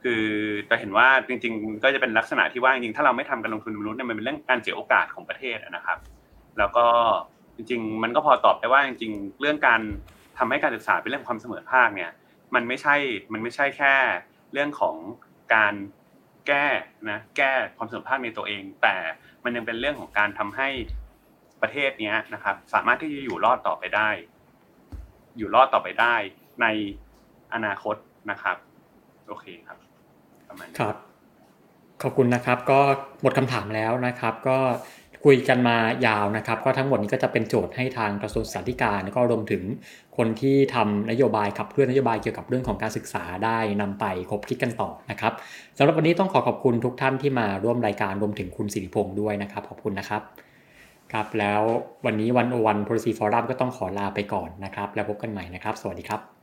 [0.03, 0.23] คือ
[0.69, 5.97] จะเห็นว่าจริง ๆ ก็จะเป็นลักษณะที่ว่าจริงๆถ้าเราไม่ทำการลงทุนในมนุษย์เนี่ยมันเป็นเรื่องการเสียโอกาสของประเทศนะครับ
[6.57, 6.85] แล้วก็
[7.55, 9.81] จริง ๆ มันก็พอตอบได้ว่าจริง ๆ เรื่องการ
[10.37, 12.11] ทำให้การศึกษาเป็นเรื่องความเสมอภาคเนี่ย
[12.55, 12.95] มันไม่ใช่
[13.33, 13.93] มันไม่ใช่แค่
[14.53, 14.95] เรื่องของ
[15.55, 15.73] การ
[16.47, 16.65] แก้
[17.09, 18.95] นะแก้ความเสมอภาคในตัวเอง แต่
[19.43, 20.69] มันยังเป็นเรื่องของการทำให้
[21.61, 24.09] ประเทศนี้นะครับ สามารถที่จะอยู่รอดต่อไปได้
[25.37, 26.15] อยู่รอดต่อไปได้
[26.61, 26.65] ใน
[27.53, 27.95] อนาคต
[28.31, 28.57] นะครับ
[29.27, 29.77] โอเคครับ
[30.47, 30.95] ประมาณครับ
[32.01, 32.79] ขอบคุณนะครับ ก็
[33.21, 34.57] หมดคำถามแล้วนะครับ ก็
[35.25, 35.77] คุยกันมา
[36.07, 39.63] ยาวนะครับ ก็ทั้งหมดนี้ก็จะเป็นโจทย์ให้ทางกระทรวงศึกษาธิการ แล้วก็รวมถึง
[40.17, 45.33] คนที่ทำนโยบายขับเคลื่อนนโยบายเกี่ยวกับเรื่องของการศึกษาได้นำไปคบคิดกันต่อนะครับ
[45.77, 50.21] สำหรับวันนี้ต้องขอขอบคุณทุกท่านที่มาร่วมรายการรวมถึงคุณสิริพงศ์ด้วยนะครับ ขอบคุณนะครับ
[51.11, 51.61] ครับแล้ว
[52.05, 56.34] วันนี้วันโอวันโพลิซีฟอรัมก็ต้องขอลาไปก่อนนะครับ แล้วพบกันใหม่นะครับ สวัสดีครับ